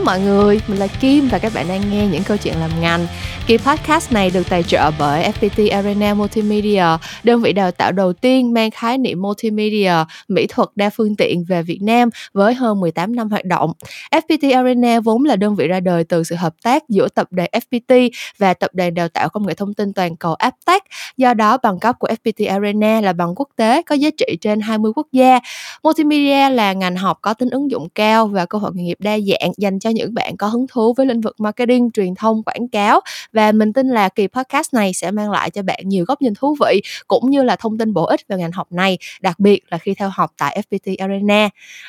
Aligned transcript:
Hello 0.00 0.12
mọi 0.12 0.20
người, 0.20 0.60
mình 0.68 0.78
là 0.78 0.86
Kim 0.86 1.28
và 1.28 1.38
các 1.38 1.52
bạn 1.54 1.68
đang 1.68 1.90
nghe 1.90 2.06
những 2.06 2.22
câu 2.22 2.36
chuyện 2.36 2.54
làm 2.60 2.70
ngành. 2.80 3.06
Kỳ 3.46 3.58
podcast 3.58 4.12
này 4.12 4.30
được 4.30 4.48
tài 4.48 4.62
trợ 4.62 4.90
bởi 4.98 5.32
FPT 5.32 5.72
Arena 5.72 6.14
Multimedia, 6.14 6.84
đơn 7.22 7.42
vị 7.42 7.52
đào 7.52 7.70
tạo 7.70 7.92
đầu 7.92 8.12
tiên 8.12 8.52
mang 8.52 8.70
khái 8.70 8.98
niệm 8.98 9.22
multimedia, 9.22 9.92
mỹ 10.28 10.46
thuật 10.46 10.68
đa 10.74 10.90
phương 10.90 11.16
tiện 11.16 11.44
về 11.44 11.62
Việt 11.62 11.78
Nam 11.82 12.08
với 12.32 12.54
hơn 12.54 12.80
18 12.80 13.16
năm 13.16 13.30
hoạt 13.30 13.44
động. 13.44 13.72
FPT 14.10 14.56
Arena 14.56 15.00
vốn 15.00 15.24
là 15.24 15.36
đơn 15.36 15.56
vị 15.56 15.68
ra 15.68 15.80
đời 15.80 16.04
từ 16.04 16.24
sự 16.24 16.34
hợp 16.34 16.54
tác 16.62 16.88
giữa 16.88 17.08
tập 17.08 17.26
đoàn 17.30 17.48
FPT 17.52 18.10
và 18.38 18.54
tập 18.54 18.70
đoàn 18.74 18.94
đào 18.94 19.08
tạo 19.08 19.28
công 19.28 19.46
nghệ 19.46 19.54
thông 19.54 19.74
tin 19.74 19.92
toàn 19.92 20.16
cầu 20.16 20.34
Aptech. 20.34 20.82
Do 21.16 21.34
đó, 21.34 21.58
bằng 21.62 21.80
cấp 21.80 21.96
của 21.98 22.08
FPT 22.08 22.50
Arena 22.50 23.00
là 23.00 23.12
bằng 23.12 23.34
quốc 23.36 23.48
tế 23.56 23.82
có 23.82 23.94
giá 23.94 24.10
trị 24.18 24.36
trên 24.40 24.60
20 24.60 24.92
quốc 24.96 25.06
gia. 25.12 25.38
Multimedia 25.82 26.50
là 26.50 26.72
ngành 26.72 26.96
học 26.96 27.18
có 27.22 27.34
tính 27.34 27.50
ứng 27.50 27.70
dụng 27.70 27.88
cao 27.94 28.26
và 28.26 28.46
cơ 28.46 28.58
hội 28.58 28.70
nghề 28.74 28.82
nghiệp 28.82 28.98
đa 29.00 29.18
dạng 29.18 29.52
dành 29.56 29.78
cho 29.78 29.89
những 29.92 30.14
bạn 30.14 30.36
có 30.36 30.46
hứng 30.46 30.66
thú 30.66 30.94
với 30.94 31.06
lĩnh 31.06 31.20
vực 31.20 31.40
marketing, 31.40 31.90
truyền 31.90 32.14
thông, 32.14 32.42
quảng 32.42 32.68
cáo 32.68 33.00
và 33.32 33.52
mình 33.52 33.72
tin 33.72 33.88
là 33.88 34.08
kỳ 34.08 34.26
podcast 34.26 34.74
này 34.74 34.92
sẽ 34.94 35.10
mang 35.10 35.30
lại 35.30 35.50
cho 35.50 35.62
bạn 35.62 35.78
nhiều 35.84 36.04
góc 36.04 36.22
nhìn 36.22 36.34
thú 36.34 36.56
vị 36.60 36.80
cũng 37.08 37.30
như 37.30 37.42
là 37.42 37.56
thông 37.56 37.78
tin 37.78 37.92
bổ 37.92 38.04
ích 38.04 38.20
về 38.28 38.36
ngành 38.36 38.52
học 38.52 38.72
này, 38.72 38.98
đặc 39.20 39.38
biệt 39.40 39.60
là 39.70 39.78
khi 39.78 39.94
theo 39.94 40.10
học 40.12 40.32
tại 40.38 40.62
FPT 40.70 40.94
Arena. 40.98 41.48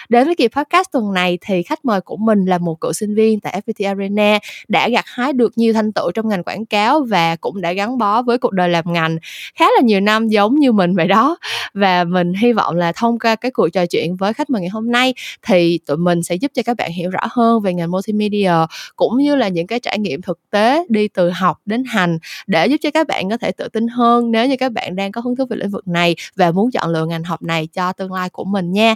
Đến 0.09 0.25
với 0.25 0.35
kỳ 0.35 0.47
podcast 0.47 0.91
tuần 0.91 1.13
này 1.13 1.37
thì 1.41 1.63
khách 1.63 1.85
mời 1.85 2.01
của 2.01 2.17
mình 2.17 2.45
là 2.45 2.57
một 2.57 2.81
cựu 2.81 2.93
sinh 2.93 3.15
viên 3.15 3.39
tại 3.39 3.61
FPT 3.65 3.87
Arena 3.87 4.39
đã 4.67 4.89
gặt 4.89 5.05
hái 5.07 5.33
được 5.33 5.57
nhiều 5.57 5.73
thành 5.73 5.91
tựu 5.93 6.11
trong 6.11 6.29
ngành 6.29 6.43
quảng 6.43 6.65
cáo 6.65 7.01
và 7.01 7.35
cũng 7.35 7.61
đã 7.61 7.73
gắn 7.73 7.97
bó 7.97 8.21
với 8.21 8.37
cuộc 8.37 8.51
đời 8.51 8.69
làm 8.69 8.93
ngành 8.93 9.17
khá 9.55 9.65
là 9.65 9.81
nhiều 9.83 9.99
năm 9.99 10.27
giống 10.27 10.55
như 10.55 10.71
mình 10.71 10.95
vậy 10.95 11.07
đó 11.07 11.37
và 11.73 12.03
mình 12.03 12.33
hy 12.33 12.53
vọng 12.53 12.75
là 12.75 12.91
thông 12.91 13.19
qua 13.19 13.35
cái 13.35 13.51
cuộc 13.51 13.69
trò 13.69 13.85
chuyện 13.85 14.15
với 14.15 14.33
khách 14.33 14.49
mời 14.49 14.61
ngày 14.61 14.69
hôm 14.69 14.91
nay 14.91 15.13
thì 15.41 15.79
tụi 15.85 15.97
mình 15.97 16.23
sẽ 16.23 16.35
giúp 16.35 16.51
cho 16.53 16.63
các 16.65 16.77
bạn 16.77 16.91
hiểu 16.91 17.09
rõ 17.09 17.27
hơn 17.29 17.61
về 17.61 17.73
ngành 17.73 17.90
multimedia 17.91 18.51
cũng 18.95 19.17
như 19.17 19.35
là 19.35 19.47
những 19.47 19.67
cái 19.67 19.79
trải 19.79 19.99
nghiệm 19.99 20.21
thực 20.21 20.39
tế 20.51 20.85
đi 20.89 21.07
từ 21.07 21.29
học 21.29 21.57
đến 21.65 21.83
hành 21.83 22.17
để 22.47 22.67
giúp 22.67 22.77
cho 22.81 22.91
các 22.91 23.07
bạn 23.07 23.29
có 23.29 23.37
thể 23.37 23.51
tự 23.51 23.67
tin 23.67 23.87
hơn 23.87 24.31
nếu 24.31 24.47
như 24.47 24.55
các 24.57 24.71
bạn 24.71 24.95
đang 24.95 25.11
có 25.11 25.21
hứng 25.21 25.35
thú 25.35 25.45
về 25.49 25.57
lĩnh 25.57 25.69
vực 25.69 25.87
này 25.87 26.15
và 26.35 26.51
muốn 26.51 26.71
chọn 26.71 26.89
lựa 26.89 27.05
ngành 27.05 27.23
học 27.23 27.41
này 27.41 27.67
cho 27.67 27.93
tương 27.93 28.13
lai 28.13 28.29
của 28.29 28.43
mình 28.43 28.71
nha. 28.71 28.95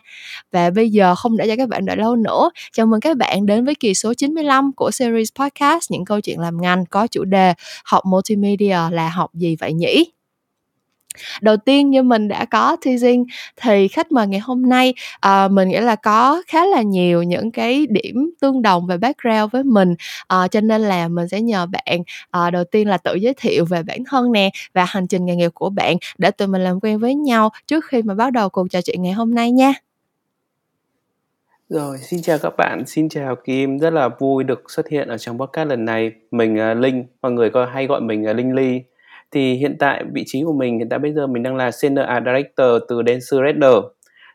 Và 0.52 0.70
bây 0.70 0.90
giờ 0.90 1.16
không 1.16 1.38
để 1.38 1.48
cho 1.48 1.56
các 1.58 1.70
bạn 1.70 1.86
đợi 1.86 1.98
lâu 1.98 2.16
nữa, 2.16 2.50
chào 2.74 2.86
mừng 2.86 3.00
các 3.00 3.18
bạn 3.18 3.46
đến 3.46 3.66
với 3.66 3.76
kỳ 3.76 3.94
số 3.94 4.14
95 4.14 4.72
của 4.76 4.92
series 4.92 5.30
podcast 5.40 5.92
những 5.92 6.06
câu 6.06 6.22
chuyện 6.22 6.40
làm 6.40 6.62
ngành 6.62 6.86
có 6.86 7.08
chủ 7.08 7.24
đề 7.26 7.54
học 7.86 8.04
multimedia 8.06 8.78
là 8.92 9.10
học 9.10 9.30
gì 9.34 9.56
vậy 9.60 9.74
nhỉ? 9.74 10.15
Đầu 11.42 11.58
tiên 11.58 11.90
như 11.90 12.04
mình 12.04 12.28
đã 12.28 12.46
có 12.46 12.78
teasing 12.86 13.26
thì 13.62 13.88
khách 13.88 14.12
mời 14.12 14.28
ngày 14.28 14.40
hôm 14.40 14.70
nay 14.70 14.94
uh, 15.28 15.52
mình 15.52 15.70
nghĩ 15.70 15.80
là 15.80 15.96
có 15.96 16.44
khá 16.48 16.66
là 16.66 16.82
nhiều 16.82 17.24
những 17.24 17.52
cái 17.52 17.88
điểm 17.90 18.32
tương 18.42 18.62
đồng 18.62 18.88
về 18.88 18.98
background 18.98 19.52
với 19.52 19.64
mình 19.64 19.96
uh, 20.34 20.52
cho 20.52 20.62
nên 20.62 20.82
là 20.82 21.08
mình 21.08 21.28
sẽ 21.28 21.42
nhờ 21.42 21.66
bạn 21.66 22.00
uh, 22.48 22.54
đầu 22.54 22.64
tiên 22.64 22.88
là 22.88 22.98
tự 22.98 23.16
giới 23.16 23.34
thiệu 23.34 23.66
về 23.66 23.84
bản 23.84 24.04
thân 24.10 24.32
nè 24.32 24.50
và 24.74 24.86
hành 24.86 25.08
trình 25.08 25.26
nghề 25.26 25.36
nghiệp 25.36 25.52
của 25.54 25.70
bạn 25.70 25.98
để 26.18 26.32
tụi 26.32 26.48
mình 26.48 26.64
làm 26.64 26.80
quen 26.80 27.00
với 27.00 27.16
nhau 27.16 27.50
trước 27.68 27.86
khi 27.86 28.02
mà 28.02 28.14
bắt 28.14 28.34
đầu 28.34 28.50
cuộc 28.50 28.68
trò 28.72 28.82
chuyện 28.82 29.02
ngày 29.02 29.14
hôm 29.14 29.36
nay 29.36 29.52
nha 29.52 29.74
rồi, 31.70 31.98
xin 31.98 32.22
chào 32.22 32.38
các 32.38 32.54
bạn, 32.58 32.84
xin 32.88 33.10
chào 33.10 33.36
Kim, 33.36 33.80
rất 33.80 33.90
là 33.90 34.10
vui 34.20 34.44
được 34.44 34.72
xuất 34.72 34.90
hiện 34.90 35.08
ở 35.08 35.18
trong 35.18 35.40
podcast 35.40 35.70
lần 35.70 35.86
này. 35.86 36.12
Mình 36.32 36.72
uh, 36.72 36.78
Linh, 36.78 37.06
mọi 37.22 37.32
người 37.32 37.50
có 37.50 37.66
hay 37.66 37.88
gọi 37.88 38.02
mình 38.02 38.26
uh, 38.30 38.36
Linh 38.36 38.56
Ly 38.56 38.82
thì 39.36 39.54
hiện 39.54 39.78
tại 39.80 40.04
vị 40.14 40.24
trí 40.26 40.44
của 40.44 40.54
mình, 40.54 40.78
hiện 40.80 40.90
tại 40.90 41.00
bây 41.00 41.14
giờ 41.14 41.28
mình 41.28 41.44
đang 41.44 41.56
là 41.56 41.72
senior 41.72 42.06
art 42.06 42.26
director 42.26 42.82
từ 42.90 43.02
Dance 43.08 43.46
Redder 43.46 43.76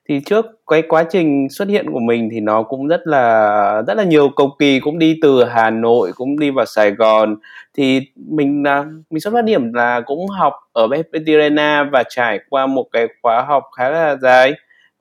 thì 0.09 0.21
trước 0.27 0.47
cái 0.67 0.83
quá 0.83 1.05
trình 1.11 1.49
xuất 1.51 1.69
hiện 1.69 1.91
của 1.93 1.99
mình 1.99 2.29
thì 2.33 2.41
nó 2.41 2.63
cũng 2.63 2.87
rất 2.87 3.01
là 3.05 3.83
rất 3.87 3.95
là 3.95 4.05
nhiều 4.05 4.29
cầu 4.37 4.51
kỳ, 4.59 4.81
cũng 4.81 4.99
đi 4.99 5.19
từ 5.23 5.45
Hà 5.45 5.71
Nội, 5.71 6.11
cũng 6.15 6.39
đi 6.39 6.51
vào 6.51 6.65
Sài 6.65 6.91
Gòn. 6.91 7.37
Thì 7.75 8.01
mình 8.17 8.63
là, 8.63 8.85
mình 9.11 9.21
xuất 9.21 9.35
phát 9.35 9.45
điểm 9.45 9.73
là 9.73 10.01
cũng 10.01 10.27
học 10.27 10.53
ở 10.73 10.89
Arena 11.27 11.89
và 11.93 12.03
trải 12.09 12.39
qua 12.49 12.67
một 12.67 12.87
cái 12.93 13.07
khóa 13.23 13.43
học 13.43 13.65
khá 13.77 13.91
là 13.91 14.17
dài. 14.17 14.53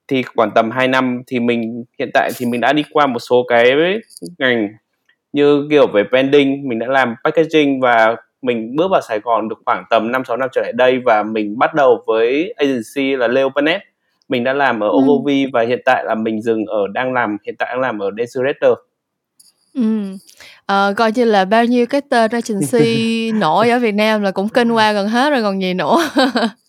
Thì 0.07 0.23
khoảng 0.23 0.51
tầm 0.55 0.71
2 0.71 0.87
năm 0.87 1.21
thì 1.27 1.39
mình, 1.39 1.83
hiện 1.99 2.09
tại 2.13 2.31
thì 2.37 2.45
mình 2.45 2.61
đã 2.61 2.73
đi 2.73 2.83
qua 2.91 3.07
một 3.07 3.19
số 3.19 3.45
cái 3.47 3.71
ngành 4.39 4.67
như 5.33 5.67
kiểu 5.69 5.87
về 5.87 6.03
branding, 6.09 6.69
mình 6.69 6.79
đã 6.79 6.87
làm 6.87 7.15
packaging 7.23 7.79
và 7.79 8.15
mình 8.41 8.75
bước 8.75 8.87
vào 8.91 9.01
Sài 9.01 9.19
Gòn 9.19 9.49
được 9.49 9.55
khoảng 9.65 9.83
tầm 9.89 10.11
5 10.11 10.23
6 10.27 10.37
năm 10.37 10.49
trở 10.53 10.61
lại 10.61 10.73
đây 10.75 10.99
và 11.05 11.23
mình 11.23 11.59
bắt 11.59 11.73
đầu 11.73 12.03
với 12.07 12.53
agency 12.57 13.15
là 13.15 13.27
Leopanet. 13.27 13.81
Mình 14.29 14.43
đã 14.43 14.53
làm 14.53 14.79
ở 14.79 14.89
ừ. 14.89 14.97
Ogilvy 14.97 15.45
và 15.53 15.61
hiện 15.61 15.79
tại 15.85 16.03
là 16.05 16.15
mình 16.15 16.41
dừng 16.41 16.65
ở 16.65 16.87
đang 16.93 17.13
làm 17.13 17.37
hiện 17.45 17.55
tại 17.59 17.69
đang 17.71 17.79
làm 17.79 17.99
ở 17.99 18.11
Desirator. 18.17 18.77
Ừ. 19.73 19.81
Ờ, 20.65 20.93
coi 20.97 21.11
như 21.11 21.25
là 21.25 21.45
bao 21.45 21.65
nhiêu 21.65 21.85
cái 21.85 22.01
tên 22.01 22.31
agency 22.31 23.31
nổi 23.35 23.69
ở 23.69 23.79
Việt 23.79 23.95
Nam 23.95 24.21
là 24.21 24.31
cũng 24.31 24.49
kinh 24.49 24.71
qua 24.71 24.91
gần 24.91 25.07
hết 25.07 25.29
rồi 25.29 25.41
còn 25.41 25.61
gì 25.61 25.73
nữa. 25.73 25.97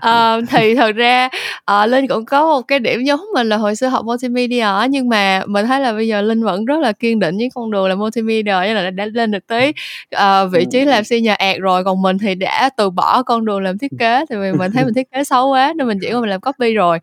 ờ, 0.00 0.40
thì 0.50 0.74
thật 0.74 0.96
ra 0.96 1.28
uh, 1.72 1.90
linh 1.90 2.08
cũng 2.08 2.24
có 2.24 2.44
một 2.44 2.62
cái 2.62 2.78
điểm 2.78 3.04
giống 3.04 3.20
mình 3.34 3.48
là 3.48 3.56
hồi 3.56 3.76
xưa 3.76 3.88
học 3.88 4.04
multimedia 4.04 4.66
nhưng 4.90 5.08
mà 5.08 5.42
mình 5.46 5.66
thấy 5.66 5.80
là 5.80 5.92
bây 5.92 6.08
giờ 6.08 6.22
linh 6.22 6.44
vẫn 6.44 6.64
rất 6.64 6.78
là 6.80 6.92
kiên 6.92 7.18
định 7.18 7.36
với 7.36 7.48
con 7.54 7.70
đường 7.70 7.88
là 7.88 7.94
multimedia 7.94 8.54
nên 8.62 8.76
là 8.76 8.90
đã 8.90 9.06
lên 9.06 9.30
được 9.30 9.46
tới 9.46 9.72
uh, 10.16 10.52
vị 10.52 10.66
trí 10.70 10.84
làm 10.84 11.04
senior 11.04 11.34
art 11.38 11.58
rồi 11.58 11.84
còn 11.84 12.02
mình 12.02 12.18
thì 12.18 12.34
đã 12.34 12.70
từ 12.76 12.90
bỏ 12.90 13.22
con 13.22 13.44
đường 13.44 13.60
làm 13.62 13.78
thiết 13.78 13.92
kế 13.98 14.24
thì 14.30 14.36
vì 14.36 14.52
mình 14.52 14.72
thấy 14.72 14.84
mình 14.84 14.94
thiết 14.94 15.10
kế 15.12 15.24
xấu 15.24 15.48
quá 15.48 15.72
nên 15.76 15.86
mình 15.86 15.98
chỉ 16.00 16.10
có 16.12 16.20
mình 16.20 16.30
làm 16.30 16.40
copy 16.40 16.74
rồi. 16.74 16.98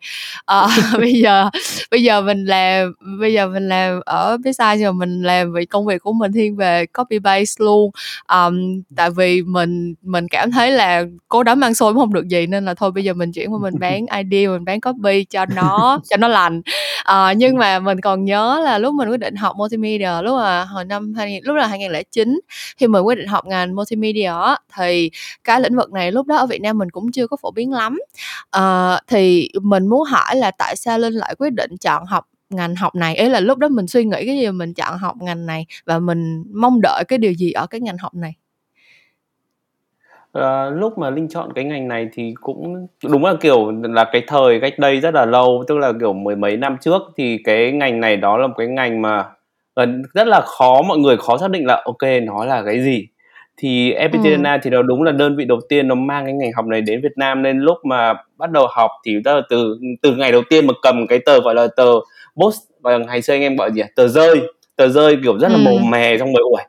Uh, 0.52 0.70
bây 1.00 1.12
giờ 1.12 1.50
bây 1.90 2.02
giờ 2.02 2.20
mình 2.20 2.44
làm 2.44 2.92
bây 3.20 3.32
giờ 3.32 3.48
mình 3.48 3.68
làm 3.68 4.00
ở 4.06 4.36
business 4.36 4.80
nhưng 4.80 4.98
mà 4.98 5.06
mình 5.06 5.22
làm 5.22 5.52
vì 5.52 5.66
công 5.66 5.86
việc 5.86 6.02
của 6.02 6.12
mình 6.12 6.32
thiên 6.32 6.56
về 6.56 6.86
copy 6.86 7.18
base 7.18 7.54
luôn. 7.58 7.90
Um, 8.32 8.82
tại 8.96 9.10
vì 9.10 9.42
mình 9.42 9.94
mình 10.02 10.28
cảm 10.28 10.50
thấy 10.50 10.70
là 10.70 11.04
cố 11.28 11.42
đấm 11.42 11.64
ăn 11.64 11.74
xôi 11.74 11.94
không 11.94 12.07
được 12.12 12.28
gì 12.28 12.46
nên 12.46 12.64
là 12.64 12.74
thôi 12.74 12.90
bây 12.92 13.04
giờ 13.04 13.12
mình 13.14 13.32
chuyển 13.32 13.52
qua 13.52 13.58
mình 13.62 13.74
bán 13.78 14.06
idea 14.06 14.50
mình 14.50 14.64
bán 14.64 14.80
copy 14.80 15.24
cho 15.24 15.46
nó 15.56 16.00
cho 16.10 16.16
nó 16.16 16.28
lành. 16.28 16.62
À, 17.04 17.32
nhưng 17.32 17.56
mà 17.56 17.78
mình 17.78 18.00
còn 18.00 18.24
nhớ 18.24 18.60
là 18.64 18.78
lúc 18.78 18.94
mình 18.94 19.08
quyết 19.08 19.20
định 19.20 19.36
học 19.36 19.56
multimedia 19.56 20.22
lúc 20.22 20.38
là 20.38 20.64
hồi 20.64 20.84
năm 20.84 21.14
2000, 21.14 21.44
lúc 21.44 21.56
là 21.56 21.66
2009 21.66 22.40
thì 22.78 22.86
mình 22.86 23.02
quyết 23.02 23.18
định 23.18 23.28
học 23.28 23.46
ngành 23.46 23.76
multimedia 23.76 24.32
thì 24.76 25.10
cái 25.44 25.60
lĩnh 25.60 25.76
vực 25.76 25.92
này 25.92 26.12
lúc 26.12 26.26
đó 26.26 26.36
ở 26.36 26.46
Việt 26.46 26.60
Nam 26.62 26.78
mình 26.78 26.90
cũng 26.90 27.12
chưa 27.12 27.26
có 27.26 27.36
phổ 27.42 27.50
biến 27.50 27.72
lắm. 27.72 28.00
À, 28.50 29.00
thì 29.06 29.48
mình 29.62 29.86
muốn 29.86 30.02
hỏi 30.02 30.36
là 30.36 30.50
tại 30.50 30.76
sao 30.76 30.98
Linh 30.98 31.14
lại 31.14 31.34
quyết 31.38 31.50
định 31.50 31.76
chọn 31.80 32.06
học 32.06 32.24
ngành 32.50 32.76
học 32.76 32.94
này? 32.94 33.16
Ấy 33.16 33.30
là 33.30 33.40
lúc 33.40 33.58
đó 33.58 33.68
mình 33.68 33.86
suy 33.86 34.04
nghĩ 34.04 34.26
cái 34.26 34.38
gì 34.38 34.50
mình 34.50 34.74
chọn 34.74 34.98
học 34.98 35.16
ngành 35.20 35.46
này 35.46 35.66
và 35.86 35.98
mình 35.98 36.44
mong 36.54 36.80
đợi 36.82 37.04
cái 37.08 37.18
điều 37.18 37.32
gì 37.32 37.52
ở 37.52 37.66
cái 37.66 37.80
ngành 37.80 37.98
học 37.98 38.14
này? 38.14 38.34
Ờ, 40.32 40.70
lúc 40.70 40.98
mà 40.98 41.10
Linh 41.10 41.28
chọn 41.28 41.52
cái 41.54 41.64
ngành 41.64 41.88
này 41.88 42.08
thì 42.12 42.34
cũng 42.40 42.86
đúng 43.10 43.24
là, 43.24 43.34
kiểu, 43.40 43.72
là 43.82 44.04
cái 44.12 44.22
thời 44.26 44.60
cách 44.60 44.78
đây 44.78 45.00
rất 45.00 45.14
là 45.14 45.24
lâu, 45.26 45.64
tức 45.68 45.78
là, 45.78 45.92
kiểu, 46.00 46.12
mười 46.12 46.36
mấy 46.36 46.56
năm 46.56 46.76
trước 46.80 47.02
thì 47.16 47.38
cái 47.44 47.72
ngành 47.72 48.00
này 48.00 48.16
đó 48.16 48.36
là 48.38 48.46
một 48.46 48.54
cái 48.58 48.66
ngành 48.66 49.02
mà 49.02 49.24
gần 49.76 50.02
rất 50.14 50.26
là 50.26 50.40
khó 50.40 50.82
mọi 50.82 50.98
người 50.98 51.16
khó 51.16 51.38
xác 51.38 51.50
định 51.50 51.66
là 51.66 51.82
ok 51.84 52.02
nó 52.22 52.44
là 52.44 52.62
cái 52.66 52.80
gì. 52.80 53.06
Thì 53.56 53.92
Epicena 53.92 54.52
Ừm. 54.52 54.60
thì 54.62 54.70
nó 54.70 54.82
đúng 54.82 55.02
là 55.02 55.12
đơn 55.12 55.36
vị 55.36 55.44
đầu 55.44 55.58
tiên 55.68 55.88
nó 55.88 55.94
mang 55.94 56.24
cái 56.24 56.34
ngành 56.34 56.52
học 56.56 56.66
này 56.66 56.80
đến 56.80 57.00
Việt 57.02 57.12
Nam 57.16 57.42
nên 57.42 57.58
lúc 57.58 57.76
mà 57.84 58.14
bắt 58.36 58.50
đầu 58.50 58.66
học 58.70 58.90
thì 59.06 59.16
là 59.24 59.40
từ 59.50 59.78
từ 60.02 60.14
ngày 60.16 60.32
đầu 60.32 60.42
tiên 60.50 60.66
mà 60.66 60.72
cầm 60.82 61.06
cái 61.06 61.18
tờ, 61.26 61.40
gọi 61.40 61.54
là, 61.54 61.66
tờ 61.76 61.92
post 62.36 62.58
và 62.82 62.98
ngày 62.98 63.22
xưa 63.22 63.34
anh 63.34 63.40
em 63.42 63.56
gọi 63.56 63.72
gì 63.72 63.80
à, 63.80 63.88
tờ 63.96 64.08
rơi, 64.08 64.40
tờ 64.76 64.88
rơi, 64.88 65.16
kiểu, 65.22 65.38
rất 65.38 65.48
là 65.48 65.58
màu 65.58 65.78
mè 65.78 66.18
xong 66.18 66.32
rồi 66.34 66.42
uầy, 66.54 66.64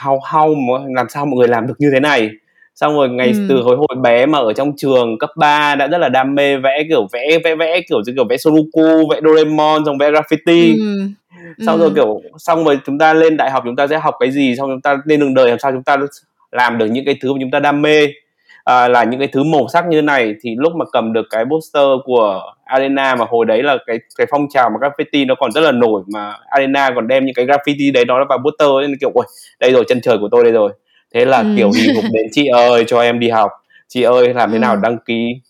how 0.00 0.18
how 0.20 0.94
làm 0.96 1.08
sao 1.08 1.26
mọi 1.26 1.34
người 1.38 1.48
làm 1.48 1.66
được 1.66 1.74
như 1.78 1.90
thế 1.92 2.00
này? 2.00 2.30
Xong 2.76 2.94
rồi 2.94 3.08
ngày 3.08 3.28
ừ. 3.28 3.46
từ 3.48 3.62
hồi 3.62 3.76
hồi 3.76 3.96
bé 4.02 4.26
mà 4.26 4.38
ở 4.38 4.52
trong 4.52 4.72
trường 4.76 5.18
cấp 5.18 5.30
3 5.36 5.74
đã 5.74 5.86
rất 5.86 5.98
là 5.98 6.08
đam 6.08 6.34
mê 6.34 6.56
vẽ 6.56 6.82
kiểu 6.88 7.06
vẽ 7.12 7.38
vẽ 7.44 7.54
vẽ 7.54 7.80
kiểu 7.88 7.98
như 8.06 8.12
kiểu 8.16 8.24
vẽ 8.30 8.36
Sudoku 8.36 9.08
vẽ 9.10 9.20
Doraemon 9.24 9.84
xong 9.84 9.98
vẽ 9.98 10.10
graffiti 10.10 10.76
ừ. 10.78 11.08
xong 11.66 11.78
ừ. 11.78 11.82
rồi 11.82 11.90
kiểu 11.94 12.20
xong 12.38 12.64
rồi 12.64 12.78
chúng 12.86 12.98
ta 12.98 13.14
lên 13.14 13.36
đại 13.36 13.50
học 13.50 13.62
chúng 13.66 13.76
ta 13.76 13.86
sẽ 13.86 13.98
học 13.98 14.14
cái 14.20 14.30
gì 14.30 14.54
xong 14.56 14.70
chúng 14.70 14.80
ta 14.80 14.98
lên 15.04 15.20
đường 15.20 15.34
đời 15.34 15.50
làm 15.50 15.58
sao 15.58 15.72
chúng 15.72 15.82
ta 15.82 15.96
làm 16.52 16.78
được 16.78 16.86
những 16.86 17.04
cái 17.04 17.16
thứ 17.20 17.32
mà 17.32 17.38
chúng 17.40 17.50
ta 17.50 17.60
đam 17.60 17.82
mê 17.82 18.06
à, 18.64 18.88
là 18.88 19.04
những 19.04 19.20
cái 19.20 19.28
thứ 19.28 19.42
màu 19.42 19.68
sắc 19.72 19.86
như 19.88 20.02
này 20.02 20.34
thì 20.40 20.54
lúc 20.58 20.72
mà 20.76 20.84
cầm 20.92 21.12
được 21.12 21.26
cái 21.30 21.44
poster 21.44 21.86
của 22.04 22.40
Arena 22.64 23.14
mà 23.14 23.24
hồi 23.28 23.46
đấy 23.46 23.62
là 23.62 23.76
cái 23.86 23.98
cái 24.18 24.26
phong 24.30 24.46
trào 24.50 24.70
mà 24.70 24.88
graffiti 24.88 25.26
nó 25.26 25.34
còn 25.34 25.52
rất 25.52 25.60
là 25.60 25.72
nổi 25.72 26.02
mà 26.12 26.34
Arena 26.50 26.90
còn 26.94 27.08
đem 27.08 27.26
những 27.26 27.34
cái 27.34 27.46
graffiti 27.46 27.92
đấy 27.92 28.04
đó 28.04 28.24
vào 28.28 28.38
poster 28.38 28.68
nên 28.80 28.98
kiểu 29.00 29.10
ôi 29.14 29.26
đây 29.60 29.72
rồi 29.72 29.84
chân 29.88 30.00
trời 30.00 30.18
của 30.18 30.28
tôi 30.30 30.44
đây 30.44 30.52
rồi 30.52 30.72
thế 31.16 31.24
là 31.24 31.38
ừ. 31.38 31.46
kiểu 31.56 31.70
đi 31.74 31.94
hục 31.94 32.04
đến 32.12 32.26
chị 32.32 32.46
ơi 32.46 32.84
cho 32.86 33.00
em 33.00 33.18
đi 33.18 33.28
học 33.28 33.50
chị 33.88 34.02
ơi 34.02 34.34
làm 34.34 34.50
thế 34.50 34.56
ừ. 34.56 34.60
nào 34.60 34.76
đăng 34.76 34.98
ký 34.98 35.40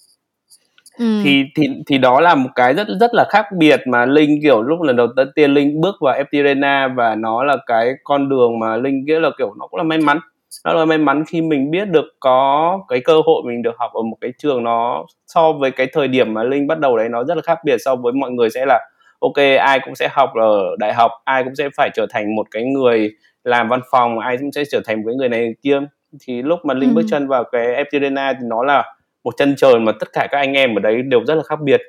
Ừ. 0.98 1.20
thì 1.24 1.44
thì 1.56 1.68
thì 1.86 1.98
đó 1.98 2.20
là 2.20 2.34
một 2.34 2.48
cái 2.54 2.74
rất 2.74 2.86
rất 3.00 3.14
là 3.14 3.24
khác 3.30 3.46
biệt 3.58 3.80
mà 3.86 4.06
linh 4.06 4.42
kiểu 4.42 4.62
lúc 4.62 4.82
lần 4.82 4.96
đầu 4.96 5.06
tiên 5.34 5.54
linh 5.54 5.80
bước 5.80 5.94
vào 6.00 6.14
FT 6.14 6.40
Arena 6.40 6.88
và 6.96 7.14
nó 7.14 7.44
là 7.44 7.56
cái 7.66 7.92
con 8.04 8.28
đường 8.28 8.58
mà 8.58 8.76
linh 8.76 9.04
nghĩa 9.04 9.20
là 9.20 9.30
kiểu 9.38 9.54
nó 9.58 9.66
cũng 9.66 9.78
là 9.78 9.82
may 9.82 9.98
mắn 9.98 10.20
nó 10.64 10.72
là 10.72 10.84
may 10.84 10.98
mắn 10.98 11.24
khi 11.28 11.40
mình 11.40 11.70
biết 11.70 11.88
được 11.88 12.04
có 12.20 12.78
cái 12.88 13.00
cơ 13.00 13.20
hội 13.26 13.42
mình 13.46 13.62
được 13.62 13.74
học 13.78 13.90
ở 13.94 14.02
một 14.02 14.16
cái 14.20 14.32
trường 14.38 14.64
nó 14.64 15.04
so 15.26 15.52
với 15.52 15.70
cái 15.70 15.86
thời 15.92 16.08
điểm 16.08 16.34
mà 16.34 16.42
linh 16.42 16.66
bắt 16.66 16.78
đầu 16.78 16.96
đấy 16.96 17.08
nó 17.08 17.24
rất 17.24 17.34
là 17.34 17.42
khác 17.42 17.58
biệt 17.64 17.76
so 17.84 17.96
với 17.96 18.12
mọi 18.12 18.30
người 18.30 18.50
sẽ 18.50 18.66
là 18.66 18.80
ok 19.20 19.36
ai 19.60 19.80
cũng 19.84 19.94
sẽ 19.94 20.08
học 20.12 20.30
ở 20.34 20.76
đại 20.78 20.94
học 20.94 21.10
ai 21.24 21.44
cũng 21.44 21.54
sẽ 21.54 21.68
phải 21.76 21.90
trở 21.94 22.06
thành 22.10 22.36
một 22.36 22.46
cái 22.50 22.64
người 22.64 23.10
làm 23.46 23.68
văn 23.68 23.80
phòng 23.90 24.18
ai 24.18 24.36
cũng 24.36 24.52
sẽ 24.52 24.64
trở 24.70 24.80
thành 24.84 24.96
một 24.96 25.02
cái 25.06 25.14
người 25.14 25.28
này 25.28 25.54
kia 25.62 25.80
thì 26.20 26.42
lúc 26.42 26.64
mà 26.64 26.74
linh 26.74 26.90
ừ. 26.90 26.94
bước 26.94 27.02
chân 27.10 27.28
vào 27.28 27.44
cái 27.52 27.84
FT 27.84 28.00
thì 28.00 28.08
nó 28.42 28.64
là 28.64 28.84
một 29.24 29.34
chân 29.36 29.54
trời 29.56 29.80
mà 29.80 29.92
tất 30.00 30.12
cả 30.12 30.28
các 30.30 30.38
anh 30.38 30.52
em 30.52 30.78
ở 30.78 30.80
đấy 30.80 31.02
đều 31.02 31.24
rất 31.26 31.34
là 31.34 31.42
khác 31.42 31.60
biệt 31.62 31.80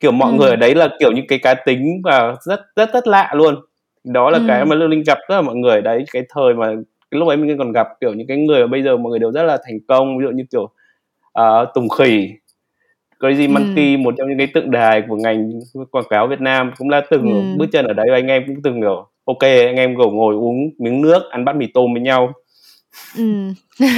kiểu 0.00 0.12
mọi 0.12 0.32
ừ. 0.32 0.36
người 0.38 0.50
ở 0.50 0.56
đấy 0.56 0.74
là 0.74 0.88
kiểu 0.98 1.12
những 1.12 1.26
cái 1.26 1.38
cá 1.38 1.54
tính 1.54 2.00
và 2.04 2.34
rất 2.40 2.60
rất 2.76 2.90
rất 2.92 3.06
lạ 3.06 3.30
luôn 3.34 3.54
đó 4.04 4.30
là 4.30 4.38
ừ. 4.38 4.44
cái 4.48 4.64
mà 4.64 4.76
linh 4.76 5.02
gặp 5.06 5.18
rất 5.28 5.36
là 5.36 5.42
mọi 5.42 5.54
người 5.54 5.74
ở 5.74 5.80
đấy 5.80 6.04
cái 6.12 6.22
thời 6.34 6.54
mà 6.54 6.66
cái 7.10 7.18
lúc 7.18 7.28
ấy 7.28 7.36
mình 7.36 7.58
còn 7.58 7.72
gặp 7.72 7.86
kiểu 8.00 8.14
những 8.14 8.26
cái 8.26 8.36
người 8.36 8.60
mà 8.60 8.66
bây 8.66 8.82
giờ 8.82 8.96
mọi 8.96 9.10
người 9.10 9.18
đều 9.18 9.32
rất 9.32 9.42
là 9.42 9.58
thành 9.66 9.78
công 9.88 10.18
ví 10.18 10.24
dụ 10.24 10.30
như 10.30 10.44
kiểu 10.50 10.62
uh, 11.40 11.68
Tùng 11.74 11.88
Khỉ 11.88 12.30
Crazy 13.20 13.46
ừ. 13.46 13.52
Monkey 13.52 13.96
một 13.96 14.14
trong 14.18 14.28
những 14.28 14.38
cái 14.38 14.46
tượng 14.54 14.70
đài 14.70 15.02
của 15.08 15.16
ngành 15.16 15.50
quảng 15.90 16.04
cáo 16.10 16.26
Việt 16.26 16.40
Nam 16.40 16.72
cũng 16.78 16.88
là 16.88 17.02
từng 17.10 17.32
ừ. 17.32 17.56
bước 17.58 17.66
chân 17.72 17.86
ở 17.86 17.92
đấy 17.92 18.06
anh 18.12 18.26
em 18.26 18.42
cũng 18.46 18.62
từng 18.62 18.80
kiểu 18.80 19.06
ok 19.28 19.40
anh 19.40 19.76
em 19.76 19.96
kiểu 19.96 20.10
ngồi 20.10 20.34
uống 20.34 20.70
miếng 20.78 21.00
nước 21.00 21.22
ăn 21.30 21.44
bát 21.44 21.56
mì 21.56 21.66
tôm 21.74 21.92
với 21.92 22.02
nhau 22.02 22.32
ừ. 23.16 23.52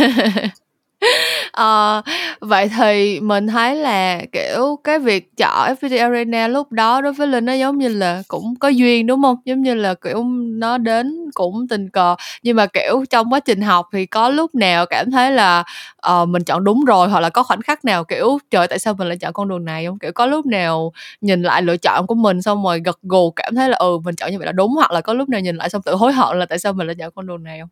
Ờ, 1.61 2.03
vậy 2.41 2.69
thì 2.79 3.21
mình 3.21 3.47
thấy 3.47 3.77
là, 3.77 4.21
kiểu, 4.33 4.77
cái 4.85 4.99
việc 4.99 5.37
chọn 5.37 5.69
FPT 5.69 5.99
Arena 6.01 6.49
lúc 6.49 6.73
đó 6.73 7.01
đối 7.01 7.13
với 7.13 7.27
Linh 7.27 7.45
nó 7.45 7.53
giống 7.53 7.79
như 7.79 7.89
là 7.89 8.23
cũng 8.29 8.55
có 8.61 8.69
duyên, 8.69 9.07
đúng 9.07 9.21
hông? 9.21 9.37
Giống 9.45 9.63
như 9.63 9.75
là, 9.75 9.95
kiểu, 9.95 10.25
nó 10.59 10.79
đến 10.79 11.17
cũng 11.35 11.69
tình 11.69 11.91
cờ, 11.91 12.15
nhưng 12.43 12.57
mà, 12.57 12.67
kiểu, 12.67 13.05
trong 13.11 13.33
quá 13.33 13.41
trình 13.41 13.61
học 13.61 13.87
thì 13.93 14.07
có 14.07 14.29
lúc 14.29 14.55
nào 14.55 14.87
cảm 14.87 15.11
thấy 15.11 15.31
là, 15.33 15.65
ờ, 15.97 16.25
mình 16.27 16.45
chọn 16.45 16.65
đúng 16.65 16.85
rồi, 16.85 17.09
hoặc 17.09 17.21
là 17.21 17.29
có 17.31 17.43
khoảnh 17.43 17.63
khắc 17.63 17.85
nào, 17.85 18.05
kiểu, 18.05 18.39
"Trời, 18.51 18.67
tại 18.67 18.79
sao 18.79 18.95
mình 18.95 19.09
lại 19.09 19.17
chọn 19.19 19.33
con 19.33 19.49
đường 19.49 19.65
này" 19.65 19.85
hông? 19.87 19.99
Kiểu, 19.99 20.13
có 20.13 20.27
lúc 20.27 20.47
nào 20.47 20.93
nhìn 21.21 21.43
lại 21.43 21.63
lựa 21.63 21.77
chọn 21.77 22.07
của 22.07 22.15
mình 22.15 22.43
xong 22.43 22.65
rồi 22.65 22.81
gật 22.85 22.99
gù 23.03 23.31
cảm 23.31 23.55
thấy 23.55 23.69
là, 23.69 23.77
ừ, 23.77 23.99
mình 24.05 24.15
chọn 24.17 24.31
như 24.31 24.39
vậy 24.39 24.47
là 24.47 24.53
đúng, 24.53 24.73
hoặc 24.75 24.91
là 24.91 25.01
có 25.01 25.15
lúc 25.15 25.29
nào 25.29 25.41
nhìn 25.41 25.57
lại 25.57 25.71
xong 25.71 25.83
tự 25.83 25.95
hối 25.95 26.13
hận 26.13 26.39
là 26.39 26.47
tại 26.47 26.59
sao 26.59 26.73
mình 26.73 26.87
lại 26.87 26.97
chọn 26.99 27.13
con 27.15 27.27
đường 27.27 27.43
này 27.43 27.59
hông? 27.61 27.69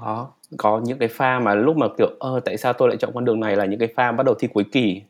Có, 0.00 0.26
có 0.58 0.80
những 0.84 0.98
cái 0.98 1.08
pha 1.08 1.38
mà 1.38 1.54
lúc 1.54 1.76
mà, 1.76 1.86
kiểu, 1.98 2.08
ơ, 2.20 2.40
tại 2.44 2.56
sao 2.56 2.72
tôi 2.72 2.88
lại 2.88 2.96
chọn 3.00 3.10
con 3.14 3.24
đường 3.24 3.40
này 3.40 3.56
là 3.56 3.64
những 3.64 3.78
cái 3.80 3.88
pha 3.96 4.12
bắt 4.12 4.26
đầu 4.26 4.34
thi 4.38 4.48
cuối 4.54 4.64
kỳ. 4.72 5.02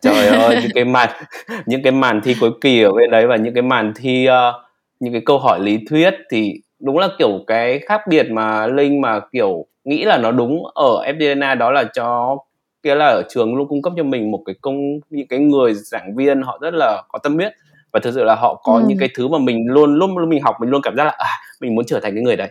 Trời 0.00 0.28
ơi, 0.28 0.56
những 0.62 0.70
cái 0.74 0.84
màn 0.84 1.08
những 1.66 1.82
cái 1.82 1.92
màn 1.92 2.20
thi 2.24 2.34
cuối 2.40 2.50
kỳ 2.60 2.82
ở 2.82 2.92
bên 2.92 3.10
đấy 3.10 3.26
và 3.26 3.36
những 3.36 3.54
cái 3.54 3.62
màn 3.62 3.92
thi, 3.96 4.26
ơ, 4.26 4.52
những 5.00 5.12
cái 5.12 5.22
câu 5.26 5.38
hỏi 5.38 5.60
lý 5.62 5.78
thuyết 5.90 6.14
thì 6.30 6.60
đúng 6.80 6.98
là, 6.98 7.08
kiểu, 7.18 7.40
cái 7.46 7.78
khác 7.78 8.00
biệt 8.08 8.30
mà 8.30 8.66
Linh 8.66 9.00
mà, 9.00 9.20
kiểu, 9.32 9.66
nghĩ 9.84 10.04
là 10.04 10.18
nó 10.18 10.30
đúng 10.32 10.62
ở 10.74 11.02
FDNA 11.18 11.54
đó 11.54 11.70
là 11.72 11.84
cho 11.94 12.36
kia 12.82 12.94
là 12.94 13.06
ở 13.06 13.22
trường 13.30 13.54
luôn 13.56 13.68
cung 13.68 13.82
cấp 13.82 13.92
cho 13.96 14.02
mình 14.04 14.30
một 14.30 14.42
cái 14.46 14.54
công 14.62 14.76
những 15.10 15.26
cái 15.28 15.38
người 15.38 15.74
giảng 15.74 16.16
viên 16.16 16.42
họ 16.42 16.58
rất 16.62 16.74
là 16.74 17.02
có 17.08 17.18
tâm 17.22 17.34
huyết 17.34 17.52
và 17.92 18.00
thực 18.00 18.14
sự 18.14 18.24
là 18.24 18.34
họ 18.34 18.60
có 18.64 18.74
Ừm. 18.78 18.88
những 18.88 18.98
cái 18.98 19.08
thứ 19.16 19.28
mà 19.28 19.38
mình 19.38 19.66
luôn 19.68 19.94
lúc 19.96 20.10
mình 20.28 20.42
học 20.42 20.54
mình 20.60 20.70
luôn 20.70 20.82
cảm 20.84 20.96
giác 20.96 21.04
là, 21.04 21.14
à, 21.18 21.26
mình 21.60 21.74
muốn 21.74 21.84
trở 21.86 22.00
thành 22.00 22.14
cái 22.14 22.22
người 22.24 22.36
đấy 22.36 22.48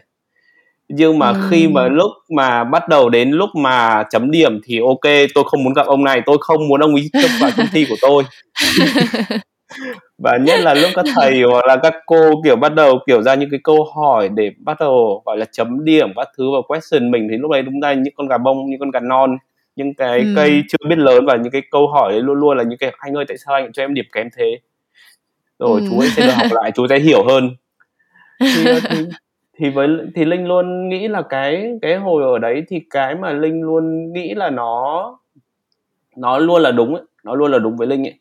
nhưng 0.93 1.19
mà 1.19 1.29
ừ. 1.29 1.47
khi 1.49 1.67
mà 1.67 1.87
lúc 1.87 2.11
mà 2.29 2.63
bắt 2.63 2.87
đầu 2.89 3.09
đến 3.09 3.31
lúc 3.31 3.49
mà 3.55 4.03
chấm 4.09 4.31
điểm 4.31 4.59
thì 4.63 4.79
ok 4.79 5.13
tôi 5.33 5.43
không 5.47 5.63
muốn 5.63 5.73
gặp 5.73 5.85
ông 5.85 6.03
này 6.03 6.21
tôi 6.25 6.37
không 6.41 6.67
muốn 6.67 6.79
ông 6.79 6.95
ấy 6.95 7.09
trong 7.13 7.31
vào 7.41 7.51
trong 7.57 7.65
thi 7.71 7.85
của 7.89 7.95
tôi 8.01 8.23
và 10.17 10.37
nhất 10.37 10.59
là 10.59 10.73
lúc 10.73 10.89
các 10.95 11.05
thầy 11.15 11.41
hoặc 11.43 11.65
là 11.65 11.75
các 11.75 11.93
cô 12.05 12.41
kiểu 12.43 12.55
bắt 12.55 12.75
đầu 12.75 12.99
kiểu 13.07 13.21
ra 13.21 13.35
những 13.35 13.49
cái 13.49 13.59
câu 13.63 13.83
hỏi 13.95 14.29
để 14.29 14.51
bắt 14.59 14.77
đầu 14.79 15.23
gọi 15.25 15.37
là 15.37 15.45
chấm 15.51 15.85
điểm 15.85 16.13
các 16.15 16.27
thứ 16.37 16.51
và 16.51 16.61
question 16.67 17.11
mình 17.11 17.27
thì 17.31 17.37
lúc 17.37 17.51
đấy 17.51 17.61
đúng 17.61 17.79
ra 17.79 17.93
những 17.93 18.13
con 18.17 18.27
gà 18.27 18.37
bông 18.37 18.69
những 18.69 18.79
con 18.79 18.91
gà 18.91 18.99
non 18.99 19.37
những 19.75 19.93
cái 19.93 20.19
ừ. 20.19 20.33
cây 20.35 20.63
chưa 20.69 20.87
biết 20.89 20.97
lớn 20.97 21.25
và 21.25 21.35
những 21.35 21.51
cái 21.51 21.61
câu 21.71 21.87
hỏi 21.87 22.11
đấy 22.11 22.21
luôn 22.21 22.39
luôn 22.39 22.57
là 22.57 22.63
những 22.63 22.77
cái 22.77 22.93
anh 22.97 23.13
ơi 23.13 23.25
tại 23.27 23.37
sao 23.45 23.55
anh 23.55 23.71
cho 23.73 23.83
em 23.83 23.93
điểm 23.93 24.05
kém 24.11 24.27
thế 24.37 24.59
rồi 25.59 25.81
ừ. 25.81 25.87
chú 25.89 25.99
ấy 25.99 26.09
sẽ 26.09 26.27
được 26.27 26.33
học 26.35 26.47
lại 26.51 26.71
chú 26.75 26.87
sẽ 26.87 26.99
hiểu 26.99 27.23
hơn 27.27 27.49
thì, 28.39 28.65
thì 28.89 28.97
thì 29.61 29.69
với 29.69 29.87
thì 30.15 30.25
linh 30.25 30.47
luôn 30.47 30.89
nghĩ 30.89 31.07
là 31.07 31.21
cái 31.21 31.73
cái 31.81 31.95
hồi 31.95 32.23
ở 32.23 32.39
đấy 32.39 32.63
thì 32.67 32.81
cái 32.89 33.15
mà 33.15 33.33
linh 33.33 33.61
luôn 33.61 34.13
nghĩ 34.13 34.33
là 34.33 34.49
nó 34.49 35.17
nó 36.17 36.37
luôn 36.37 36.61
là 36.61 36.71
đúng 36.71 36.95
ấy 36.95 37.03
nó 37.23 37.35
luôn 37.35 37.51
là 37.51 37.59
đúng 37.59 37.77
với 37.77 37.87
linh 37.87 38.07
ấy 38.07 38.19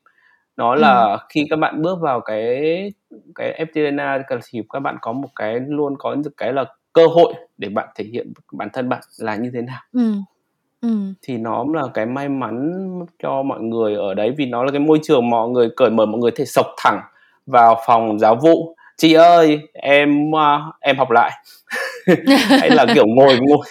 nó 0.56 0.74
là 0.74 1.02
ừ. 1.02 1.18
khi 1.28 1.46
các 1.50 1.56
bạn 1.56 1.82
bước 1.82 1.98
vào 2.00 2.20
cái 2.20 2.92
cái 3.34 3.66
FTNA 3.72 4.22
thì 4.50 4.60
các 4.72 4.80
bạn 4.80 4.96
có 5.00 5.12
một 5.12 5.28
cái 5.36 5.60
luôn 5.68 5.94
có 5.98 6.14
những 6.14 6.32
cái 6.36 6.52
là 6.52 6.64
cơ 6.92 7.06
hội 7.06 7.34
để 7.58 7.68
bạn 7.68 7.88
thể 7.94 8.04
hiện 8.04 8.32
bản 8.52 8.68
thân 8.72 8.88
bạn 8.88 9.00
là 9.18 9.36
như 9.36 9.50
thế 9.54 9.62
nào 9.62 9.80
ừ. 9.92 10.12
Ừ. 10.82 10.88
thì 11.22 11.38
nó 11.38 11.64
là 11.74 11.82
cái 11.94 12.06
may 12.06 12.28
mắn 12.28 12.72
cho 13.22 13.42
mọi 13.42 13.60
người 13.60 13.94
ở 13.94 14.14
đấy 14.14 14.34
vì 14.36 14.46
nó 14.46 14.64
là 14.64 14.70
cái 14.70 14.80
môi 14.80 15.00
trường 15.02 15.30
mọi 15.30 15.48
người 15.48 15.70
cởi 15.76 15.90
mở 15.90 16.06
mọi 16.06 16.20
người 16.20 16.30
thể 16.30 16.44
sộc 16.44 16.66
thẳng 16.78 17.00
vào 17.46 17.76
phòng 17.86 18.18
giáo 18.18 18.34
vụ 18.34 18.76
chị 19.00 19.12
ơi 19.12 19.60
em 19.72 20.30
uh, 20.30 20.74
em 20.80 20.98
học 20.98 21.10
lại. 21.10 21.30
Hay 22.48 22.70
là 22.70 22.86
kiểu 22.94 23.06
ngồi 23.06 23.38
ngồi 23.40 23.66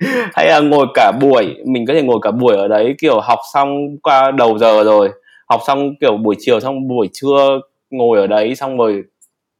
hay 0.34 0.48
là 0.48 0.60
ngồi 0.60 0.86
cả 0.94 1.12
buổi 1.20 1.56
mình 1.66 1.86
có 1.86 1.94
thể 1.94 2.02
ngồi 2.02 2.18
cả 2.22 2.30
buổi 2.30 2.56
ở 2.56 2.68
đấy 2.68 2.94
kiểu 2.98 3.20
học 3.20 3.38
xong 3.54 3.96
qua 4.02 4.30
đầu 4.30 4.58
giờ 4.58 4.84
rồi 4.84 5.10
học 5.48 5.60
xong 5.66 5.94
kiểu 6.00 6.16
buổi 6.16 6.36
chiều 6.38 6.60
xong 6.60 6.88
buổi 6.88 7.08
trưa 7.12 7.60
ngồi 7.90 8.18
ở 8.18 8.26
đấy 8.26 8.54
xong 8.54 8.78
rồi 8.78 9.02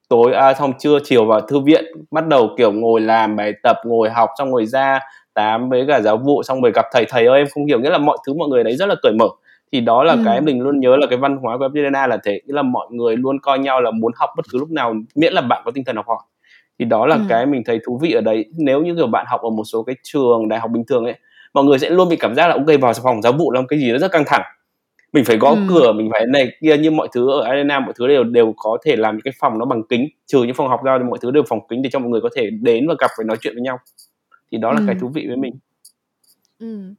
tối 0.09 0.32
à, 0.32 0.55
xong 0.55 0.73
trưa 0.79 0.99
chiều 1.05 1.25
vào 1.25 1.41
thư 1.41 1.61
viện 1.61 1.85
bắt 2.11 2.26
đầu 2.26 2.50
kiểu 2.59 2.73
ngồi 2.73 3.00
làm 3.00 3.37
bài 3.37 3.53
tập 3.62 3.76
ngồi 3.85 4.11
học 4.11 4.31
xong 4.38 4.53
rồi 4.53 4.67
ra 4.67 5.00
tám 5.35 5.69
với 5.69 5.85
cả 5.88 6.00
giáo 6.00 6.17
vụ 6.17 6.43
xong 6.43 6.62
rồi 6.62 6.73
gặp 6.75 6.87
thầy 6.93 7.05
thầy 7.09 7.26
ơi 7.26 7.38
em 7.41 7.47
không 7.55 7.67
hiểu 7.67 7.81
nghĩa 7.81 7.91
là 7.91 7.99
mọi 7.99 8.19
thứ 8.26 8.35
mọi 8.35 8.49
người 8.49 8.64
đấy 8.64 8.76
rất 8.76 8.87
là 8.87 8.94
cởi 9.03 9.12
mở 9.12 9.29
thì 9.72 9.80
đó 9.80 10.04
là 10.04 10.12
ừ. 10.12 10.22
cái 10.24 10.40
mình 10.40 10.60
luôn 10.60 10.80
nhớ 10.80 10.96
là 10.96 11.06
cái 11.10 11.19
văn 11.19 11.36
hóa 11.36 11.58
của 11.58 11.69
FPDNA 11.69 12.08
là 12.08 12.19
thế 12.24 12.40
nghĩa 12.46 12.54
là 12.54 12.62
mọi 12.62 12.86
người 12.90 13.16
luôn 13.16 13.40
coi 13.40 13.58
nhau 13.58 13.80
là 13.80 13.90
muốn 13.90 14.12
học 14.16 14.30
bất 14.36 14.46
cứ 14.50 14.58
lúc 14.58 14.70
nào 14.70 14.94
miễn 15.14 15.32
là 15.32 15.40
bạn 15.40 15.62
có 15.64 15.70
tinh 15.70 15.84
thần 15.84 15.96
học 15.96 16.06
hỏi 16.08 16.19
thì 16.78 16.84
đó 16.84 17.06
là 17.06 17.14
ừ. 17.14 17.22
cái 17.28 17.46
mình 17.46 17.62
thấy 17.66 17.80
thú 17.86 17.98
vị 18.02 18.12
ở 18.12 18.20
đấy 18.20 18.44
nếu 18.58 18.82
như 18.82 18.94
kiểu 18.94 19.06
bạn 19.06 19.26
học 19.28 19.40
ở 19.40 19.50
một 19.50 19.64
số 19.64 19.82
cái 19.82 19.96
trường 20.02 20.48
đại 20.48 20.60
học 20.60 20.70
bình 20.70 20.84
thường 20.88 21.04
ấy 21.04 21.14
mọi 21.54 21.64
người 21.64 21.78
sẽ 21.78 21.90
luôn 21.90 22.08
bị 22.08 22.16
cảm 22.16 22.34
giác 22.34 22.48
là 22.48 22.54
ok 22.54 22.80
vào 22.80 22.92
phòng 23.02 23.22
giáo 23.22 23.32
vụ 23.32 23.52
làm 23.52 23.66
cái 23.66 23.78
gì 23.78 23.92
nó 23.92 23.98
rất 23.98 24.12
căng 24.12 24.24
thẳng 24.26 24.42
mình 25.12 25.24
phải 25.24 25.36
gõ 25.36 25.50
ừ. 25.50 25.56
cửa 25.69 25.92
mình 25.92 26.08
phải 26.12 26.26
này 26.26 26.48
kia 26.60 26.76
như 26.76 26.90
mọi 26.90 27.08
thứ 27.14 27.30
ở 27.30 27.44
Arena 27.44 27.80
mọi 27.80 27.92
thứ 27.98 28.08
đều 28.08 28.25
đều 28.25 28.54
có 28.56 28.78
thể 28.84 28.96
làm 28.96 29.14
những 29.14 29.22
cái 29.22 29.32
phòng 29.40 29.58
nó 29.58 29.64
bằng 29.64 29.82
kính 29.88 30.08
trừ 30.26 30.42
những 30.42 30.54
phòng 30.54 30.68
học 30.68 30.84
ra 30.84 30.98
thì 30.98 31.04
mọi 31.04 31.18
thứ 31.22 31.30
đều 31.30 31.42
phòng 31.48 31.60
kính 31.68 31.82
để 31.82 31.90
cho 31.92 31.98
mọi 31.98 32.08
người 32.08 32.20
có 32.20 32.28
thể 32.36 32.50
đến 32.50 32.88
và 32.88 32.94
gặp 32.98 33.10
và 33.18 33.25
nói 33.25 33.36
chuyện 33.40 33.54
với 33.54 33.62
nhau 33.62 33.78
thì 34.52 34.58
đó 34.58 34.72
là 34.72 34.78
ừ. 34.78 34.84
cái 34.86 34.96
thú 35.00 35.08
vị 35.08 35.25
với 35.28 35.36
mình 35.36 35.54
ừ 36.58 36.94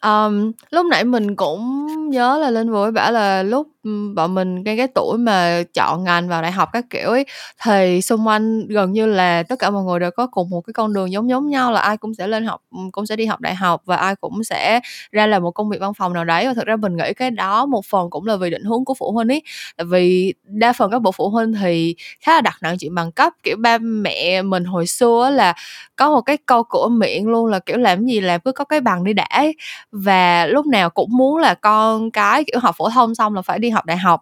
Ờm, 0.00 0.52
lúc 0.70 0.86
nãy 0.86 1.04
mình 1.04 1.36
cũng 1.36 1.86
nhớ 2.10 2.38
là 2.38 2.50
Linh 2.50 2.70
vừa 2.70 2.82
mới 2.82 2.92
bảo 2.92 3.12
là 3.12 3.42
lúc, 3.42 3.68
bọn 4.14 4.34
mình 4.34 4.62
ngay 4.64 4.76
cái 4.76 4.86
tuổi 4.94 5.18
mà 5.18 5.62
chọn 5.74 6.04
ngành 6.04 6.28
vào 6.28 6.42
đại 6.42 6.52
học 6.52 6.68
các 6.72 6.84
kiểu 6.90 7.08
ấy, 7.10 7.24
thì 7.64 8.02
xung 8.02 8.26
quanh 8.26 8.66
gần 8.68 8.92
như 8.92 9.06
là 9.06 9.42
tất 9.42 9.58
cả 9.58 9.70
mọi 9.70 9.84
người 9.84 10.00
đều 10.00 10.10
có 10.10 10.26
cùng 10.26 10.50
một 10.50 10.60
cái 10.66 10.72
con 10.74 10.92
đường 10.92 11.12
giống 11.12 11.28
giống 11.30 11.48
nhau 11.48 11.72
là 11.72 11.80
ai 11.80 11.96
cũng 11.96 12.14
sẽ 12.14 12.26
lên 12.28 12.44
học 12.46 12.60
cũng 12.92 13.06
sẽ 13.06 13.16
đi 13.16 13.26
học 13.26 13.40
đại 13.40 13.54
học 13.54 13.82
và 13.84 13.96
ai 13.96 14.16
cũng 14.16 14.44
sẽ 14.44 14.80
ra 15.12 15.26
làm 15.26 15.42
một 15.42 15.50
công 15.50 15.68
việc 15.70 15.80
văn 15.80 15.94
phòng 15.94 16.12
nào 16.12 16.24
đấy. 16.24 16.46
Và 16.46 16.54
thực 16.54 16.66
ra 16.66 16.76
mình 16.76 16.96
nghĩ 16.96 17.12
cái 17.16 17.30
đó 17.30 17.66
một 17.66 17.84
phần 17.86 18.10
cũng 18.10 18.26
là 18.26 18.36
vì 18.36 18.50
định 18.50 18.64
hướng 18.64 18.84
của 18.84 18.94
phụ 18.94 19.12
huynh 19.12 19.28
ấy, 19.32 19.42
tại 19.76 19.84
vì 19.90 20.34
đa 20.44 20.72
phần 20.72 20.90
các 20.90 20.98
bậc 21.02 21.14
phụ 21.16 21.28
huynh 21.30 21.52
thì 21.62 21.94
khá 22.20 22.34
là 22.34 22.40
đặt 22.40 22.54
nặng 22.62 22.76
chuyện 22.80 22.94
bằng 22.94 23.12
cấp, 23.12 23.32
kiểu, 23.42 23.56
ba 23.58 23.78
mẹ 23.78 24.42
mình 24.42 24.64
hồi 24.64 24.86
xưa 24.86 25.30
là 25.32 25.54
có 25.96 26.10
một 26.10 26.20
cái 26.20 26.36
câu 26.46 26.62
cửa 26.62 26.88
miệng 26.90 27.28
luôn 27.28 27.46
là, 27.46 27.58
kiểu, 27.58 27.76
làm 27.76 28.06
gì 28.06 28.20
làm 28.20 28.40
cứ 28.40 28.52
có 28.52 28.64
cái 28.64 28.80
bằng 28.80 29.04
đi 29.04 29.12
đã 29.12 29.24
ấy 29.30 29.54
và 29.92 30.46
lúc 30.46 30.66
nào 30.66 30.90
cũng 30.90 31.10
muốn 31.16 31.36
là 31.38 31.54
con 31.54 32.10
cái 32.10 32.44
kiểu 32.44 32.60
học 32.60 32.74
phổ 32.78 32.90
thông 32.90 33.14
xong 33.14 33.34
là 33.34 33.42
phải 33.42 33.58
đi 33.58 33.70
học 33.70 33.86
đại 33.86 33.96
học. 33.96 34.20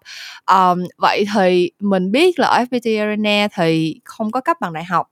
Um, 0.50 0.84
vậy 0.98 1.24
thì 1.34 1.70
mình 1.80 2.12
biết 2.12 2.38
là 2.38 2.48
ở 2.48 2.58
FPT 2.70 3.00
Arena 3.00 3.48
thì 3.56 4.00
không 4.04 4.30
có 4.30 4.40
cấp 4.40 4.56
bằng 4.60 4.72
đại 4.72 4.84
học 4.84 5.06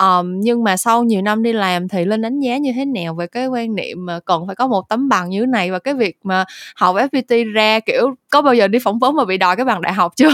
um, 0.00 0.40
nhưng 0.40 0.64
mà 0.64 0.76
sau 0.76 1.04
nhiều 1.04 1.22
năm 1.22 1.42
đi 1.42 1.52
làm 1.52 1.88
thì 1.88 2.04
linh 2.04 2.22
đánh 2.22 2.40
giá 2.40 2.56
như 2.56 2.72
thế 2.76 2.84
nào 2.84 3.14
về 3.14 3.26
cái 3.26 3.46
quan 3.46 3.74
niệm 3.74 4.06
mà 4.06 4.20
cần 4.20 4.46
phải 4.46 4.56
có 4.56 4.66
một 4.66 4.88
tấm 4.88 5.08
bằng 5.08 5.30
như 5.30 5.40
thế 5.40 5.46
này 5.46 5.70
và 5.70 5.78
cái 5.78 5.94
việc 5.94 6.18
mà 6.22 6.44
học 6.76 6.96
FPT 6.96 7.52
ra 7.52 7.80
kiểu 7.80 8.14
có 8.30 8.42
bao 8.42 8.54
giờ 8.54 8.68
đi 8.68 8.78
phỏng 8.78 8.98
vấn 8.98 9.16
mà 9.16 9.24
bị 9.24 9.38
đòi 9.38 9.56
cái 9.56 9.64
bằng 9.64 9.80
đại 9.80 9.92
học 9.92 10.12
chưa? 10.16 10.30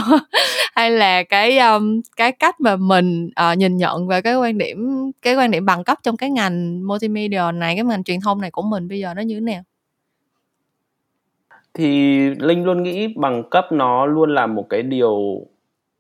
Hay 0.75 0.91
là 0.91 1.23
cái 1.23 1.59
um, 1.59 2.01
cái 2.17 2.33
cách 2.33 2.61
mà 2.61 2.77
mình 2.77 3.31
uh, 3.53 3.59
nhìn 3.59 3.77
nhận 3.77 4.09
về 4.09 4.23
cái 4.23 4.37
quan 4.37 4.59
điểm 4.59 5.11
cái 5.23 5.35
quan 5.35 5.51
điểm 5.51 5.67
bằng 5.67 5.85
cấp 5.85 5.99
trong 6.03 6.17
cái 6.17 6.31
ngành 6.31 6.87
multimedia 6.87 7.43
này 7.55 7.75
cái 7.75 7.85
ngành 7.85 8.05
truyền 8.05 8.21
thông 8.21 8.41
này 8.41 8.51
của 8.51 8.63
mình 8.63 8.89
bây 8.89 8.99
giờ 8.99 9.15
nó 9.15 9.23
như 9.23 9.35
thế 9.35 9.41
nào? 9.41 9.63
Thì 11.75 12.19
linh 12.39 12.65
luôn 12.65 12.83
nghĩ 12.83 13.15
bằng 13.17 13.51
cấp 13.51 13.67
nó 13.73 14.07
luôn 14.07 14.35
là 14.35 14.47
một 14.47 14.67
cái 14.69 14.83
điều 14.83 15.47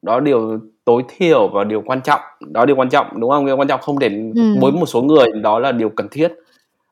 đó 0.03 0.21
điều 0.21 0.61
tối 0.89 1.03
thiểu 1.09 1.49
và 1.49 1.65
điều 1.65 1.83
quan 1.87 2.01
trọng. 2.01 2.21
Đó 2.41 2.65
điều 2.65 2.77
quan 2.77 2.89
trọng 2.89 3.07
đúng 3.21 3.31
không? 3.31 3.47
Điều 3.47 3.57
quan 3.57 3.69
trọng 3.69 3.81
không 3.81 3.99
để 3.99 4.09
ừ. 4.35 4.43
với 4.61 4.73
một 4.73 4.87
số 4.87 5.03
người 5.03 5.27
đó 5.43 5.59
là 5.59 5.73
điều 5.73 5.89
cần 5.89 6.09
thiết. 6.11 6.33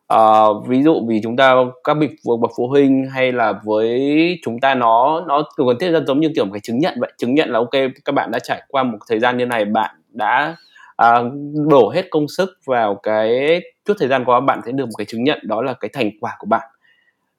À, 0.08 0.44
ví 0.66 0.82
dụ 0.82 1.06
vì 1.08 1.20
chúng 1.22 1.36
ta 1.36 1.54
các 1.84 1.94
bậc 1.94 2.10
bậc 2.40 2.50
phụ 2.56 2.68
huynh 2.68 3.06
hay 3.06 3.32
là 3.32 3.54
với 3.64 4.00
chúng 4.44 4.60
ta 4.60 4.74
nó 4.74 5.24
nó 5.28 5.42
cần 5.56 5.78
thiết 5.80 5.88
là 5.88 6.00
giống 6.06 6.20
như 6.20 6.30
kiểu 6.34 6.44
một 6.44 6.50
cái 6.52 6.60
chứng 6.60 6.78
nhận 6.78 6.94
vậy. 7.00 7.12
Chứng 7.18 7.34
nhận 7.34 7.50
là 7.50 7.58
ok 7.58 7.70
các 8.04 8.12
bạn 8.12 8.30
đã 8.30 8.38
trải 8.38 8.62
qua 8.68 8.82
một 8.82 8.98
thời 9.08 9.20
gian 9.20 9.36
như 9.36 9.46
này 9.46 9.64
bạn 9.64 9.96
đã 10.12 10.56
à, 10.96 11.22
đổ 11.68 11.90
hết 11.90 12.06
công 12.10 12.28
sức 12.28 12.50
vào 12.64 12.94
cái 12.94 13.60
chút 13.84 13.94
thời 13.98 14.08
gian 14.08 14.24
qua 14.24 14.40
bạn 14.40 14.60
sẽ 14.66 14.72
được 14.72 14.86
một 14.86 14.94
cái 14.98 15.04
chứng 15.04 15.24
nhận 15.24 15.38
đó 15.42 15.62
là 15.62 15.72
cái 15.72 15.88
thành 15.92 16.10
quả 16.20 16.36
của 16.38 16.46
bạn. 16.46 16.68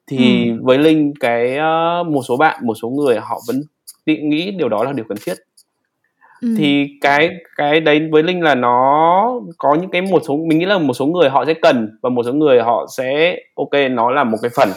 Thì 0.06 0.48
ừ. 0.48 0.60
với 0.62 0.78
linh 0.78 1.12
cái 1.20 1.56
uh, 1.56 2.06
một 2.06 2.22
số 2.28 2.36
bạn 2.36 2.66
một 2.66 2.74
số 2.82 2.88
người 2.88 3.18
họ 3.18 3.40
vẫn 3.46 3.62
nghĩ 4.04 4.50
điều 4.50 4.68
đó 4.68 4.84
là 4.84 4.92
điều 4.92 5.04
cần 5.08 5.18
thiết 5.26 5.34
ừ. 6.40 6.48
thì 6.58 6.86
cái 7.00 7.30
cái 7.56 7.80
đấy 7.80 8.08
với 8.12 8.22
linh 8.22 8.42
là 8.42 8.54
nó 8.54 9.40
có 9.58 9.74
những 9.74 9.90
cái 9.90 10.02
một 10.02 10.22
số 10.26 10.36
mình 10.36 10.58
nghĩ 10.58 10.66
là 10.66 10.78
một 10.78 10.94
số 10.94 11.06
người 11.06 11.28
họ 11.28 11.44
sẽ 11.44 11.54
cần 11.54 11.98
và 12.02 12.10
một 12.10 12.22
số 12.22 12.32
người 12.32 12.60
họ 12.60 12.86
sẽ 12.96 13.36
ok 13.54 13.90
nó 13.90 14.10
là 14.10 14.24
một 14.24 14.38
cái 14.42 14.50
phần 14.56 14.68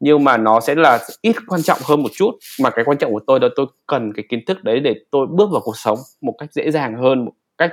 nhưng 0.00 0.24
mà 0.24 0.36
nó 0.36 0.60
sẽ 0.60 0.74
là 0.74 0.98
ít 1.22 1.36
quan 1.48 1.62
trọng 1.62 1.78
hơn 1.84 2.02
một 2.02 2.08
chút 2.14 2.30
mà 2.60 2.70
cái 2.70 2.84
quan 2.84 2.98
trọng 2.98 3.12
của 3.12 3.20
tôi 3.26 3.40
là 3.40 3.48
tôi 3.56 3.66
cần 3.86 4.12
cái 4.12 4.24
kiến 4.28 4.44
thức 4.46 4.64
đấy 4.64 4.80
để 4.80 4.94
tôi 5.10 5.26
bước 5.30 5.50
vào 5.52 5.60
cuộc 5.64 5.76
sống 5.76 5.98
một 6.20 6.34
cách 6.38 6.52
dễ 6.52 6.70
dàng 6.70 6.96
hơn 7.02 7.24
một 7.24 7.32
cách 7.58 7.72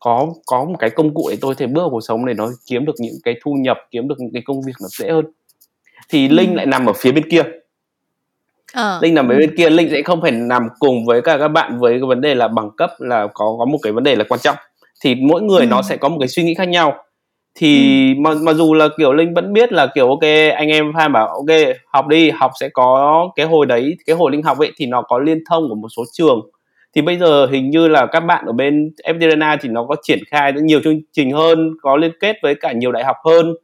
có 0.00 0.26
có 0.46 0.64
một 0.64 0.76
cái 0.78 0.90
công 0.90 1.14
cụ 1.14 1.28
để 1.30 1.36
tôi 1.40 1.54
thể 1.54 1.66
bước 1.66 1.80
vào 1.80 1.90
cuộc 1.90 2.00
sống 2.00 2.26
để 2.26 2.34
nó 2.34 2.48
kiếm 2.66 2.84
được 2.84 2.94
những 2.98 3.14
cái 3.24 3.34
thu 3.44 3.52
nhập 3.52 3.78
kiếm 3.90 4.08
được 4.08 4.14
những 4.18 4.32
cái 4.32 4.42
công 4.46 4.62
việc 4.66 4.72
nó 4.82 4.88
dễ 4.88 5.10
hơn 5.10 5.24
thì 6.08 6.28
linh 6.28 6.50
ừ. 6.50 6.56
lại 6.56 6.66
nằm 6.66 6.86
ở 6.86 6.92
phía 6.92 7.12
bên 7.12 7.30
kia 7.30 7.42
à. 8.76 8.98
linh 9.02 9.14
nằm 9.14 9.28
ở 9.28 9.36
bên 9.38 9.56
kia 9.56 9.70
linh 9.70 9.90
sẽ 9.90 10.02
không 10.02 10.20
phải 10.20 10.30
nằm 10.30 10.68
cùng 10.78 11.04
với 11.04 11.22
cả 11.22 11.38
các 11.38 11.48
bạn 11.48 11.78
với 11.78 11.92
cái 11.92 12.06
vấn 12.08 12.20
đề 12.20 12.34
là 12.34 12.48
bằng 12.48 12.70
cấp 12.76 12.90
là 12.98 13.26
có 13.34 13.56
có 13.58 13.64
một 13.64 13.78
cái 13.82 13.92
vấn 13.92 14.04
đề 14.04 14.16
là 14.16 14.24
quan 14.28 14.40
trọng 14.40 14.56
thì 15.04 15.14
mỗi 15.14 15.42
người 15.42 15.60
ừ. 15.60 15.66
nó 15.66 15.82
sẽ 15.82 15.96
có 15.96 16.08
một 16.08 16.16
cái 16.20 16.28
suy 16.28 16.42
nghĩ 16.42 16.54
khác 16.54 16.68
nhau 16.68 16.94
thì 17.54 17.78
ừ. 18.14 18.20
mà 18.20 18.30
mà 18.42 18.52
dù 18.52 18.74
là 18.74 18.88
kiểu 18.98 19.12
linh 19.12 19.34
vẫn 19.34 19.52
biết 19.52 19.72
là 19.72 19.86
kiểu 19.94 20.08
ok 20.08 20.22
anh 20.56 20.68
em 20.68 20.90
fan 20.92 21.12
bảo 21.12 21.26
ok 21.26 21.76
học 21.92 22.06
đi 22.06 22.30
học 22.30 22.50
sẽ 22.60 22.68
có 22.68 23.28
cái 23.36 23.46
hồi 23.46 23.66
đấy 23.66 23.96
cái 24.06 24.16
hồi 24.16 24.30
linh 24.32 24.42
học 24.42 24.58
ấy 24.58 24.72
thì 24.76 24.86
nó 24.86 25.02
có 25.02 25.18
liên 25.18 25.38
thông 25.50 25.68
của 25.68 25.74
một 25.74 25.88
số 25.96 26.04
trường 26.12 26.40
thì 26.94 27.02
bây 27.02 27.18
giờ 27.18 27.46
hình 27.46 27.70
như 27.70 27.88
là 27.88 28.06
các 28.06 28.20
bạn 28.20 28.44
ở 28.46 28.52
bên 28.52 28.90
FDRNA 29.04 29.56
thì 29.60 29.68
nó 29.68 29.84
có 29.88 29.96
triển 30.02 30.18
khai 30.30 30.52
nhiều 30.52 30.80
chương 30.84 31.00
trình 31.12 31.30
hơn 31.30 31.70
có 31.82 31.96
liên 31.96 32.12
kết 32.20 32.36
với 32.42 32.54
cả 32.54 32.72
nhiều 32.72 32.92
đại 32.92 33.04
học 33.04 33.16
hơn 33.24 33.54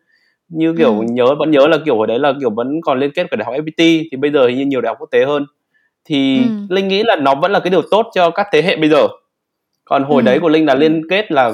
như 0.53 0.75
kiểu 0.79 0.99
ừ. 0.99 1.07
nhớ 1.11 1.35
vẫn 1.39 1.51
nhớ 1.51 1.67
là 1.67 1.79
kiểu 1.85 2.01
ở 2.01 2.07
đấy 2.07 2.19
là 2.19 2.33
kiểu 2.41 2.51
vẫn 2.51 2.81
còn 2.81 3.01
liên 3.01 3.11
kết 3.15 3.27
với 3.31 3.37
đại 3.37 3.45
học 3.45 3.55
FPT 3.55 4.05
thì 4.11 4.17
bây 4.17 4.31
giờ 4.31 4.47
hình 4.47 4.59
như 4.59 4.67
nhiều 4.67 4.81
đại 4.81 4.91
học 4.91 4.97
quốc 5.01 5.09
tế 5.11 5.25
hơn 5.25 5.47
thì 6.05 6.39
ừ. 6.39 6.45
linh 6.69 6.89
nghĩ 6.89 7.03
là 7.03 7.17
nó 7.17 7.35
vẫn 7.35 7.53
là 7.53 7.61
cái 7.61 7.71
điều 7.71 7.83
tốt 7.91 8.07
cho 8.15 8.31
các 8.31 8.47
thế 8.53 8.63
hệ 8.63 8.77
bây 8.77 8.89
giờ 8.89 9.09
còn 9.85 10.05
hồi 10.05 10.23
ừ. 10.23 10.27
đấy 10.27 10.39
của 10.41 10.49
linh 10.49 10.67
là 10.67 10.75
liên 10.75 11.09
kết 11.11 11.33
là 11.33 11.53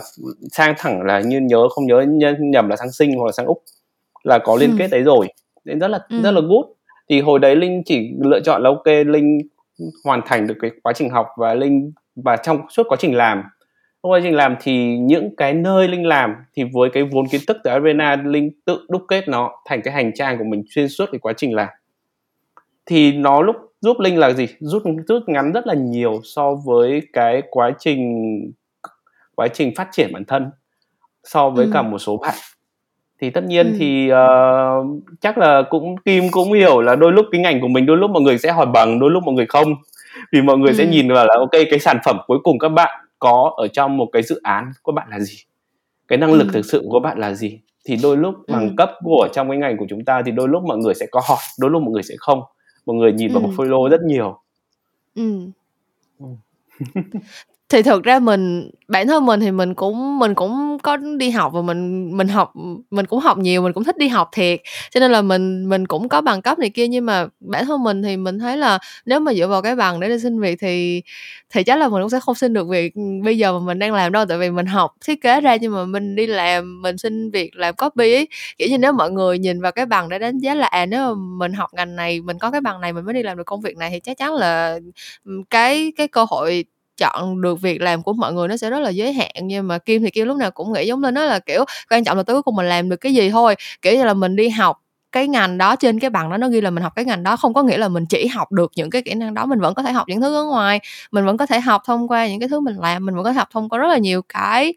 sang 0.52 0.74
thẳng 0.78 1.02
là 1.02 1.20
như 1.20 1.40
nhớ 1.40 1.68
không 1.68 1.86
nhớ 1.86 2.04
nhầm 2.40 2.68
là 2.68 2.76
sang 2.76 2.92
sinh 2.92 3.18
hoặc 3.18 3.26
là 3.26 3.32
sang 3.32 3.46
úc 3.46 3.62
là 4.24 4.38
có 4.38 4.56
liên 4.60 4.70
ừ. 4.70 4.76
kết 4.78 4.88
đấy 4.90 5.02
rồi 5.02 5.28
nên 5.64 5.78
rất 5.78 5.88
là 5.88 5.98
ừ. 6.08 6.22
rất 6.22 6.30
là 6.30 6.40
good 6.40 6.64
thì 7.08 7.20
hồi 7.20 7.38
đấy 7.38 7.56
linh 7.56 7.82
chỉ 7.84 8.10
lựa 8.24 8.40
chọn 8.40 8.62
là 8.62 8.70
ok 8.70 8.86
linh 9.06 9.38
hoàn 10.04 10.20
thành 10.26 10.46
được 10.46 10.54
cái 10.60 10.70
quá 10.82 10.92
trình 10.92 11.10
học 11.10 11.26
và 11.36 11.54
linh 11.54 11.92
và 12.16 12.36
trong 12.36 12.60
suốt 12.70 12.82
quá 12.88 12.96
trình 13.00 13.16
làm 13.16 13.42
trong 14.02 14.12
quá 14.12 14.20
trình 14.22 14.34
làm 14.34 14.56
thì 14.60 14.98
những 14.98 15.36
cái 15.36 15.54
nơi 15.54 15.88
linh 15.88 16.06
làm 16.06 16.34
thì 16.56 16.64
với 16.72 16.90
cái 16.90 17.02
vốn 17.04 17.28
kiến 17.28 17.40
thức 17.48 17.56
từ 17.64 17.70
arena 17.70 18.16
linh 18.16 18.50
tự 18.64 18.86
đúc 18.88 19.02
kết 19.08 19.28
nó 19.28 19.50
thành 19.66 19.82
cái 19.82 19.94
hành 19.94 20.12
trang 20.14 20.38
của 20.38 20.44
mình 20.44 20.62
xuyên 20.70 20.88
suốt 20.88 21.06
cái 21.12 21.18
quá 21.18 21.32
trình 21.32 21.54
làm 21.54 21.68
thì 22.86 23.12
nó 23.12 23.42
lúc 23.42 23.56
giúp 23.80 24.00
linh 24.00 24.18
là 24.18 24.32
gì 24.32 24.46
rút 24.60 24.82
rút 25.08 25.22
ngắn 25.26 25.52
rất 25.52 25.66
là 25.66 25.74
nhiều 25.74 26.20
so 26.24 26.54
với 26.54 27.02
cái 27.12 27.42
quá 27.50 27.70
trình 27.78 28.12
quá 29.34 29.48
trình 29.48 29.72
phát 29.76 29.88
triển 29.92 30.12
bản 30.12 30.24
thân 30.24 30.50
so 31.24 31.50
với 31.50 31.64
ừ. 31.64 31.70
cả 31.74 31.82
một 31.82 31.98
số 31.98 32.16
bạn 32.16 32.34
thì 33.20 33.30
tất 33.30 33.44
nhiên 33.44 33.66
ừ. 33.66 33.76
thì 33.78 34.10
uh, 34.12 35.02
chắc 35.20 35.38
là 35.38 35.62
cũng 35.70 35.96
kim 35.96 36.30
cũng 36.30 36.52
hiểu 36.52 36.80
là 36.80 36.96
đôi 36.96 37.12
lúc 37.12 37.26
cái 37.32 37.40
ngành 37.40 37.60
của 37.60 37.68
mình 37.68 37.86
đôi 37.86 37.96
lúc 37.96 38.10
mọi 38.10 38.22
người 38.22 38.38
sẽ 38.38 38.52
hỏi 38.52 38.66
bằng 38.66 38.98
đôi 38.98 39.10
lúc 39.10 39.22
mọi 39.22 39.34
người 39.34 39.46
không 39.46 39.74
vì 40.32 40.42
mọi 40.42 40.58
người 40.58 40.70
ừ. 40.70 40.74
sẽ 40.74 40.86
nhìn 40.86 41.12
vào 41.12 41.26
là 41.26 41.34
ok 41.38 41.52
cái 41.70 41.78
sản 41.78 41.98
phẩm 42.04 42.18
cuối 42.26 42.38
cùng 42.42 42.58
các 42.58 42.68
bạn 42.68 43.07
có 43.18 43.54
ở 43.56 43.68
trong 43.68 43.96
một 43.96 44.08
cái 44.12 44.22
dự 44.22 44.40
án 44.42 44.72
của 44.82 44.92
bạn 44.92 45.08
là 45.10 45.20
gì 45.20 45.36
cái 46.08 46.18
năng 46.18 46.32
lực 46.32 46.46
ừ. 46.46 46.50
thực 46.52 46.64
sự 46.64 46.86
của 46.90 47.00
bạn 47.00 47.18
là 47.18 47.34
gì 47.34 47.60
thì 47.84 47.96
đôi 48.02 48.16
lúc 48.16 48.34
ừ. 48.46 48.52
bằng 48.52 48.76
cấp 48.76 48.90
của 49.04 49.28
trong 49.32 49.48
cái 49.48 49.58
ngành 49.58 49.76
của 49.76 49.86
chúng 49.88 50.04
ta 50.04 50.22
thì 50.26 50.32
đôi 50.32 50.48
lúc 50.48 50.62
mọi 50.62 50.78
người 50.78 50.94
sẽ 50.94 51.06
có 51.10 51.22
hỏi 51.28 51.38
đôi 51.58 51.70
lúc 51.70 51.82
mọi 51.82 51.90
người 51.90 52.02
sẽ 52.02 52.14
không 52.18 52.42
mọi 52.86 52.96
người 52.96 53.12
nhìn 53.12 53.32
vào 53.32 53.42
ừ. 53.42 53.48
portfolio 53.48 53.88
rất 53.88 54.00
nhiều 54.02 54.40
ừ. 55.14 55.46
thì 57.68 57.82
thực 57.82 58.02
ra 58.04 58.18
mình, 58.18 58.70
bản 58.88 59.06
thân 59.08 59.26
mình 59.26 59.40
thì 59.40 59.50
mình 59.50 59.74
cũng 59.74 60.18
mình 60.18 60.34
cũng 60.34 60.78
có 60.82 60.96
đi 60.96 61.30
học 61.30 61.52
và 61.54 61.62
mình 61.62 62.10
mình 62.16 62.28
học, 62.28 62.52
mình 62.90 63.06
cũng 63.06 63.20
học 63.20 63.38
nhiều, 63.38 63.62
mình 63.62 63.72
cũng 63.72 63.84
thích 63.84 63.96
đi 63.98 64.08
học 64.08 64.28
thiệt. 64.32 64.60
Cho 64.90 65.00
nên 65.00 65.10
là 65.10 65.22
mình 65.22 65.68
mình 65.68 65.86
cũng 65.86 66.08
có 66.08 66.20
bằng 66.20 66.42
cấp 66.42 66.58
này 66.58 66.70
kia, 66.70 66.88
nhưng 66.88 67.06
mà 67.06 67.26
bản 67.40 67.66
thân 67.66 67.82
mình 67.84 68.02
thì 68.02 68.16
mình 68.16 68.38
thấy 68.38 68.56
là 68.56 68.78
nếu 69.06 69.20
mà 69.20 69.34
dựa 69.34 69.46
vào 69.48 69.62
cái 69.62 69.76
bằng 69.76 70.00
để 70.00 70.08
đi 70.08 70.18
xin 70.18 70.40
việc 70.40 70.56
thì 70.60 71.02
thì 71.54 71.62
chắc 71.64 71.78
là 71.78 71.88
mình 71.88 72.02
cũng 72.02 72.10
sẽ 72.10 72.20
không 72.20 72.34
xin 72.34 72.52
được 72.52 72.68
việc 72.68 72.92
bây 73.24 73.38
giờ 73.38 73.52
mà 73.58 73.66
mình 73.66 73.78
đang 73.78 73.92
làm 73.94 74.12
đâu, 74.12 74.24
tại 74.28 74.38
vì 74.38 74.50
mình 74.50 74.66
học 74.66 74.94
thiết 75.06 75.22
kế 75.22 75.40
ra 75.40 75.56
nhưng 75.56 75.72
mà 75.74 75.84
mình 75.84 76.14
đi 76.16 76.26
làm, 76.26 76.82
mình 76.82 76.98
xin 76.98 77.30
việc 77.30 77.50
làm 77.56 77.74
copy 77.76 78.12
ấy. 78.14 78.28
Kiểu 78.58 78.68
như 78.68 78.78
nếu 78.78 78.92
mọi 78.92 79.10
người 79.10 79.38
nhìn 79.38 79.60
vào 79.60 79.72
cái 79.72 79.86
bằng 79.86 80.08
để 80.08 80.18
đánh 80.18 80.38
giá 80.38 80.54
là 80.54 80.66
à 80.66 80.86
nếu 80.86 81.14
mà 81.14 81.20
mình 81.38 81.52
học 81.52 81.70
ngành 81.74 81.96
này, 81.96 82.20
mình 82.20 82.38
có 82.38 82.50
cái 82.50 82.60
bằng 82.60 82.80
này, 82.80 82.92
mình 82.92 83.04
mới 83.04 83.14
đi 83.14 83.22
làm 83.22 83.36
được 83.36 83.44
công 83.46 83.60
việc 83.60 83.76
này 83.76 83.90
thì 83.90 84.00
chắc 84.00 84.18
chắn 84.18 84.34
là 84.34 84.78
ừ, 85.24 85.32
cái 85.50 85.92
cái 85.96 86.08
cơ 86.08 86.26
hội 86.30 86.64
chọn 86.98 87.40
được 87.40 87.60
việc 87.62 87.80
làm 87.80 88.02
của 88.02 88.12
mọi 88.12 88.32
người 88.32 88.48
nó 88.48 88.56
sẽ 88.56 88.70
rất 88.70 88.80
là 88.80 88.90
giới 88.90 89.12
hạn. 89.12 89.30
Nhưng 89.42 89.68
mà 89.68 89.78
kim 89.78 90.02
thì 90.02 90.10
kim 90.10 90.26
lúc 90.26 90.36
nào 90.36 90.50
cũng 90.50 90.72
nghĩ 90.72 90.86
giống 90.86 91.02
lên 91.02 91.14
đó 91.14 91.24
là, 91.24 91.38
kiểu, 91.38 91.64
quan 91.90 92.04
trọng 92.04 92.16
là 92.16 92.22
tới 92.22 92.34
cuối 92.34 92.42
cùng 92.42 92.56
mình 92.56 92.66
làm 92.68 92.88
được 92.88 92.96
cái 92.96 93.14
gì 93.14 93.30
thôi. 93.30 93.54
Kiểu 93.82 93.94
như 93.96 94.04
là 94.04 94.14
mình 94.14 94.36
đi 94.36 94.48
học 94.48 94.78
cái 95.12 95.28
ngành 95.28 95.58
đó 95.58 95.76
trên 95.76 95.98
cái 96.00 96.10
bằng 96.10 96.30
đó, 96.30 96.36
nó 96.36 96.48
ghi 96.48 96.60
là 96.60 96.70
mình 96.70 96.82
học 96.82 96.92
cái 96.96 97.04
ngành 97.04 97.22
đó, 97.22 97.36
không 97.36 97.54
có 97.54 97.62
nghĩa 97.62 97.78
là 97.78 97.88
mình 97.88 98.06
chỉ 98.06 98.26
học 98.26 98.52
được 98.52 98.72
những 98.76 98.90
cái 98.90 99.02
kỹ 99.02 99.14
năng 99.14 99.34
đó, 99.34 99.46
mình 99.46 99.60
vẫn 99.60 99.74
có 99.74 99.82
thể 99.82 99.92
học 99.92 100.08
những 100.08 100.20
thứ 100.20 100.34
ở 100.36 100.44
ngoài, 100.44 100.80
mình 101.12 101.24
vẫn 101.26 101.36
có 101.36 101.46
thể 101.46 101.60
học 101.60 101.82
thông 101.86 102.08
qua 102.08 102.28
những 102.28 102.40
cái 102.40 102.48
thứ 102.48 102.60
mình 102.60 102.76
làm, 102.76 103.06
mình 103.06 103.14
vẫn 103.14 103.24
có 103.24 103.32
thể 103.32 103.38
học 103.38 103.48
thông 103.52 103.68
qua 103.68 103.78
rất 103.78 103.86
là 103.88 103.98
nhiều 103.98 104.22
cái 104.28 104.74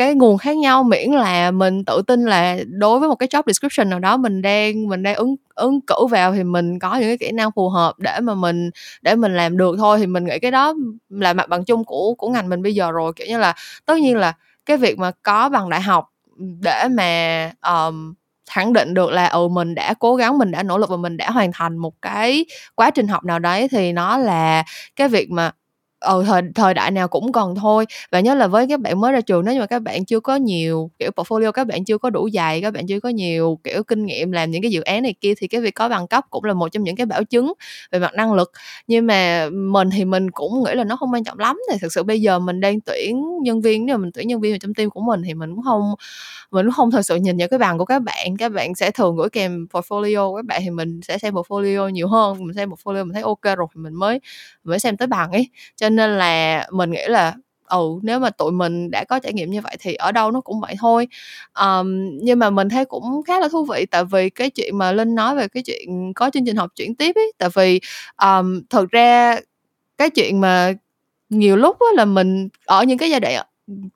cái 0.00 0.14
nguồn 0.14 0.38
khác 0.38 0.56
nhau 0.56 0.82
miễn 0.84 1.10
là 1.12 1.50
mình 1.50 1.84
tự 1.84 2.02
tin 2.06 2.24
là 2.24 2.56
đối 2.66 2.98
với 2.98 3.08
một 3.08 3.14
cái 3.14 3.28
job 3.28 3.42
description 3.46 3.90
nào 3.90 3.98
đó 3.98 4.16
mình 4.16 4.42
đang 4.42 4.88
mình 4.88 5.02
đang 5.02 5.14
ứng 5.14 5.36
ứng 5.54 5.80
cử 5.86 6.06
vào 6.10 6.32
thì 6.32 6.44
mình 6.44 6.78
có 6.78 6.96
những 6.96 7.08
cái 7.08 7.18
kỹ 7.18 7.32
năng 7.32 7.50
phù 7.52 7.68
hợp 7.68 7.98
để 7.98 8.20
mà 8.22 8.34
mình 8.34 8.70
để 9.02 9.14
mình 9.14 9.36
làm 9.36 9.56
được 9.56 9.76
thôi. 9.78 9.98
Thì 9.98 10.06
mình 10.06 10.24
nghĩ 10.24 10.38
cái 10.38 10.50
đó 10.50 10.74
là 11.10 11.32
mặt 11.32 11.48
bằng 11.48 11.64
chung 11.64 11.84
của 11.84 12.14
của 12.18 12.28
ngành 12.28 12.48
mình 12.48 12.62
bây 12.62 12.74
giờ 12.74 12.90
rồi. 12.90 13.12
Kiểu 13.16 13.26
như 13.26 13.38
là 13.38 13.54
tất 13.86 13.98
nhiên 13.98 14.16
là 14.16 14.32
cái 14.66 14.76
việc 14.76 14.98
mà 14.98 15.10
có 15.22 15.48
bằng 15.48 15.68
đại 15.70 15.80
học 15.80 16.08
để 16.62 16.88
mà 16.90 17.52
um, 17.66 18.14
khẳng 18.50 18.72
định 18.72 18.94
được 18.94 19.10
là 19.10 19.26
ừ 19.26 19.48
mình 19.48 19.74
đã 19.74 19.94
cố 19.98 20.16
gắng 20.16 20.38
mình 20.38 20.50
đã 20.50 20.62
nỗ 20.62 20.78
lực 20.78 20.90
và 20.90 20.96
mình 20.96 21.16
đã 21.16 21.30
hoàn 21.30 21.52
thành 21.52 21.76
một 21.76 21.94
cái 22.02 22.44
quá 22.74 22.90
trình 22.90 23.08
học 23.08 23.24
nào 23.24 23.38
đấy 23.38 23.68
thì 23.70 23.92
nó 23.92 24.16
là 24.18 24.64
cái 24.96 25.08
việc 25.08 25.30
mà 25.30 25.50
ờ 26.00 26.22
thời 26.26 26.42
thời 26.54 26.74
đại 26.74 26.90
nào 26.90 27.08
cũng 27.08 27.32
còn 27.32 27.54
thôi. 27.54 27.86
Và 28.12 28.20
nhớ 28.20 28.34
là 28.34 28.46
với 28.46 28.66
các 28.68 28.80
bạn 28.80 29.00
mới 29.00 29.12
ra 29.12 29.20
trường, 29.20 29.44
nếu 29.44 29.54
như 29.54 29.60
mà 29.60 29.66
các 29.66 29.82
bạn 29.82 30.04
chưa 30.04 30.20
có 30.20 30.36
nhiều, 30.36 30.90
kiểu, 30.98 31.10
portfolio, 31.16 31.52
các 31.52 31.66
bạn 31.66 31.84
chưa 31.84 31.98
có 31.98 32.10
đủ 32.10 32.28
dày 32.34 32.60
các 32.62 32.70
bạn 32.74 32.86
chưa 32.86 33.00
có 33.00 33.08
nhiều, 33.08 33.58
kiểu, 33.64 33.82
kinh 33.84 34.06
nghiệm 34.06 34.32
làm 34.32 34.50
những 34.50 34.62
cái 34.62 34.70
dự 34.70 34.80
án 34.82 35.02
này 35.02 35.14
kia, 35.20 35.34
thì 35.38 35.48
cái 35.48 35.60
việc 35.60 35.74
có 35.74 35.88
bằng 35.88 36.08
cấp 36.08 36.24
cũng 36.30 36.44
là 36.44 36.54
một 36.54 36.68
trong 36.72 36.82
những 36.84 36.96
cái 36.96 37.06
bảo 37.06 37.24
chứng 37.24 37.52
về 37.92 37.98
mặt 37.98 38.14
năng 38.14 38.32
lực. 38.34 38.52
Nhưng 38.86 39.06
mà 39.06 39.48
mình 39.52 39.90
thì 39.90 40.04
mình 40.04 40.30
cũng 40.30 40.62
nghĩ 40.64 40.74
là 40.74 40.84
nó 40.84 40.96
không 40.96 41.12
quan 41.12 41.24
trọng 41.24 41.38
lắm 41.38 41.58
thì 41.72 41.78
thực 41.82 41.92
sự 41.92 42.02
bây 42.02 42.20
giờ 42.20 42.38
mình 42.38 42.60
đang 42.60 42.80
tuyển 42.80 43.22
nhân 43.42 43.60
viên, 43.60 43.86
nếu 43.86 43.96
mà 43.96 44.02
mình 44.02 44.10
tuyển 44.14 44.28
nhân 44.28 44.40
viên 44.40 44.54
ở 44.54 44.58
trong 44.60 44.74
team 44.74 44.90
của 44.90 45.00
mình 45.00 45.22
thì 45.26 45.34
mình 45.34 45.54
cũng 45.54 45.64
không, 45.64 45.94
mình 46.50 46.66
cũng 46.66 46.72
không 46.74 46.90
thật 46.90 47.02
sự 47.02 47.16
nhìn 47.16 47.38
vào 47.38 47.48
cái 47.48 47.58
bằng 47.58 47.78
của 47.78 47.84
các 47.84 48.02
bạn. 48.02 48.36
Các 48.38 48.48
bạn 48.52 48.74
sẽ 48.74 48.90
thường 48.90 49.16
gửi 49.16 49.28
kèm 49.30 49.66
portfolio, 49.72 50.36
các 50.36 50.44
bạn 50.46 50.60
thì 50.64 50.70
mình 50.70 51.00
sẽ 51.02 51.18
xem 51.18 51.34
portfolio 51.34 51.88
nhiều 51.88 52.08
hơn, 52.08 52.38
mình 52.46 52.56
xem 52.56 52.70
portfolio 52.70 53.04
mình 53.06 53.14
thấy 53.14 53.22
ok 53.22 53.42
rồi 53.42 53.66
thì 53.74 53.80
mình 53.82 53.94
mới 53.94 54.20
mới 54.64 54.78
xem 54.80 54.96
tới 54.96 55.08
bằng 55.08 55.32
ấy. 55.32 55.48
Cho 55.76 55.89
nên 55.90 56.10
là 56.18 56.66
mình 56.72 56.90
nghĩ 56.90 57.02
là 57.08 57.34
ừ 57.68 57.98
nếu 58.02 58.18
mà 58.20 58.30
tụi 58.30 58.52
mình 58.52 58.90
đã 58.90 59.04
có 59.04 59.18
trải 59.18 59.32
nghiệm 59.32 59.50
như 59.50 59.60
vậy 59.60 59.76
thì 59.80 59.94
ở 59.94 60.12
đâu 60.12 60.30
nó 60.30 60.40
cũng 60.40 60.60
vậy 60.60 60.74
thôi. 60.80 61.08
Um, 61.60 62.18
nhưng 62.22 62.38
mà 62.38 62.50
mình 62.50 62.68
thấy 62.68 62.84
cũng 62.84 63.22
khá 63.26 63.40
là 63.40 63.48
thú 63.48 63.64
vị 63.64 63.86
tại 63.90 64.04
vì 64.04 64.30
cái 64.30 64.50
chuyện 64.50 64.78
mà 64.78 64.92
linh 64.92 65.14
nói 65.14 65.36
về 65.36 65.48
cái 65.48 65.62
chuyện 65.62 66.12
có 66.14 66.30
chương 66.30 66.44
trình 66.46 66.56
học 66.56 66.70
chuyển 66.76 66.94
tiếp 66.94 67.12
ấy 67.16 67.32
tại 67.38 67.48
vì 67.54 67.80
um, 68.22 68.62
thực 68.70 68.90
ra 68.90 69.36
cái 69.98 70.10
chuyện 70.10 70.40
mà 70.40 70.72
nhiều 71.30 71.56
lúc 71.56 71.76
là 71.96 72.04
mình 72.04 72.48
ở 72.66 72.84
những 72.84 72.98
cái 72.98 73.10
giai 73.10 73.20
đoạn 73.20 73.46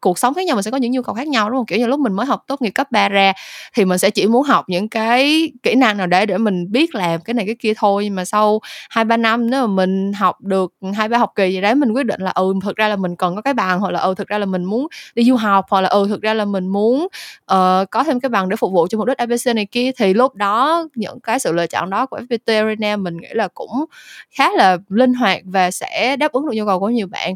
cuộc 0.00 0.18
sống 0.18 0.34
khác 0.34 0.46
nhau 0.46 0.56
mình 0.56 0.62
sẽ 0.62 0.70
có 0.70 0.76
những 0.76 0.92
nhu 0.92 1.02
cầu 1.02 1.14
khác 1.14 1.28
nhau 1.28 1.50
đúng 1.50 1.58
không? 1.58 1.66
Kiểu 1.66 1.78
như 1.78 1.86
lúc 1.86 2.00
mình 2.00 2.12
mới 2.12 2.26
học 2.26 2.44
tốt 2.46 2.62
nghiệp 2.62 2.70
cấp 2.70 2.90
3 2.90 3.08
ra 3.08 3.32
thì 3.74 3.84
mình 3.84 3.98
sẽ 3.98 4.10
chỉ 4.10 4.26
muốn 4.26 4.42
học 4.42 4.64
những 4.68 4.88
cái 4.88 5.52
kỹ 5.62 5.74
năng 5.74 5.96
nào 5.96 6.06
để 6.06 6.26
để 6.26 6.38
mình 6.38 6.72
biết 6.72 6.94
làm 6.94 7.20
cái 7.20 7.34
này 7.34 7.46
cái 7.46 7.56
kia 7.58 7.72
thôi. 7.76 8.04
Nhưng 8.04 8.14
mà 8.14 8.24
sau 8.24 8.60
hai 8.90 9.04
ba 9.04 9.16
năm 9.16 9.50
nếu 9.50 9.66
mà 9.66 9.74
mình 9.74 10.12
học 10.12 10.40
được 10.40 10.72
hai 10.94 11.08
ba 11.08 11.18
học 11.18 11.32
kỳ 11.34 11.52
gì 11.52 11.60
đấy 11.60 11.74
mình 11.74 11.92
quyết 11.92 12.06
định 12.06 12.20
là 12.20 12.30
ừ 12.30 12.54
thực 12.64 12.76
ra 12.76 12.88
là 12.88 12.96
mình 12.96 13.16
cần 13.16 13.34
có 13.36 13.42
cái 13.42 13.54
bằng 13.54 13.80
hoặc 13.80 13.90
là 13.90 14.00
ừ 14.00 14.14
thực 14.14 14.28
ra 14.28 14.38
là 14.38 14.46
mình 14.46 14.64
muốn 14.64 14.86
đi 15.14 15.24
du 15.24 15.36
học 15.36 15.66
hoặc 15.70 15.80
là 15.80 15.88
ừ 15.88 16.06
thực 16.08 16.22
ra 16.22 16.34
là 16.34 16.44
mình 16.44 16.66
muốn 16.66 17.00
uh, 17.52 17.90
có 17.90 18.04
thêm 18.06 18.20
cái 18.20 18.28
bằng 18.28 18.48
để 18.48 18.56
phục 18.56 18.72
vụ 18.72 18.86
cho 18.90 18.98
mục 18.98 19.06
đích 19.06 19.18
ABC 19.18 19.46
này 19.54 19.66
kia 19.66 19.90
thì 19.96 20.14
lúc 20.14 20.34
đó 20.34 20.84
những 20.94 21.20
cái 21.20 21.38
sự 21.38 21.52
lựa 21.52 21.66
chọn 21.66 21.90
đó 21.90 22.06
của 22.06 22.18
FPT 22.18 22.64
Arena 22.64 22.96
mình 22.96 23.16
nghĩ 23.16 23.28
là 23.30 23.48
cũng 23.54 23.84
khá 24.30 24.52
là 24.52 24.78
linh 24.88 25.14
hoạt 25.14 25.40
và 25.44 25.70
sẽ 25.70 26.16
đáp 26.16 26.32
ứng 26.32 26.46
được 26.46 26.52
nhu 26.54 26.66
cầu 26.66 26.80
của 26.80 26.88
nhiều 26.88 27.06
bạn. 27.06 27.34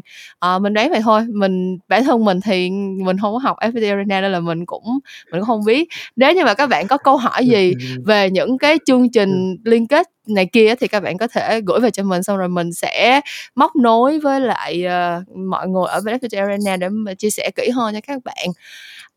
Uh, 0.55 0.61
mình 0.61 0.73
đoán 0.73 0.89
vậy 0.89 0.99
thôi. 1.03 1.21
Mình 1.29 1.77
bản 1.87 2.03
thân 2.03 2.25
mình 2.25 2.28
thì 2.41 2.69
mình 3.05 3.17
không 3.21 3.33
có 3.33 3.39
học 3.39 3.57
FPT 3.59 3.89
Arena 3.89 4.21
nên 4.21 4.31
là 4.31 4.39
mình 4.39 4.65
cũng 4.65 4.99
mình 5.31 5.41
cũng 5.41 5.45
không 5.45 5.65
biết. 5.65 5.89
Nếu 6.15 6.33
như 6.33 6.45
mà 6.45 6.53
các 6.53 6.69
bạn 6.69 6.87
có 6.87 6.97
câu 6.97 7.17
hỏi 7.17 7.45
gì 7.45 7.73
về 8.05 8.29
những 8.29 8.57
cái 8.57 8.79
chương 8.85 9.11
trình 9.11 9.55
liên 9.63 9.87
kết 9.87 10.07
này 10.27 10.45
kia 10.45 10.75
thì 10.75 10.87
các 10.87 11.03
bạn 11.03 11.17
có 11.17 11.27
thể 11.27 11.61
gửi 11.61 11.79
về 11.79 11.91
cho 11.91 12.03
mình 12.03 12.23
xong 12.23 12.37
rồi 12.37 12.49
mình 12.49 12.73
sẽ 12.73 13.21
móc 13.55 13.75
nối 13.75 14.19
với 14.19 14.41
lại 14.41 14.85
uh, 14.85 15.37
mọi 15.37 15.67
người 15.67 15.85
ở 15.87 16.01
bên 16.05 16.15
FPT 16.15 16.41
Arena 16.41 16.77
để 16.77 16.89
mà 16.89 17.13
chia 17.13 17.29
sẻ 17.29 17.51
kỹ 17.55 17.69
hơn 17.69 17.93
cho 17.93 17.99
các 18.07 18.21
bạn. 18.23 18.47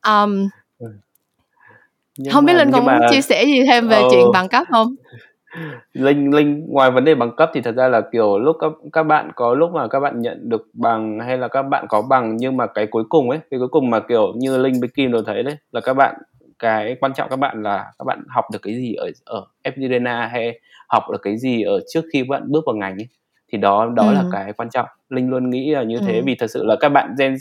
Um, 0.06 0.48
không 2.30 2.44
biết 2.44 2.54
linh 2.54 2.72
còn 2.72 2.84
mà... 2.84 2.98
chia 3.10 3.20
sẻ 3.20 3.44
gì 3.44 3.62
thêm 3.66 3.88
về 3.88 3.96
ừ. 3.96 4.08
chuyện 4.10 4.26
bằng 4.32 4.48
cấp 4.48 4.66
không 4.70 4.94
linh 5.92 6.34
linh 6.34 6.66
ngoài 6.68 6.90
vấn 6.90 7.04
đề 7.04 7.14
bằng 7.14 7.36
cấp 7.36 7.50
thì 7.54 7.60
thật 7.60 7.74
ra 7.76 7.88
là 7.88 8.00
kiểu 8.12 8.38
lúc 8.38 8.56
các 8.60 8.72
các 8.92 9.02
bạn 9.02 9.30
có 9.34 9.54
lúc 9.54 9.70
mà 9.72 9.88
các 9.88 10.00
bạn 10.00 10.20
nhận 10.20 10.48
được 10.48 10.68
bằng 10.72 11.20
hay 11.20 11.38
là 11.38 11.48
các 11.48 11.62
bạn 11.62 11.86
có 11.88 12.02
bằng 12.02 12.36
nhưng 12.36 12.56
mà 12.56 12.66
cái 12.66 12.86
cuối 12.86 13.04
cùng 13.08 13.30
ấy 13.30 13.38
cái 13.50 13.60
cuối 13.60 13.68
cùng 13.68 13.90
mà 13.90 14.00
kiểu 14.00 14.32
như 14.36 14.58
linh 14.58 14.80
với 14.80 14.88
kim 14.94 15.12
đều 15.12 15.22
thấy 15.22 15.42
đấy 15.42 15.56
là 15.72 15.80
các 15.80 15.94
bạn 15.94 16.14
cái 16.58 16.96
quan 17.00 17.12
trọng 17.14 17.28
các 17.28 17.36
bạn 17.36 17.62
là 17.62 17.92
các 17.98 18.04
bạn 18.04 18.22
học 18.28 18.44
được 18.52 18.58
cái 18.62 18.74
gì 18.74 18.94
ở 18.94 19.10
ở 19.24 19.46
FDNA 19.64 20.28
hay 20.28 20.60
học 20.88 21.02
được 21.12 21.22
cái 21.22 21.38
gì 21.38 21.62
ở 21.62 21.80
trước 21.88 22.04
khi 22.12 22.22
bạn 22.22 22.42
bước 22.46 22.64
vào 22.66 22.76
ngành 22.76 22.96
ấy 22.96 23.08
thì 23.52 23.58
đó 23.58 23.92
đó 23.96 24.08
ừ. 24.08 24.14
là 24.14 24.24
cái 24.32 24.52
quan 24.52 24.70
trọng 24.70 24.86
linh 25.08 25.30
luôn 25.30 25.50
nghĩ 25.50 25.70
là 25.70 25.82
như 25.82 25.96
ừ. 25.96 26.02
thế 26.06 26.22
vì 26.24 26.34
thật 26.34 26.50
sự 26.50 26.64
là 26.64 26.76
các 26.80 26.88
bạn 26.88 27.14
gen 27.18 27.36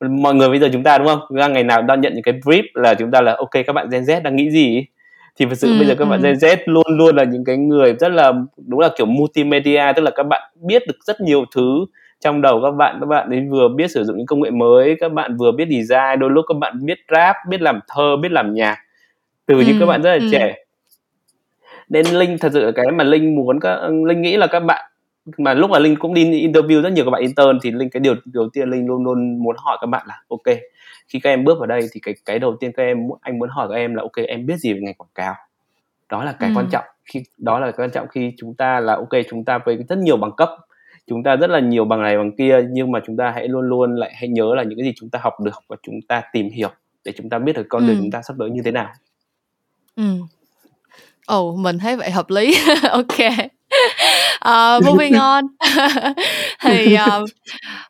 mọi 0.00 0.34
người 0.34 0.48
bây 0.48 0.58
giờ 0.58 0.68
chúng 0.72 0.82
ta 0.82 0.98
đúng 0.98 1.06
không 1.06 1.20
ra 1.36 1.48
ngày 1.48 1.64
nào 1.64 1.82
đang 1.82 2.00
nhận 2.00 2.14
những 2.14 2.22
cái 2.22 2.34
brief 2.34 2.62
là 2.74 2.94
chúng 2.94 3.10
ta 3.10 3.20
là 3.20 3.34
ok 3.38 3.50
các 3.66 3.72
bạn 3.72 3.88
gen 3.90 4.02
z 4.02 4.22
đang 4.22 4.36
nghĩ 4.36 4.50
gì 4.50 4.86
thì 5.36 5.46
thật 5.46 5.54
sự 5.54 5.68
ừ, 5.68 5.78
bây 5.78 5.86
giờ 5.86 5.94
các 5.98 6.04
ừ. 6.04 6.10
bạn 6.10 6.22
gen 6.22 6.34
z 6.34 6.56
luôn 6.66 6.86
luôn 6.88 7.16
là 7.16 7.24
những 7.24 7.44
cái 7.44 7.56
người 7.56 7.94
rất 8.00 8.12
là 8.12 8.32
đúng 8.56 8.80
là 8.80 8.90
kiểu 8.96 9.06
multimedia 9.06 9.92
tức 9.96 10.02
là 10.02 10.10
các 10.10 10.22
bạn 10.22 10.42
biết 10.60 10.82
được 10.86 10.96
rất 11.04 11.20
nhiều 11.20 11.44
thứ 11.54 11.84
trong 12.20 12.42
đầu 12.42 12.60
các 12.62 12.70
bạn 12.70 12.96
các 13.00 13.06
bạn 13.06 13.30
đến 13.30 13.50
vừa 13.50 13.68
biết 13.68 13.90
sử 13.90 14.04
dụng 14.04 14.16
những 14.16 14.26
công 14.26 14.42
nghệ 14.42 14.50
mới 14.50 14.96
các 15.00 15.12
bạn 15.12 15.36
vừa 15.36 15.52
biết 15.52 15.68
design 15.70 16.18
đôi 16.18 16.30
lúc 16.30 16.44
các 16.48 16.58
bạn 16.58 16.86
biết 16.86 16.98
rap 17.14 17.36
biết 17.48 17.60
làm 17.60 17.80
thơ 17.88 18.16
biết 18.22 18.32
làm 18.32 18.54
nhạc 18.54 18.76
từ 19.46 19.54
ừ, 19.54 19.64
những 19.66 19.76
các 19.80 19.86
bạn 19.86 20.02
rất 20.02 20.10
là 20.10 20.16
ừ. 20.16 20.28
trẻ 20.32 20.54
nên 21.88 22.06
linh 22.06 22.38
thật 22.38 22.52
sự 22.52 22.72
cái 22.74 22.86
mà 22.92 23.04
linh 23.04 23.34
muốn 23.34 23.60
các 23.60 23.78
linh 24.06 24.22
nghĩ 24.22 24.36
là 24.36 24.46
các 24.46 24.60
bạn 24.60 24.90
mà 25.38 25.54
lúc 25.54 25.70
mà 25.70 25.78
linh 25.78 25.96
cũng 25.96 26.14
đi 26.14 26.48
interview 26.48 26.82
rất 26.82 26.92
nhiều 26.92 27.04
các 27.04 27.10
bạn 27.10 27.22
intern 27.22 27.58
thì 27.62 27.70
linh 27.70 27.90
cái 27.90 28.00
điều 28.00 28.14
đầu 28.24 28.48
tiên 28.52 28.70
linh 28.70 28.86
luôn 28.86 29.04
luôn 29.04 29.42
muốn 29.42 29.56
hỏi 29.58 29.78
các 29.80 29.86
bạn 29.86 30.06
là 30.08 30.22
ok 30.28 30.56
khi 31.08 31.20
các 31.20 31.30
em 31.30 31.44
bước 31.44 31.58
vào 31.58 31.66
đây 31.66 31.80
thì 31.92 32.00
cái 32.00 32.14
cái 32.24 32.38
đầu 32.38 32.56
tiên 32.60 32.72
các 32.76 32.82
em 32.82 32.98
anh 33.20 33.38
muốn 33.38 33.48
hỏi 33.48 33.68
các 33.70 33.74
em 33.74 33.94
là 33.94 34.02
ok 34.02 34.26
em 34.28 34.46
biết 34.46 34.56
gì 34.56 34.72
về 34.72 34.80
ngành 34.82 34.94
quảng 34.94 35.10
cáo? 35.14 35.34
Đó 36.08 36.24
là 36.24 36.32
cái 36.32 36.48
ừ. 36.48 36.54
quan 36.56 36.66
trọng. 36.70 36.84
Khi 37.04 37.22
đó 37.38 37.58
là 37.58 37.70
cái 37.70 37.86
quan 37.86 37.90
trọng 37.90 38.08
khi 38.08 38.32
chúng 38.36 38.54
ta 38.54 38.80
là 38.80 38.94
ok 38.94 39.08
chúng 39.30 39.44
ta 39.44 39.58
với 39.58 39.78
rất 39.88 39.98
nhiều 39.98 40.16
bằng 40.16 40.32
cấp 40.36 40.48
chúng 41.06 41.22
ta 41.22 41.36
rất 41.36 41.50
là 41.50 41.60
nhiều 41.60 41.84
bằng 41.84 42.02
này 42.02 42.16
bằng 42.16 42.36
kia 42.36 42.58
nhưng 42.70 42.92
mà 42.92 43.00
chúng 43.06 43.16
ta 43.16 43.30
hãy 43.30 43.48
luôn 43.48 43.62
luôn 43.68 43.96
lại 43.96 44.12
hãy 44.14 44.28
nhớ 44.28 44.54
là 44.54 44.62
những 44.62 44.78
cái 44.78 44.86
gì 44.86 44.92
chúng 44.96 45.10
ta 45.10 45.18
học 45.22 45.40
được 45.40 45.62
và 45.68 45.76
chúng 45.82 45.94
ta 46.08 46.22
tìm 46.32 46.50
hiểu 46.50 46.70
để 47.04 47.12
chúng 47.16 47.28
ta 47.28 47.38
biết 47.38 47.52
được 47.56 47.66
con 47.68 47.82
ừ. 47.82 47.88
đường 47.88 47.96
chúng 48.00 48.10
ta 48.10 48.22
sắp 48.22 48.36
tới 48.38 48.50
như 48.50 48.62
thế 48.64 48.70
nào. 48.70 48.88
Ừ. 49.96 50.04
Ồ 51.26 51.50
oh, 51.50 51.58
mình 51.58 51.78
thấy 51.78 51.96
vậy 51.96 52.10
hợp 52.10 52.30
lý. 52.30 52.54
Ok 52.90 53.18
uh, 54.48 54.84
moving 54.84 55.14
on. 55.14 55.44
Thì 56.62 56.94
uh, 56.94 57.28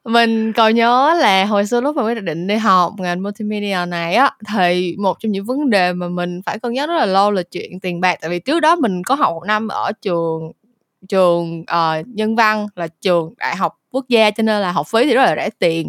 mình 0.04 0.52
còn 0.52 0.74
nhớ 0.74 1.16
là 1.20 1.44
hồi 1.44 1.66
xưa 1.66 1.80
lúc 1.80 1.96
mà 1.96 2.02
quyết 2.02 2.22
định 2.22 2.46
đi 2.46 2.56
học 2.56 2.92
ngành 2.98 3.22
multimedia 3.22 3.78
này 3.88 4.14
á 4.14 4.30
thì 4.54 4.96
một 4.98 5.16
trong 5.20 5.32
những 5.32 5.44
vấn 5.44 5.70
đề 5.70 5.92
mà 5.92 6.08
mình 6.08 6.40
phải 6.46 6.58
cân 6.58 6.72
nhắc 6.72 6.88
rất 6.88 6.96
là 6.96 7.06
lâu 7.06 7.30
là 7.30 7.42
chuyện 7.42 7.80
tiền 7.80 8.00
bạc. 8.00 8.18
Tại 8.20 8.30
vì 8.30 8.38
trước 8.38 8.60
đó 8.60 8.76
mình 8.76 9.02
có 9.04 9.14
học 9.14 9.32
một 9.34 9.42
năm 9.46 9.68
ở 9.68 9.92
trường 10.02 10.52
trường 11.08 11.60
uh, 11.60 12.06
nhân 12.06 12.36
văn 12.36 12.66
là 12.74 12.88
trường 13.00 13.34
đại 13.36 13.56
học 13.56 13.72
quốc 13.90 14.04
gia 14.08 14.30
cho 14.30 14.42
nên 14.42 14.62
là 14.62 14.72
học 14.72 14.86
phí 14.92 15.04
thì 15.04 15.14
rất 15.14 15.24
là 15.24 15.36
rẻ 15.36 15.48
tiền. 15.58 15.88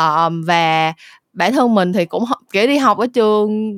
Uh, 0.00 0.32
và 0.46 0.92
bản 1.32 1.52
thân 1.52 1.74
mình 1.74 1.92
thì 1.92 2.04
cũng 2.04 2.24
kiểu, 2.52 2.66
đi 2.66 2.78
học 2.78 2.98
ở 2.98 3.06
trường 3.14 3.72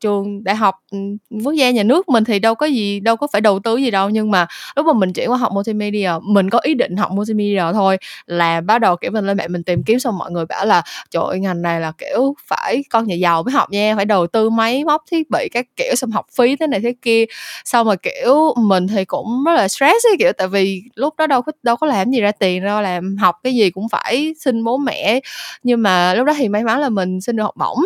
trường 0.00 0.44
đại 0.44 0.54
học 0.56 0.74
ừ, 0.92 0.98
quốc 1.44 1.52
gia 1.52 1.70
nhà 1.70 1.82
nước 1.82 2.08
mình 2.08 2.24
thì 2.24 2.38
đâu 2.38 2.54
có 2.54 2.66
gì, 2.66 3.00
đâu 3.00 3.16
có 3.16 3.26
phải 3.32 3.40
đầu 3.40 3.58
tư 3.58 3.76
gì 3.76 3.90
đâu. 3.90 4.10
Nhưng 4.10 4.30
mà 4.30 4.46
lúc 4.76 4.86
mà 4.86 4.92
mình 4.92 5.12
chuyển 5.12 5.30
qua 5.30 5.36
học 5.36 5.52
multimedia, 5.52 6.10
mình 6.22 6.50
có 6.50 6.58
ý 6.62 6.74
định 6.74 6.96
học 6.96 7.10
multimedia 7.10 7.62
thôi, 7.72 7.98
là 8.26 8.60
bắt 8.60 8.78
đầu, 8.78 8.96
kiểu, 8.96 9.10
mình 9.10 9.26
lên 9.26 9.36
mạng 9.36 9.52
mình 9.52 9.62
tìm 9.64 9.82
kiếm 9.82 9.98
xong 9.98 10.18
mọi 10.18 10.30
người 10.30 10.46
bảo 10.46 10.66
là, 10.66 10.82
trời 11.10 11.22
ơi, 11.28 11.38
ngành 11.40 11.62
này 11.62 11.80
là, 11.80 11.92
kiểu, 11.98 12.34
phải 12.46 12.82
con 12.90 13.06
nhà 13.06 13.14
giàu 13.14 13.42
mới 13.42 13.52
học 13.52 13.70
nha, 13.70 13.92
phải 13.96 14.04
đầu 14.04 14.26
tư 14.26 14.50
máy 14.50 14.84
móc, 14.84 15.02
thiết 15.10 15.30
bị 15.30 15.48
các 15.52 15.66
kiểu, 15.76 15.94
xong 15.96 16.10
học 16.10 16.26
phí 16.38 16.56
thế 16.56 16.66
này 16.66 16.80
thế 16.80 16.94
kia. 17.02 17.24
Xong 17.64 17.86
mà, 17.86 17.94
kiểu, 17.96 18.54
mình 18.58 18.86
thì 18.88 19.04
cũng 19.04 19.44
rất 19.46 19.52
là 19.54 19.68
stress 19.68 20.06
ấy, 20.06 20.16
kiểu, 20.18 20.32
tại 20.38 20.48
vì 20.48 20.82
lúc 20.94 21.14
đó 21.18 21.26
đâu 21.26 21.42
có 21.42 21.52
đâu 21.62 21.76
có 21.76 21.86
làm 21.86 22.10
gì 22.10 22.20
ra 22.20 22.32
tiền, 22.32 22.64
đâu 22.64 22.80
làm, 22.82 23.16
học 23.16 23.34
cái 23.44 23.54
gì 23.54 23.70
cũng 23.70 23.88
phải 23.88 24.34
xin 24.40 24.64
bố 24.64 24.76
mẹ. 24.78 25.20
Nhưng 25.62 25.82
mà 25.82 26.14
lúc 26.14 26.26
đó 26.26 26.32
thì 26.38 26.48
may 26.48 26.64
mắn 26.64 26.80
là 26.80 26.88
mình 26.88 27.03
mình 27.04 27.20
xin 27.20 27.36
được 27.36 27.42
học 27.42 27.56
bổng. 27.56 27.78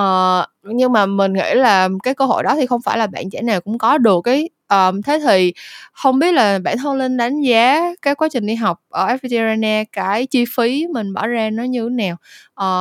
Uh, 0.00 0.74
nhưng 0.74 0.92
mà 0.92 1.06
mình 1.06 1.32
nghĩ 1.32 1.54
là 1.54 1.88
cái 2.02 2.14
cơ 2.14 2.24
hội 2.24 2.42
đó 2.42 2.54
thì 2.54 2.66
không 2.66 2.82
phải 2.82 2.98
là 2.98 3.06
bạn 3.06 3.30
trẻ 3.30 3.42
nào 3.42 3.60
cũng 3.60 3.78
có 3.78 3.98
được 3.98 4.20
cái 4.24 4.48
um, 4.68 4.76
ờ, 4.76 4.92
thế 5.06 5.18
thì 5.26 5.52
không 5.92 6.18
biết 6.18 6.32
là 6.32 6.58
bản 6.58 6.78
thân 6.78 6.96
linh 6.96 7.16
đánh 7.16 7.40
giá 7.40 7.94
cái 8.02 8.14
quá 8.14 8.28
trình 8.32 8.46
đi 8.46 8.54
học 8.54 8.80
ở 8.88 9.06
FPT 9.06 9.84
cái 9.92 10.26
chi 10.26 10.44
phí 10.56 10.86
mình 10.92 11.14
bỏ 11.14 11.26
ra 11.26 11.50
nó 11.50 11.62
như 11.62 11.88
thế 11.88 11.94
nào? 12.06 12.16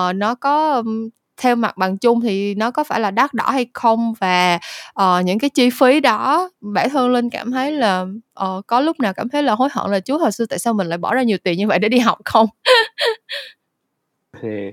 Uh, 0.10 0.16
nó 0.16 0.36
có 0.36 0.74
um, 0.74 1.10
theo 1.38 1.56
mặt 1.56 1.78
bằng 1.78 1.98
chung 1.98 2.22
thì 2.22 2.56
nó 2.56 2.72
có 2.72 2.84
phải 2.84 3.00
là 3.00 3.12
đắt 3.12 3.34
đỏ 3.34 3.50
hay 3.50 3.66
không? 3.74 4.14
Và 4.20 4.60
uh, 5.02 5.26
những 5.26 5.40
cái 5.40 5.50
chi 5.50 5.70
phí 5.70 6.00
đó 6.00 6.50
bản 6.62 6.90
thân 6.90 7.10
linh 7.10 7.30
cảm 7.30 7.52
thấy 7.52 7.72
là 7.72 8.06
uh, 8.46 8.68
có 8.68 8.80
lúc 8.80 9.00
nào 9.00 9.14
cảm 9.14 9.30
thấy 9.30 9.44
là 9.44 9.56
hối 9.56 9.70
hận 9.72 9.92
là 9.92 10.00
chú 10.00 10.18
hồi 10.18 10.32
xưa 10.32 10.46
tại 10.46 10.60
sao 10.60 10.74
mình 10.74 10.88
lại 10.88 10.98
bỏ 10.98 11.14
ra 11.14 11.24
nhiều 11.24 11.38
tiền 11.44 11.58
như 11.58 11.68
vậy 11.68 11.80
để 11.80 11.90
đi 11.90 12.00
học 12.00 12.18
không? 12.26 12.48
Thì 14.42 14.72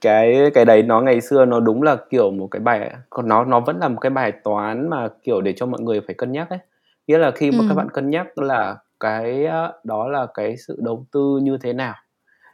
cái 0.00 0.50
cái 0.54 0.64
đấy 0.64 0.82
nó 0.82 1.00
ngày 1.00 1.20
xưa 1.20 1.44
nó 1.44 1.60
đúng 1.60 1.82
là 1.82 1.96
kiểu 2.10 2.30
một 2.30 2.46
cái 2.50 2.60
bài 2.60 2.94
còn 3.10 3.28
nó 3.28 3.44
nó 3.44 3.60
vẫn 3.60 3.78
là 3.78 3.88
một 3.88 3.98
cái 4.00 4.10
bài 4.10 4.32
toán 4.32 4.90
mà 4.90 5.08
kiểu 5.22 5.40
để 5.40 5.52
cho 5.52 5.66
mọi 5.66 5.80
người 5.80 6.00
phải 6.00 6.14
cân 6.14 6.32
nhắc 6.32 6.50
ấy 6.50 6.58
nghĩa 7.06 7.18
là 7.18 7.30
khi 7.30 7.50
mà 7.50 7.58
ừ. 7.58 7.64
các 7.68 7.74
bạn 7.74 7.88
cân 7.90 8.10
nhắc 8.10 8.38
là 8.38 8.76
cái 9.00 9.46
đó 9.84 10.08
là 10.08 10.26
cái 10.34 10.56
sự 10.56 10.78
đầu 10.82 11.06
tư 11.12 11.38
như 11.42 11.58
thế 11.62 11.72
nào 11.72 11.94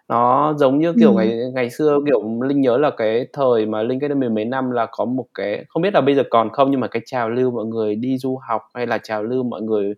nó 0.09 0.55
giống 0.57 0.79
như 0.79 0.93
kiểu 1.01 1.11
ừ. 1.11 1.17
ngày 1.17 1.39
ngày 1.55 1.71
xưa 1.71 1.99
kiểu 2.07 2.41
linh 2.43 2.61
nhớ 2.61 2.79
là 2.79 2.91
cái 2.97 3.27
thời 3.33 3.67
mà 3.67 3.83
linh 3.83 4.01
cái 4.01 4.09
mười 4.09 4.29
mấy 4.29 4.45
năm 4.45 4.71
là 4.71 4.87
có 4.91 5.05
một 5.05 5.27
cái 5.35 5.65
không 5.69 5.83
biết 5.83 5.95
là 5.95 6.01
bây 6.01 6.15
giờ 6.15 6.23
còn 6.31 6.51
không 6.51 6.71
nhưng 6.71 6.81
mà 6.81 6.89
cái 6.89 7.03
trào 7.07 7.31
lưu 7.31 7.51
mọi 7.51 7.65
người 7.65 7.95
đi 7.95 8.19
du 8.19 8.39
học 8.49 8.63
hay 8.75 8.87
là 8.87 8.99
trào 8.99 9.23
lưu 9.23 9.43
mọi 9.43 9.63
người 9.63 9.95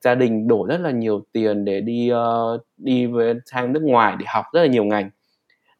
gia 0.00 0.14
đình 0.14 0.48
đổ 0.48 0.66
rất 0.68 0.80
là 0.80 0.90
nhiều 0.90 1.22
tiền 1.32 1.64
để 1.64 1.80
đi 1.80 2.10
uh, 2.12 2.60
đi 2.76 3.06
với 3.06 3.34
sang 3.44 3.72
nước 3.72 3.82
ngoài 3.82 4.16
để 4.18 4.24
học 4.28 4.44
rất 4.52 4.60
là 4.60 4.66
nhiều 4.66 4.84
ngành 4.84 5.10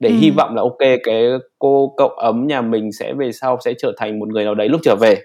để 0.00 0.09
ừ. 0.09 0.14
hy 0.16 0.30
vọng 0.30 0.54
là 0.54 0.62
ok 0.62 0.98
cái 1.04 1.24
cô 1.59 1.94
cậu 1.96 2.09
ấm 2.09 2.46
nhà 2.46 2.61
mình 2.61 2.92
sẽ 2.92 3.12
về 3.12 3.32
sau 3.32 3.59
sẽ 3.64 3.74
trở 3.78 3.92
thành 3.96 4.18
một 4.18 4.28
người 4.28 4.44
nào 4.44 4.54
đấy 4.54 4.68
lúc 4.68 4.80
trở 4.85 4.96
về 5.00 5.16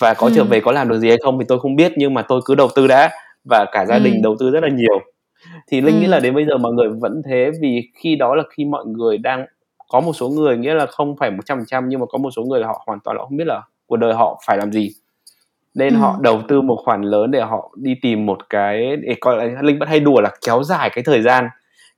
và 0.00 0.14
có 0.14 0.26
ừ. 0.26 0.32
trở 0.36 0.44
về 0.44 0.60
có 0.60 0.72
làm 0.72 0.88
được 0.88 0.98
gì 0.98 1.08
hay 1.08 1.18
không 1.22 1.38
thì 1.38 1.44
tôi 1.48 1.58
không 1.58 1.76
biết 1.76 1.92
nhưng 1.96 2.14
mà 2.14 2.22
tôi 2.22 2.40
cứ 2.44 2.54
đầu 2.54 2.68
tư 2.74 2.86
đã 2.86 3.10
và 3.50 3.66
cả 3.72 3.86
gia 3.86 3.98
đình 3.98 4.14
ừ. 4.14 4.20
đầu 4.22 4.36
tư 4.40 4.50
rất 4.50 4.62
là 4.62 4.68
nhiều 4.68 5.00
thì 5.68 5.80
linh 5.80 5.94
ừ. 5.94 6.00
nghĩ 6.00 6.06
là 6.06 6.20
đến 6.20 6.34
bây 6.34 6.44
giờ 6.44 6.58
mọi 6.58 6.72
người 6.72 6.88
vẫn 6.88 7.22
thế 7.30 7.50
vì 7.60 7.88
khi 7.94 8.16
đó 8.16 8.34
là 8.34 8.42
khi 8.56 8.64
mọi 8.64 8.86
người 8.86 9.18
đang 9.18 9.46
có 9.88 10.00
một 10.00 10.12
số 10.12 10.28
người 10.28 10.56
nghĩa 10.56 10.74
là 10.74 10.86
không 10.86 11.16
phải 11.16 11.30
một 11.30 11.42
trăm 11.46 11.64
trăm 11.66 11.88
nhưng 11.88 12.00
mà 12.00 12.06
có 12.06 12.18
một 12.18 12.30
số 12.36 12.42
người 12.42 12.60
là 12.60 12.66
họ 12.66 12.82
hoàn 12.86 13.00
toàn 13.00 13.16
là 13.16 13.22
không 13.22 13.36
biết 13.36 13.46
là 13.46 13.62
cuộc 13.86 13.96
đời 13.96 14.14
họ 14.14 14.42
phải 14.46 14.58
làm 14.58 14.72
gì 14.72 14.90
nên 15.74 15.94
ừ. 15.94 15.98
họ 15.98 16.16
đầu 16.20 16.42
tư 16.48 16.60
một 16.60 16.78
khoản 16.84 17.02
lớn 17.02 17.30
để 17.30 17.40
họ 17.40 17.70
đi 17.76 17.94
tìm 18.02 18.26
một 18.26 18.50
cái 18.50 18.96
để 18.96 19.14
coi 19.20 19.36
là 19.36 19.62
linh 19.62 19.78
vẫn 19.78 19.88
hay 19.88 20.00
đùa 20.00 20.20
là 20.20 20.30
kéo 20.46 20.62
dài 20.62 20.90
cái 20.90 21.04
thời 21.04 21.22
gian 21.22 21.48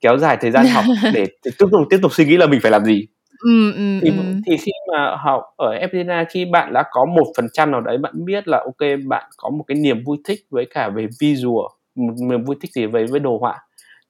kéo 0.01 0.19
dài 0.19 0.37
thời 0.41 0.51
gian 0.51 0.67
học 0.67 0.85
để 1.15 1.27
tiếp 1.43 1.51
tục 1.59 1.71
tiếp 1.91 1.99
tục 2.03 2.13
suy 2.15 2.25
nghĩ 2.25 2.37
là 2.37 2.47
mình 2.47 2.61
phải 2.61 2.71
làm 2.71 2.85
gì 2.85 3.07
ừ, 3.45 3.73
ừ, 3.73 3.99
thì 4.03 4.09
ừ. 4.09 4.23
thì 4.47 4.57
khi 4.57 4.73
mà 4.93 5.17
học 5.17 5.43
ở 5.57 5.75
FPNA 5.75 6.25
khi 6.31 6.45
bạn 6.45 6.73
đã 6.73 6.85
có 6.91 7.05
một 7.05 7.27
phần 7.37 7.47
trăm 7.53 7.71
nào 7.71 7.81
đấy 7.81 7.99
bạn 7.99 8.25
biết 8.25 8.49
là 8.49 8.59
ok 8.59 8.89
bạn 9.07 9.25
có 9.37 9.51
một 9.51 9.65
cái 9.67 9.79
niềm 9.79 10.03
vui 10.07 10.17
thích 10.29 10.41
với 10.51 10.67
cả 10.75 10.89
về 10.89 11.07
visual 11.21 11.67
một 11.95 12.15
niềm 12.31 12.45
vui 12.45 12.57
thích 12.61 12.71
gì 12.75 12.87
với 12.87 13.07
với 13.07 13.21
đồ 13.21 13.39
họa 13.39 13.59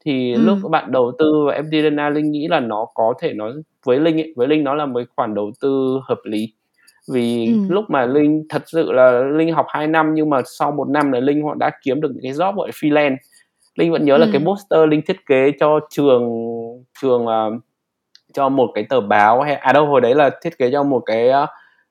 thì 0.04 0.32
ừ. 0.32 0.40
lúc 0.44 0.58
bạn 0.70 0.92
đầu 0.92 1.12
tư 1.18 1.44
vào 1.46 1.62
FDNA 1.62 2.10
linh 2.10 2.30
nghĩ 2.30 2.48
là 2.48 2.60
nó 2.60 2.86
có 2.94 3.14
thể 3.20 3.32
nó 3.32 3.52
với 3.86 4.00
linh 4.00 4.20
ấy, 4.20 4.32
với 4.36 4.48
linh 4.48 4.64
nó 4.64 4.74
là 4.74 4.86
một 4.86 5.00
khoản 5.16 5.34
đầu 5.34 5.52
tư 5.60 6.00
hợp 6.08 6.18
lý 6.24 6.52
vì 7.12 7.46
ừ. 7.46 7.52
lúc 7.68 7.84
mà 7.88 8.06
linh 8.06 8.44
thật 8.48 8.62
sự 8.66 8.92
là 8.92 9.22
linh 9.22 9.52
học 9.52 9.66
2 9.68 9.86
năm 9.86 10.14
nhưng 10.14 10.30
mà 10.30 10.40
sau 10.58 10.72
một 10.72 10.88
năm 10.88 11.12
là 11.12 11.20
linh 11.20 11.44
họ 11.44 11.54
đã 11.54 11.70
kiếm 11.82 12.00
được 12.00 12.10
những 12.12 12.22
cái 12.22 12.32
job 12.32 12.54
gọi 12.54 12.70
freelance 12.70 13.16
linh 13.78 13.92
vẫn 13.92 14.04
nhớ 14.04 14.14
ừ. 14.14 14.18
là 14.18 14.26
cái 14.32 14.42
poster 14.44 14.88
linh 14.88 15.02
thiết 15.06 15.26
kế 15.26 15.52
cho 15.60 15.80
trường 15.90 16.22
trường 17.00 17.26
uh, 17.26 17.62
cho 18.34 18.48
một 18.48 18.70
cái 18.74 18.84
tờ 18.88 19.00
báo 19.00 19.42
hay 19.42 19.54
à 19.54 19.72
đâu 19.72 19.86
hồi 19.86 20.00
đấy 20.00 20.14
là 20.14 20.30
thiết 20.42 20.58
kế 20.58 20.70
cho 20.70 20.82
một 20.82 21.02
cái 21.06 21.28
uh, 21.28 21.48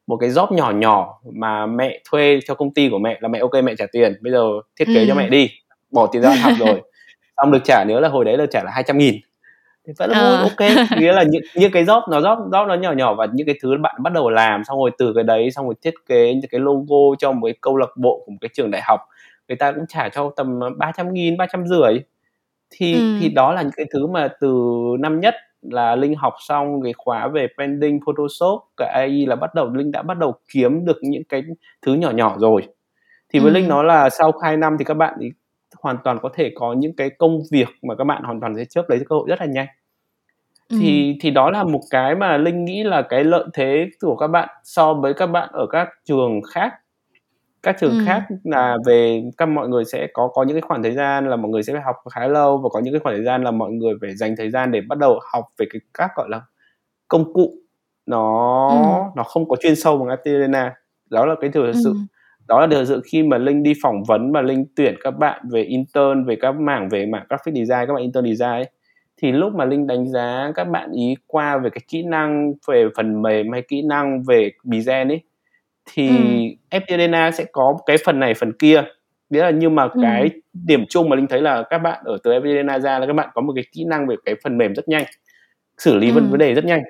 một 0.08 0.18
cái 0.18 0.30
job 0.30 0.54
nhỏ 0.54 0.72
nhỏ 0.72 1.20
mà 1.34 1.66
mẹ 1.66 2.02
thuê 2.10 2.40
cho 2.48 2.54
công 2.54 2.74
ty 2.74 2.90
của 2.90 3.00
mẹ 3.00 3.18
là 3.22 3.28
mẹ 3.28 3.40
ok 3.40 3.64
mẹ 3.64 3.76
trả 3.78 3.86
tiền 3.92 4.14
bây 4.22 4.32
giờ 4.32 4.44
thiết 4.80 4.86
kế 4.86 5.00
ừ. 5.00 5.06
cho 5.08 5.16
mẹ 5.16 5.30
đi 5.30 5.50
bỏ 5.92 6.08
tiền 6.08 6.22
ra 6.22 6.36
học 6.42 6.54
rồi 6.60 6.82
xong 7.38 7.52
được 7.52 7.60
trả 7.66 7.84
nhớ 7.88 8.00
là 8.00 8.10
hồi 8.10 8.26
đấy 8.26 8.38
là 8.38 8.46
trả 8.52 8.64
là 8.64 8.72
200 8.72 8.98
nghìn 8.98 9.16
thì 9.88 9.94
vẫn 9.98 10.10
là 10.10 10.20
à. 10.20 10.42
ok 10.42 10.70
nghĩa 11.00 11.14
là 11.14 11.24
những 11.24 11.42
những 11.56 11.72
cái 11.72 11.86
job 11.86 12.02
nó 12.10 12.20
job 12.20 12.50
job 12.50 12.68
nó 12.68 12.76
nhỏ 12.76 12.92
nhỏ 12.92 13.14
và 13.14 13.28
những 13.34 13.48
cái 13.48 13.56
thứ 13.62 13.78
bạn 13.82 13.96
bắt 14.04 14.14
đầu 14.14 14.30
làm 14.30 14.64
xong 14.64 14.80
rồi 14.80 14.92
từ 14.98 15.14
cái 15.14 15.24
đấy 15.24 15.52
xong 15.52 15.66
rồi 15.66 15.76
thiết 15.84 15.94
kế 16.10 16.34
những 16.34 16.50
cái 16.52 16.62
logo 16.62 17.16
cho 17.20 17.32
một 17.32 17.48
cái 17.48 17.56
câu 17.62 17.78
lạc 17.78 17.90
bộ 17.98 18.24
của 18.26 18.32
một 18.32 18.38
cái 18.42 18.50
trường 18.54 18.72
đại 18.72 18.82
học 18.86 19.00
người 19.48 19.56
ta 19.56 19.72
cũng 19.72 19.86
trả 19.88 20.10
cho 20.10 20.32
tầm 20.36 20.60
300 20.78 21.14
nghìn, 21.14 21.38
300 21.38 21.68
rưỡi 21.68 22.00
thì 22.70 22.94
ừ. 22.94 23.18
thì 23.20 23.30
đó 23.30 23.54
là 23.54 23.62
những 23.62 23.72
cái 23.76 23.86
thứ 23.94 24.08
mà 24.08 24.28
từ 24.40 24.58
năm 25.00 25.20
nhất 25.20 25.36
là 25.62 25.96
linh 25.96 26.16
học 26.16 26.34
xong 26.40 26.82
cái 26.84 26.94
khóa 26.94 27.28
về 27.28 27.48
branding 27.56 28.00
photoshop 28.06 28.64
cả 28.78 28.92
AI 28.94 29.26
là 29.26 29.36
bắt 29.36 29.56
đầu 29.56 29.70
linh 29.74 29.92
đã 29.92 30.02
bắt 30.02 30.18
đầu 30.18 30.34
kiếm 30.54 30.86
được 30.86 30.98
những 31.02 31.24
cái 31.24 31.44
thứ 31.82 31.94
nhỏ 31.94 32.12
nhỏ 32.12 32.36
rồi 32.40 32.68
thì 33.34 33.40
với 33.40 33.52
ừ. 33.52 33.54
linh 33.54 33.68
nó 33.68 33.84
là 33.84 34.10
sau 34.10 34.32
2 34.44 34.58
năm 34.58 34.76
thì 34.80 34.86
các 34.86 34.94
bạn 34.94 35.20
ý 35.20 35.30
hoàn 35.82 35.98
toàn 36.04 36.20
có 36.22 36.30
thể 36.34 36.52
có 36.56 36.74
những 36.74 36.96
cái 36.96 37.10
công 37.10 37.40
việc 37.52 37.68
mà 37.82 37.96
các 37.96 38.04
bạn 38.04 38.24
hoàn 38.24 38.40
toàn 38.40 38.56
sẽ 38.56 38.66
chớp 38.66 38.90
lấy 38.90 39.00
cơ 39.10 39.16
hội 39.16 39.26
rất 39.30 39.40
là 39.40 39.46
nhanh 39.46 39.68
ừ. 40.70 40.78
thì 40.82 41.18
thì 41.22 41.32
đó 41.32 41.50
là 41.52 41.64
một 41.64 41.82
cái 41.90 42.16
mà 42.16 42.38
linh 42.38 42.66
nghĩ 42.66 42.84
là 42.84 43.02
cái 43.02 43.24
lợi 43.24 43.46
thế 43.54 43.90
của 44.02 44.16
các 44.16 44.28
bạn 44.28 44.50
so 44.64 44.94
với 44.94 45.14
các 45.14 45.28
bạn 45.28 45.50
ở 45.52 45.68
các 45.72 45.90
trường 46.06 46.42
khác 46.54 46.74
các 47.68 47.76
trường 47.80 47.92
Ừm. 47.98 48.06
khác 48.06 48.24
là 48.44 48.78
về 48.86 49.24
các 49.38 49.46
mọi 49.46 49.68
người 49.70 49.86
sẽ 49.86 50.08
có 50.14 50.28
có 50.34 50.44
những 50.44 50.56
cái 50.56 50.62
khoảng 50.62 50.84
thời 50.84 50.92
gian 50.92 51.30
là 51.30 51.36
mọi 51.36 51.52
người 51.52 51.64
sẽ 51.64 51.74
phải 51.74 51.82
học 51.82 51.96
khá 52.14 52.28
lâu 52.28 52.58
và 52.58 52.70
có 52.70 52.80
những 52.80 52.94
cái 52.94 53.00
khoảng 53.00 53.16
thời 53.16 53.26
gian 53.26 53.44
là 53.44 53.52
mọi 53.52 53.72
người 53.72 53.94
phải 54.02 54.16
dành 54.16 54.36
thời 54.38 54.50
gian 54.50 54.72
để 54.72 54.82
bắt 54.90 54.98
đầu 55.00 55.20
học 55.34 55.46
về 55.58 55.66
cái 55.74 55.80
các 55.94 56.12
gọi 56.16 56.30
là 56.30 56.42
công 57.08 57.34
cụ 57.34 57.54
nó 58.06 58.70
Ừm. 58.70 59.12
nó 59.16 59.24
không 59.24 59.50
có 59.50 59.56
chuyên 59.62 59.76
sâu 59.76 59.98
bằng 59.98 60.08
FPT 60.08 60.34
Arena 60.36 60.74
đó 61.10 61.26
là 61.26 61.36
cái 61.42 61.50
điều 61.54 61.66
thật 61.66 61.80
sự 61.84 61.90
Ừm. 61.92 62.08
đó 62.48 62.62
là 62.62 62.68
điều 62.68 62.80
thật 62.80 62.86
sự 62.88 63.02
khi 63.06 63.24
mà 63.24 63.38
Linh 63.38 63.64
đi 63.64 63.74
phỏng 63.84 64.04
vấn 64.04 64.32
và 64.32 64.42
Linh 64.42 64.66
tuyển 64.76 64.96
các 65.04 65.12
bạn 65.12 65.42
về 65.52 65.62
intern 65.64 66.26
về 66.26 66.38
các 66.42 66.52
mảng 66.56 66.90
về 66.90 67.06
mảng 67.06 67.26
graphic 67.30 67.56
design 67.56 67.88
các 67.88 67.94
bạn 67.94 68.02
intern 68.04 68.26
design 68.26 68.52
ấy, 68.52 68.70
thì 69.22 69.32
lúc 69.32 69.54
mà 69.56 69.66
Linh 69.66 69.88
đánh 69.88 70.08
giá 70.10 70.52
các 70.56 70.64
bạn 70.70 70.92
ý 70.92 71.16
qua 71.28 71.58
về 71.58 71.70
cái 71.70 71.82
kỹ 71.88 72.04
năng 72.04 72.54
về 72.68 72.88
phần 72.98 73.22
mềm 73.22 73.52
hay 73.52 73.62
kỹ 73.68 73.82
năng 73.82 74.24
về 74.24 74.52
design 74.64 75.08
ấy 75.08 75.22
thì 75.94 76.08
Ừm. 76.10 76.82
FPT 76.82 76.92
Arena 76.92 77.32
sẽ 77.32 77.46
có 77.52 77.78
cái 77.86 77.98
phần 78.06 78.20
này 78.20 78.34
phần 78.34 78.54
kia 78.60 78.84
nghĩa 79.30 79.42
là 79.44 79.50
nhưng 79.52 79.76
mà 79.76 79.88
cái 80.02 80.22
Ừm. 80.22 80.30
điểm 80.54 80.86
chung 80.90 81.10
mà 81.10 81.16
Linh 81.16 81.28
thấy 81.28 81.42
là 81.42 81.64
các 81.70 81.78
bạn 81.78 82.02
ở 82.06 82.18
từ 82.24 82.32
FPT 82.32 82.46
Arena 82.46 82.80
ra 82.80 83.00
là 83.00 83.06
các 83.08 83.14
bạn 83.14 83.30
có 83.34 83.42
một 83.42 83.54
cái 83.56 83.64
kỹ 83.72 83.86
năng 83.86 84.08
về 84.08 84.16
cái 84.26 84.36
phần 84.44 84.58
mềm 84.58 84.76
rất 84.76 84.88
nhanh 84.88 85.04
xử 85.78 85.96
lý 85.98 86.12
vấn 86.12 86.30
vấn 86.32 86.40
đề 86.40 86.54
rất 86.54 86.66
nhanh 86.66 86.82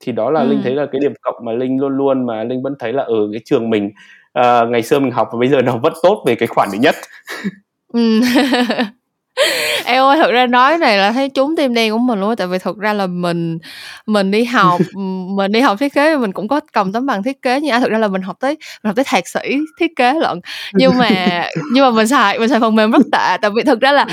thì 0.00 0.12
đó 0.12 0.30
là 0.30 0.44
Linh 0.44 0.60
thấy 0.64 0.74
là 0.74 0.86
cái 0.92 1.00
điểm 1.00 1.12
cộng 1.22 1.44
mà 1.44 1.52
Linh 1.52 1.80
luôn 1.80 1.96
luôn 1.96 2.26
mà 2.26 2.44
Linh 2.44 2.62
vẫn 2.62 2.74
thấy 2.78 2.92
là 2.92 3.02
ở 3.02 3.28
cái 3.32 3.40
trường 3.44 3.70
mình 3.70 3.90
ờ, 4.32 4.66
ngày 4.68 4.82
xưa 4.82 4.98
mình 5.00 5.12
học 5.12 5.28
và 5.32 5.38
bây 5.38 5.48
giờ 5.48 5.62
nó 5.62 5.76
vẫn 5.78 5.92
tốt 6.02 6.24
về 6.26 6.34
cái 6.34 6.46
khoản 6.48 6.68
đấy 6.72 6.78
nhất 6.78 6.94
Ừm. 7.94 8.20
Em 9.92 10.04
ơi, 10.04 10.18
thực 10.22 10.30
ra 10.30 10.46
nói 10.46 10.78
này 10.78 10.98
là 10.98 11.12
thấy 11.12 11.28
trúng 11.28 11.56
tim 11.56 11.74
đen 11.74 11.92
của 11.92 11.98
mình 11.98 12.20
luôn 12.20 12.28
á, 12.28 12.34
tại 12.38 12.46
vì 12.46 12.58
thực 12.58 12.78
ra 12.78 12.92
là 12.92 13.06
mình 13.06 13.58
mình 14.06 14.30
đi 14.30 14.44
học, 14.44 14.80
mình 15.36 15.52
đi 15.52 15.60
học 15.60 15.76
thiết 15.80 15.94
kế 15.94 16.16
mình 16.16 16.32
cũng 16.32 16.48
có 16.48 16.60
cầm 16.72 16.92
tấm 16.92 17.06
bằng 17.06 17.22
thiết 17.22 17.42
kế 17.42 17.60
nha. 17.60 17.80
Thực 17.80 17.90
ra 17.90 17.98
là 17.98 18.08
mình 18.08 18.22
học 18.22 18.36
tới 18.40 18.50
mình 18.82 18.88
học 18.88 18.96
tới 18.96 19.04
thạc 19.04 19.28
sĩ 19.28 19.40
thiết 19.80 19.96
kế 19.96 20.12
lận, 20.12 20.40
nhưng 20.72 20.98
mà 20.98 21.44
nhưng 21.72 21.84
mà 21.84 21.90
mình 21.90 22.06
xài 22.06 22.38
mình 22.38 22.48
xài 22.48 22.60
phần 22.60 22.76
mềm 22.76 22.90
rất 22.90 23.02
tệ, 23.12 23.36
tại 23.42 23.50
vì 23.56 23.62
thực 23.62 23.80
ra 23.80 23.92
là 23.92 24.06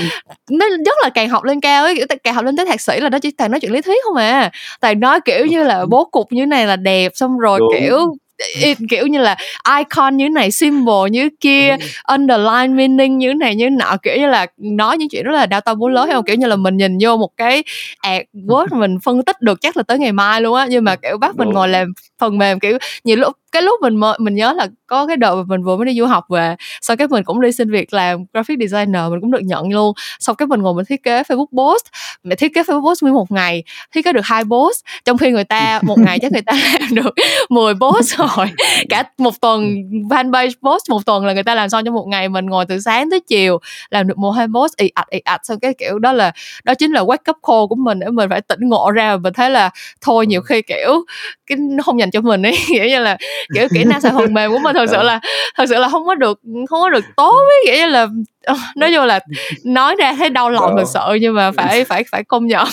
nó 0.50 0.66
rất 0.68 0.98
là 1.02 1.10
càng 1.14 1.28
học 1.28 1.44
lên 1.44 1.60
cao 1.60 1.84
ấy, 1.84 2.04
càng 2.24 2.34
học 2.34 2.44
lên 2.44 2.56
tới 2.56 2.66
thạc 2.66 2.80
sĩ 2.80 3.00
là 3.00 3.08
nó 3.08 3.18
chỉ 3.18 3.30
toàn 3.30 3.50
nói 3.50 3.60
chuyện 3.60 3.72
lý 3.72 3.80
thuyết 3.80 4.04
không 4.04 4.16
à, 4.16 4.50
toàn 4.80 5.00
nói, 5.00 5.20
kiểu 5.24 5.46
như 5.46 5.64
là, 5.64 5.86
bố 5.90 6.04
cục 6.04 6.32
như 6.32 6.46
này 6.46 6.66
là 6.66 6.76
đẹp, 6.76 7.12
xong 7.14 7.38
rồi, 7.38 7.58
Đúng. 7.58 7.68
kiểu, 7.80 8.14
y 8.60 8.74
kiểu 8.90 9.06
như 9.06 9.18
là, 9.18 9.36
icon 9.78 10.16
như 10.16 10.28
này, 10.28 10.50
symbol 10.50 11.10
như 11.10 11.28
kia, 11.40 11.76
Đúng. 11.76 11.88
underline 12.18 12.68
meaning 12.74 13.18
như 13.18 13.34
này 13.34 13.54
như 13.54 13.70
nọ, 13.70 13.96
kiểu 14.02 14.16
như 14.16 14.26
là, 14.26 14.46
nói 14.56 14.98
những 14.98 15.08
chuyện 15.08 15.24
rất 15.24 15.32
là 15.32 15.46
đao 15.46 15.60
to 15.60 15.74
búa 15.74 15.88
lớn, 15.88 16.06
hiểu 16.06 16.14
hông? 16.16 16.24
Kiểu 16.24 16.36
như 16.36 16.46
là, 16.46 16.56
mình 16.56 16.76
nhìn 16.76 16.98
vô 17.00 17.16
một 17.16 17.30
cái 17.36 17.62
ạt 18.00 18.22
Word 18.34 18.66
mình 18.78 18.98
phân 19.02 19.22
tích 19.24 19.40
được 19.42 19.60
chắc 19.60 19.76
là 19.76 19.82
tới 19.82 19.98
ngày 19.98 20.12
mai 20.12 20.40
luôn 20.40 20.54
á, 20.54 20.66
nhưng 20.70 20.84
mà, 20.84 20.96
kiểu, 20.96 21.18
bắt 21.18 21.36
mình 21.36 21.48
ngồi 21.50 21.68
làm 21.68 21.92
phần 22.18 22.38
mềm, 22.38 22.60
kiểu, 22.60 22.78
nhiều 23.04 23.16
lúc 23.16 23.36
cái 23.52 23.62
lúc 23.62 23.80
mình 23.82 23.96
mới 23.96 24.16
mình 24.20 24.34
nhớ 24.34 24.52
là 24.52 24.66
có 24.86 25.06
cái 25.06 25.16
đợt 25.16 25.34
mà 25.36 25.42
mình 25.48 25.62
vừa 25.64 25.76
mới 25.76 25.86
đi 25.86 25.94
du 25.98 26.06
học 26.06 26.24
về, 26.28 26.56
xong 26.80 26.96
cái 26.96 27.08
mình 27.08 27.24
cũng 27.24 27.40
đi 27.40 27.52
xin 27.52 27.70
việc 27.70 27.92
làm 27.94 28.24
graphic 28.32 28.58
designer, 28.60 29.02
mình 29.10 29.20
cũng 29.20 29.30
được 29.30 29.40
nhận 29.42 29.68
luôn. 29.72 29.92
Xong 30.20 30.36
cái 30.36 30.46
mình 30.46 30.62
ngồi 30.62 30.74
mình 30.74 30.84
thiết 30.84 31.02
kế 31.02 31.22
Facebook 31.22 31.46
post, 31.56 31.84
mà 32.24 32.34
thiết 32.34 32.54
kế 32.54 32.62
Facebook 32.62 32.88
post 32.90 33.02
nguyên 33.02 33.14
một 33.14 33.30
ngày, 33.30 33.62
thiết 33.94 34.04
kế 34.04 34.12
được 34.12 34.24
2 34.24 34.44
post, 34.44 34.84
trong 35.04 35.18
khi 35.18 35.30
người 35.30 35.44
ta 35.44 35.80
một 35.82 35.98
ngày 35.98 36.18
chắc 36.22 36.32
người 36.32 36.42
ta 36.42 36.52
làm 36.80 36.94
được 36.94 37.14
10 37.50 37.74
post 37.74 38.16
rồi. 38.18 38.46
Cả 38.88 39.04
một 39.18 39.40
tuần 39.40 39.74
fanpage 40.10 40.50
post 40.62 40.90
một 40.90 41.06
tuần 41.06 41.26
là 41.26 41.32
người 41.32 41.42
ta 41.42 41.54
làm 41.54 41.68
xong 41.68 41.84
trong 41.84 41.94
một 41.94 42.06
ngày, 42.08 42.28
mình 42.28 42.46
ngồi 42.46 42.64
từ 42.66 42.80
sáng 42.80 43.10
tới 43.10 43.20
chiều 43.20 43.58
làm 43.90 44.08
được 44.08 44.18
1, 44.18 44.30
2 44.30 44.46
post 44.54 44.76
ì 44.76 44.90
ạch, 44.94 45.10
ì 45.10 45.18
ạch, 45.24 45.40
xong 45.44 45.60
cái, 45.60 45.74
kiểu, 45.78 45.98
đó 45.98 46.12
là 46.12 46.32
đó 46.64 46.74
chính 46.74 46.92
là 46.92 47.00
wake 47.02 47.30
up 47.30 47.36
call 47.46 47.66
của 47.68 47.74
mình 47.76 47.98
để 48.00 48.06
mình 48.10 48.30
phải 48.30 48.40
tỉnh 48.40 48.60
ngộ 48.68 48.90
ra, 48.90 49.10
và 49.16 49.20
mình 49.22 49.32
thấy 49.32 49.50
là 49.50 49.70
thôi 50.00 50.26
nhiều 50.26 50.40
khi, 50.42 50.62
kiểu, 50.62 51.04
cái 51.46 51.56
nó 51.60 51.82
không 51.82 52.00
dành 52.00 52.10
cho 52.10 52.20
mình 52.20 52.42
ấy, 52.42 52.56
kiểu 52.68 52.84
như 52.86 52.98
là, 53.00 53.16
kiểu, 53.54 53.68
kỹ 53.74 53.84
năng 53.84 54.00
xài 54.00 54.12
phần 54.12 54.34
mềm 54.34 54.50
của 54.50 54.58
mình 54.58 54.76
thật 54.76 54.86
sự 54.90 54.96
Ờ. 54.96 55.02
là 55.02 55.20
thật 55.56 55.64
sự 55.68 55.78
là 55.78 55.88
hông 55.88 56.06
có 56.06 56.14
được 56.14 56.40
không 56.68 56.80
có 56.80 56.90
được 56.90 57.04
tốt 57.16 57.36
ấy, 57.66 57.76
như 57.78 57.86
là, 57.86 58.06
ờ, 58.44 58.54
nói 58.76 58.92
chung 58.96 59.04
là 59.06 59.20
nói 59.64 59.96
ra 59.98 60.12
thấy 60.18 60.30
đau 60.30 60.50
lòng 60.50 60.76
Đó. 60.76 60.82
thực 60.82 60.88
sự 60.88 61.18
nhưng 61.20 61.34
mà 61.34 61.50
phải 61.52 61.84
phải 61.84 62.04
phải 62.12 62.24
công 62.24 62.46
nhận. 62.46 62.66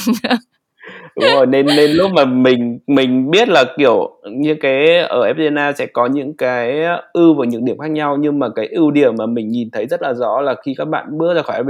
Đúng 1.16 1.30
rồi, 1.34 1.46
nên 1.48 1.66
nên 1.66 1.92
lúc 1.92 2.12
mà 2.12 2.26
mình 2.26 2.80
mình 2.88 3.32
biết 3.32 3.50
là, 3.50 3.64
kiểu 3.78 4.10
như, 4.32 4.56
cái 4.62 4.98
ở 5.00 5.22
Arena 5.26 5.72
sẽ 5.72 5.86
có 5.86 6.06
những 6.06 6.38
cái 6.38 6.82
ưu 7.14 7.34
và 7.34 7.46
nhược 7.52 7.62
điểm 7.62 7.78
khác 7.78 7.92
nhau, 7.92 8.18
nhưng 8.20 8.40
mà 8.40 8.48
cái 8.56 8.68
ưu 8.68 8.92
điểm 8.92 9.16
mà 9.18 9.26
mình 9.26 9.50
nhìn 9.50 9.70
thấy 9.72 9.86
rất 9.86 10.02
là 10.02 10.14
rõ 10.14 10.42
là 10.42 10.56
khi 10.66 10.76
các 10.78 10.88
bạn 10.88 11.06
bước 11.18 11.34
ra 11.36 11.42
khỏi 11.42 11.64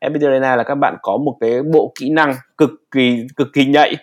FPT 0.00 0.26
Arena 0.26 0.56
là 0.56 0.62
các 0.62 0.74
bạn 0.74 0.96
có 1.02 1.16
một 1.16 1.36
cái 1.40 1.62
bộ 1.62 1.92
kỹ 2.00 2.10
năng 2.10 2.34
cực 2.58 2.70
kỳ 2.90 3.16
cực 3.36 3.48
kỳ 3.52 3.64
nhạy 3.64 3.96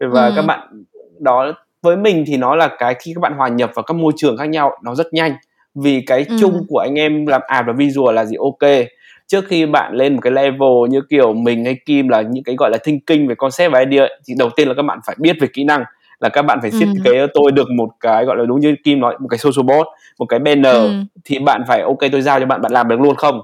và 0.00 0.30
các 0.30 0.36
Ừm. 0.40 0.46
bạn 0.46 0.84
đó 1.20 1.52
với 1.86 1.96
mình 1.96 2.24
thì 2.26 2.36
nó 2.36 2.56
là 2.56 2.68
cái 2.78 2.94
khi 3.00 3.12
các 3.14 3.20
bạn 3.20 3.32
hòa 3.36 3.48
nhập 3.48 3.70
vào 3.74 3.82
các 3.82 3.94
môi 3.94 4.12
trường 4.16 4.36
khác 4.36 4.44
nhau 4.48 4.72
nó 4.84 4.94
rất 4.94 5.06
nhanh, 5.14 5.32
vì 5.74 6.00
cái 6.06 6.26
chung 6.36 6.52
Ừm. 6.52 6.62
của 6.68 6.78
anh 6.78 6.94
em 6.94 7.26
làm 7.26 7.40
art 7.46 7.66
và 7.66 7.72
visual 7.72 8.14
là 8.14 8.24
gì? 8.24 8.36
Kê, 8.60 8.86
trước 9.26 9.44
khi 9.48 9.66
bạn 9.66 9.94
lên 9.94 10.14
một 10.14 10.20
cái 10.22 10.32
level 10.32 10.70
như 10.90 11.00
kiểu 11.10 11.32
mình 11.34 11.64
hay 11.64 11.76
Kim 11.86 12.08
là 12.08 12.22
những 12.22 12.44
cái, 12.44 12.56
gọi 12.58 12.70
là, 12.70 12.78
thinking 12.84 13.26
về 13.28 13.34
concept 13.34 13.72
và 13.72 13.80
idea 13.80 14.02
ấy, 14.04 14.20
thì 14.28 14.34
đầu 14.38 14.50
tiên 14.56 14.68
là 14.68 14.74
các 14.74 14.82
bạn 14.82 14.98
phải 15.06 15.16
biết 15.20 15.36
về 15.40 15.48
kỹ 15.52 15.64
năng, 15.64 15.84
là 16.20 16.28
các 16.28 16.42
bạn 16.42 16.58
phải 16.62 16.70
thiết 16.80 16.86
Ừm. 16.94 17.04
kế 17.04 17.26
tôi 17.34 17.52
được 17.52 17.68
một 17.76 17.88
cái, 18.00 18.24
gọi 18.24 18.36
là, 18.36 18.44
đúng 18.44 18.60
như 18.60 18.74
Kim 18.84 19.00
nói, 19.00 19.16
một 19.20 19.28
cái 19.30 19.38
social 19.38 19.66
board, 19.66 19.88
một 20.18 20.26
cái 20.26 20.38
banner 20.40 20.74
Ừm. 20.76 21.06
thì 21.24 21.38
bạn 21.38 21.62
phải 21.68 21.82
kê 22.00 22.08
tôi 22.08 22.22
giao 22.22 22.40
cho 22.40 22.46
bạn, 22.46 22.62
bạn 22.62 22.72
làm 22.72 22.88
được 22.88 23.00
luôn 23.00 23.16
không? 23.16 23.40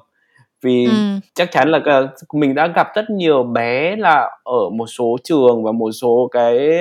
Vì 0.62 0.84
Ừm. 0.86 1.20
chắc 1.34 1.50
chắn 1.52 1.68
là 1.70 1.78
mình 2.34 2.54
đã 2.54 2.66
gặp 2.76 2.88
rất 2.94 3.10
nhiều 3.10 3.42
bé 3.42 3.96
là 3.96 4.30
ở 4.44 4.68
một 4.72 4.86
số 4.86 5.16
trường 5.24 5.64
và 5.64 5.72
một 5.72 5.90
số 5.92 6.28
cái, 6.32 6.78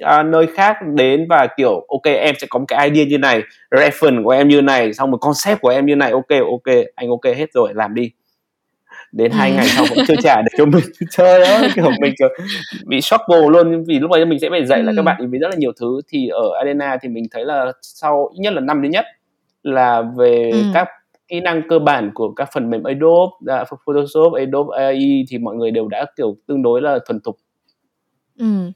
a, 0.00 0.22
nơi 0.22 0.46
khác 0.46 0.76
đến 0.94 1.26
và, 1.30 1.46
kiểu, 1.56 1.84
kê, 2.02 2.14
em 2.14 2.34
sẽ 2.38 2.46
có 2.50 2.58
một 2.58 2.64
cái 2.68 2.88
idea 2.90 3.04
như 3.06 3.18
này, 3.18 3.42
reference 3.70 4.24
của 4.24 4.30
em 4.30 4.48
như 4.48 4.62
này, 4.62 4.92
xong 4.94 5.10
rồi 5.10 5.18
concept 5.20 5.60
của 5.60 5.68
em 5.68 5.86
như 5.86 5.96
này, 5.96 6.10
ô 6.10 6.58
kê, 6.64 6.84
anh 6.94 7.08
kê 7.22 7.34
hết 7.34 7.46
rồi, 7.54 7.72
làm 7.74 7.94
đi. 7.94 8.10
Đến 9.12 9.32
2 9.32 9.50
Ừm. 9.50 9.56
ngày 9.56 9.70
sau 9.70 9.86
vẫn 9.90 10.00
chưa 10.08 10.16
trả 10.16 10.42
được 10.42 10.50
cho 10.58 10.66
mình. 10.66 10.84
Trời 11.10 11.44
ơi, 11.44 11.70
kiểu, 11.76 11.92
mình, 12.02 12.14
kiểu, 12.18 12.28
bị 12.86 13.00
struggle 13.00 13.48
luôn, 13.50 13.84
vì 13.88 13.98
lúc 14.00 14.10
đấy 14.10 14.26
mình 14.26 14.38
sẽ 14.40 14.50
phải 14.50 14.66
dạy 14.66 14.82
lại 14.82 14.94
các 14.96 15.02
bạn 15.02 15.16
Ừm. 15.18 15.24
ấy 15.26 15.28
về 15.32 15.38
rất 15.38 15.48
là 15.50 15.56
nhiều 15.58 15.72
thứ. 15.80 16.00
Thì 16.08 16.28
ở 16.28 16.50
Arena 16.60 16.96
thì 17.02 17.08
mình 17.08 17.24
thấy 17.32 17.44
là 17.44 17.72
sau 17.82 18.30
ít 18.34 18.40
nhất 18.42 18.54
là 18.54 18.60
năm 18.60 18.80
thứ 18.82 18.88
nhất 18.88 19.06
là 19.62 20.02
về 20.18 20.52
Ừm. 20.52 20.72
các 20.72 20.88
kỹ 21.28 21.40
năng 21.40 21.62
cơ 21.68 21.78
bản 21.78 22.10
của 22.14 22.32
các 22.36 22.48
phần 22.54 22.70
mềm 22.70 22.82
Adobe, 22.82 23.32
à, 23.46 23.64
Photoshop, 23.86 24.32
Adobe 24.32 24.84
AI 24.84 25.24
thì 25.28 25.38
mọi 25.38 25.56
người 25.56 25.70
đều 25.70 25.88
đã, 25.88 26.06
kiểu, 26.16 26.36
tương 26.46 26.62
đối 26.62 26.82
là 26.82 26.98
thuần 27.06 27.20
thục. 27.20 27.36
Ừm. 28.38 28.72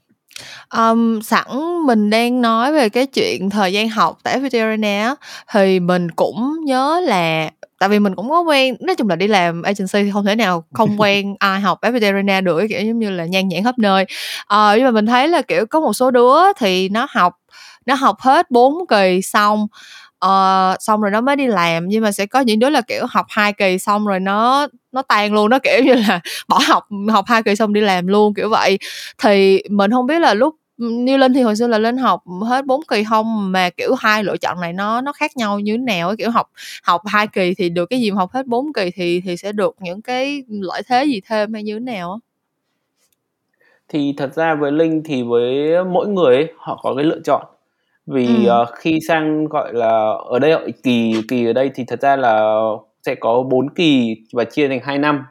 Ờm, 0.67 1.21
sẵn 1.21 1.47
mình 1.85 2.09
đang 2.09 2.41
nói 2.41 2.73
về 2.73 2.89
cái 2.89 3.05
chuyện 3.05 3.49
thời 3.49 3.73
gian 3.73 3.89
học 3.89 4.17
tại 4.23 4.39
á, 4.83 5.15
thì 5.51 5.79
mình 5.79 6.11
cũng 6.11 6.55
nhớ 6.65 7.01
là 7.03 7.49
tại 7.79 7.89
vì 7.89 7.99
mình 7.99 8.15
cũng 8.15 8.29
có 8.29 8.41
quen 8.41 8.75
nói 8.79 8.95
chung 8.95 9.09
là 9.09 9.15
đi 9.15 9.27
làm 9.27 9.61
agency 9.61 10.03
thì 10.03 10.11
không 10.11 10.25
thể 10.25 10.35
nào 10.35 10.63
không 10.73 10.89
quen 11.01 11.35
ai 11.39 11.61
học 11.61 11.81
FPT 11.81 12.05
Arena 12.05 12.41
được, 12.41 12.61
kiểu 12.69 12.81
giống 12.81 12.99
như 12.99 13.09
là 13.09 13.25
nhan 13.25 13.47
nhản 13.47 13.63
khắp 13.63 13.79
nơi. 13.79 14.05
Ờ, 14.45 14.73
nhưng 14.75 14.85
mà 14.85 14.91
mình 14.91 15.05
thấy 15.05 15.27
là, 15.27 15.41
kiểu, 15.41 15.65
có 15.65 15.79
một 15.79 15.93
số 15.93 16.11
đứa 16.11 16.53
thì 16.57 16.89
nó 16.89 17.07
học 17.09 17.33
nó 17.85 17.95
học 17.95 18.19
hết 18.19 18.51
4 18.51 18.73
kỳ 18.89 19.21
xong, 19.21 19.67
ờ, 20.23 20.75
xong 20.79 21.01
rồi 21.01 21.11
nó 21.11 21.21
mới 21.21 21.35
đi 21.35 21.47
làm, 21.47 21.87
nhưng 21.87 22.03
mà 22.03 22.11
sẽ 22.11 22.25
có 22.25 22.39
những 22.39 22.59
đứa 22.59 22.69
là, 22.69 22.81
kiểu, 22.81 23.05
học 23.09 23.25
hai 23.29 23.53
kỳ 23.53 23.79
xong 23.79 24.07
rồi 24.07 24.19
nó 24.19 24.67
nó 24.91 25.01
tan 25.01 25.33
luôn, 25.33 25.49
nó, 25.49 25.59
kiểu 25.59 25.83
như 25.85 25.93
là, 25.93 26.19
bỏ 26.47 26.59
học 26.67 26.87
học 27.11 27.25
hai 27.27 27.43
kỳ 27.43 27.55
xong 27.55 27.73
đi 27.73 27.81
làm 27.81 28.07
luôn, 28.07 28.33
kiểu 28.33 28.49
vậy. 28.49 28.79
Thì 29.17 29.63
mình 29.69 29.91
không 29.91 30.07
biết 30.07 30.19
là 30.19 30.33
lúc 30.33 30.55
ừ, 30.77 30.89
như 30.89 31.17
Linh 31.17 31.33
thì 31.33 31.41
hồi 31.41 31.55
xưa 31.55 31.67
là 31.67 31.77
Linh 31.77 31.97
học 31.97 32.23
hết 32.49 32.65
4 32.65 32.81
kỳ 32.87 33.03
không 33.03 33.51
Mà, 33.51 33.69
kiểu, 33.69 33.93
hai 33.99 34.23
lựa 34.23 34.37
chọn 34.37 34.61
này 34.61 34.73
nó 34.73 35.01
nó 35.01 35.11
khác 35.13 35.37
nhau 35.37 35.59
như 35.59 35.73
thế 35.73 35.77
nào 35.83 36.07
ấy 36.07 36.17
Kiểu, 36.17 36.29
học 36.31 36.47
học 36.83 37.01
hai 37.05 37.27
kỳ 37.27 37.53
thì 37.57 37.69
được 37.69 37.85
cái 37.89 38.01
gì, 38.01 38.11
mà 38.11 38.17
học 38.17 38.31
hết 38.33 38.47
4 38.47 38.73
kỳ 38.73 38.91
thì 38.95 39.21
thì 39.25 39.37
sẽ 39.37 39.51
được 39.51 39.75
những 39.79 40.01
cái 40.01 40.43
lợi 40.49 40.81
thế 40.89 41.03
gì 41.05 41.21
thêm 41.29 41.53
hay 41.53 41.63
như 41.63 41.73
thế 41.73 41.79
nào 41.79 42.11
á? 42.11 42.17
Thì 43.89 44.13
thật 44.17 44.33
ra 44.35 44.55
với 44.55 44.71
Linh 44.71 45.01
thì 45.05 45.23
với 45.23 45.83
mỗi 45.85 46.07
người 46.07 46.35
ấy, 46.35 46.53
họ 46.57 46.79
có 46.83 46.93
cái 46.95 47.05
lựa 47.05 47.19
chọn. 47.25 47.45
Vì, 48.07 48.45
Ừm. 48.45 48.45
ờ, 48.45 48.65
khi 48.75 48.99
sang, 49.07 49.45
gọi 49.45 49.73
là, 49.73 50.13
ở 50.29 50.39
đây, 50.39 50.53
kỳ 50.83 51.13
kỳ 51.29 51.45
ở 51.45 51.53
đây 51.53 51.71
thì 51.75 51.83
thật 51.87 52.01
ra 52.01 52.15
là 52.15 52.59
sẽ 53.05 53.15
có 53.15 53.43
4 53.43 53.69
kỳ 53.69 54.15
và 54.33 54.43
chia 54.43 54.67
thành 54.67 54.79
2 54.83 54.97
năm. 54.97 55.23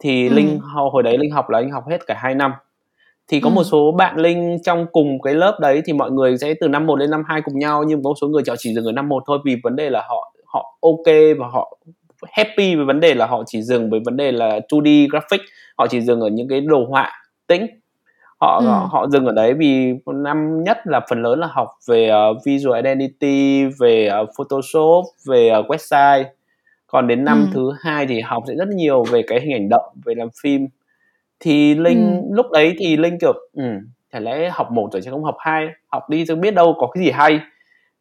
Thì 0.00 0.28
Linh 0.30 0.48
Ừm. 0.50 0.60
ho 0.60 0.88
hồi 0.92 1.02
đấy 1.02 1.18
Linh 1.18 1.30
học 1.30 1.50
là 1.50 1.60
Linh 1.60 1.70
học 1.72 1.84
hết 1.90 2.06
cả 2.06 2.14
2 2.18 2.34
năm. 2.34 2.52
Thì 3.28 3.40
có 3.40 3.50
một 3.50 3.60
Ừm. 3.62 3.64
số 3.72 3.92
bạn 3.98 4.16
Linh 4.18 4.58
trong 4.64 4.86
cùng 4.92 5.22
cái 5.22 5.34
lớp 5.34 5.58
đấy 5.62 5.82
thì 5.86 5.92
mọi 5.92 6.10
người 6.12 6.38
sẽ 6.38 6.54
từ 6.60 6.68
năm 6.68 6.86
1 6.86 6.96
đến 6.96 7.10
năm 7.10 7.22
2 7.28 7.42
cùng 7.42 7.58
nhau, 7.60 7.84
nhưng 7.84 8.04
có 8.04 8.10
một 8.10 8.14
số 8.22 8.28
người 8.28 8.42
họ 8.48 8.56
chỉ 8.58 8.74
dừng 8.74 8.86
ở 8.86 8.92
năm 8.92 9.08
1 9.08 9.24
thôi, 9.26 9.38
vì 9.44 9.56
vấn 9.64 9.76
đề 9.76 9.90
là 9.90 10.02
họ 10.08 10.32
họ 10.46 10.74
kê 11.06 11.34
và 11.34 11.48
họ 11.48 11.78
happy 12.32 12.76
với 12.76 12.84
vấn 12.86 13.00
đề 13.00 13.14
là 13.14 13.26
họ 13.26 13.42
chỉ 13.46 13.62
dừng 13.62 13.90
với 13.90 14.00
vấn 14.06 14.16
đề 14.16 14.32
là 14.32 14.60
2D 14.68 15.08
graphic, 15.10 15.40
họ 15.78 15.86
chỉ 15.90 16.02
dừng 16.02 16.20
ở 16.20 16.28
những 16.28 16.48
cái 16.48 16.62
đồ 16.62 16.86
họa 16.90 17.12
tĩnh. 17.48 17.66
Họ 18.40 18.60
họ 18.64 18.80
Ừm. 18.80 18.88
họ 18.90 19.06
dừng 19.08 19.26
ở 19.26 19.32
đấy 19.32 19.54
vì 19.54 19.92
năm 20.06 20.64
nhất 20.64 20.78
là 20.84 21.00
phần 21.10 21.22
lớn 21.22 21.38
là 21.40 21.46
học 21.50 21.68
về, 21.88 22.08
ờ, 22.08 22.34
visual 22.46 22.76
identity, 22.86 23.64
về, 23.80 24.06
ờ, 24.06 24.26
Photoshop, 24.38 25.04
về, 25.28 25.48
ờ, 25.48 25.62
website. 25.62 26.24
Còn 26.88 27.06
đến 27.08 27.24
năm 27.24 27.38
Ừm. 27.42 27.50
thứ 27.54 27.72
hai 27.80 28.06
thì 28.06 28.20
học 28.20 28.42
sẽ 28.48 28.54
rất 28.54 28.68
nhiều 28.68 29.04
về 29.04 29.22
cái 29.28 29.40
hình 29.40 29.52
ảnh 29.54 29.68
động, 29.70 29.84
về 30.06 30.14
làm 30.16 30.28
phim. 30.42 30.68
Thì 31.40 31.74
Linh 31.74 32.16
Ừm. 32.16 32.32
lúc 32.36 32.46
đấy 32.52 32.74
thì 32.78 32.98
Linh, 32.98 33.18
kiểu, 33.20 33.32
ừm, 33.54 33.80
chả 34.12 34.20
lẽ 34.20 34.50
học 34.54 34.72
1 34.72 34.90
rồi 34.92 35.02
chứ 35.02 35.10
không 35.12 35.24
học 35.24 35.36
2, 35.40 35.68
học 35.92 36.10
đi 36.10 36.26
cho 36.28 36.36
biết 36.36 36.52
đâu 36.54 36.74
có 36.78 36.86
cái 36.94 37.04
gì 37.04 37.10
hay. 37.12 37.40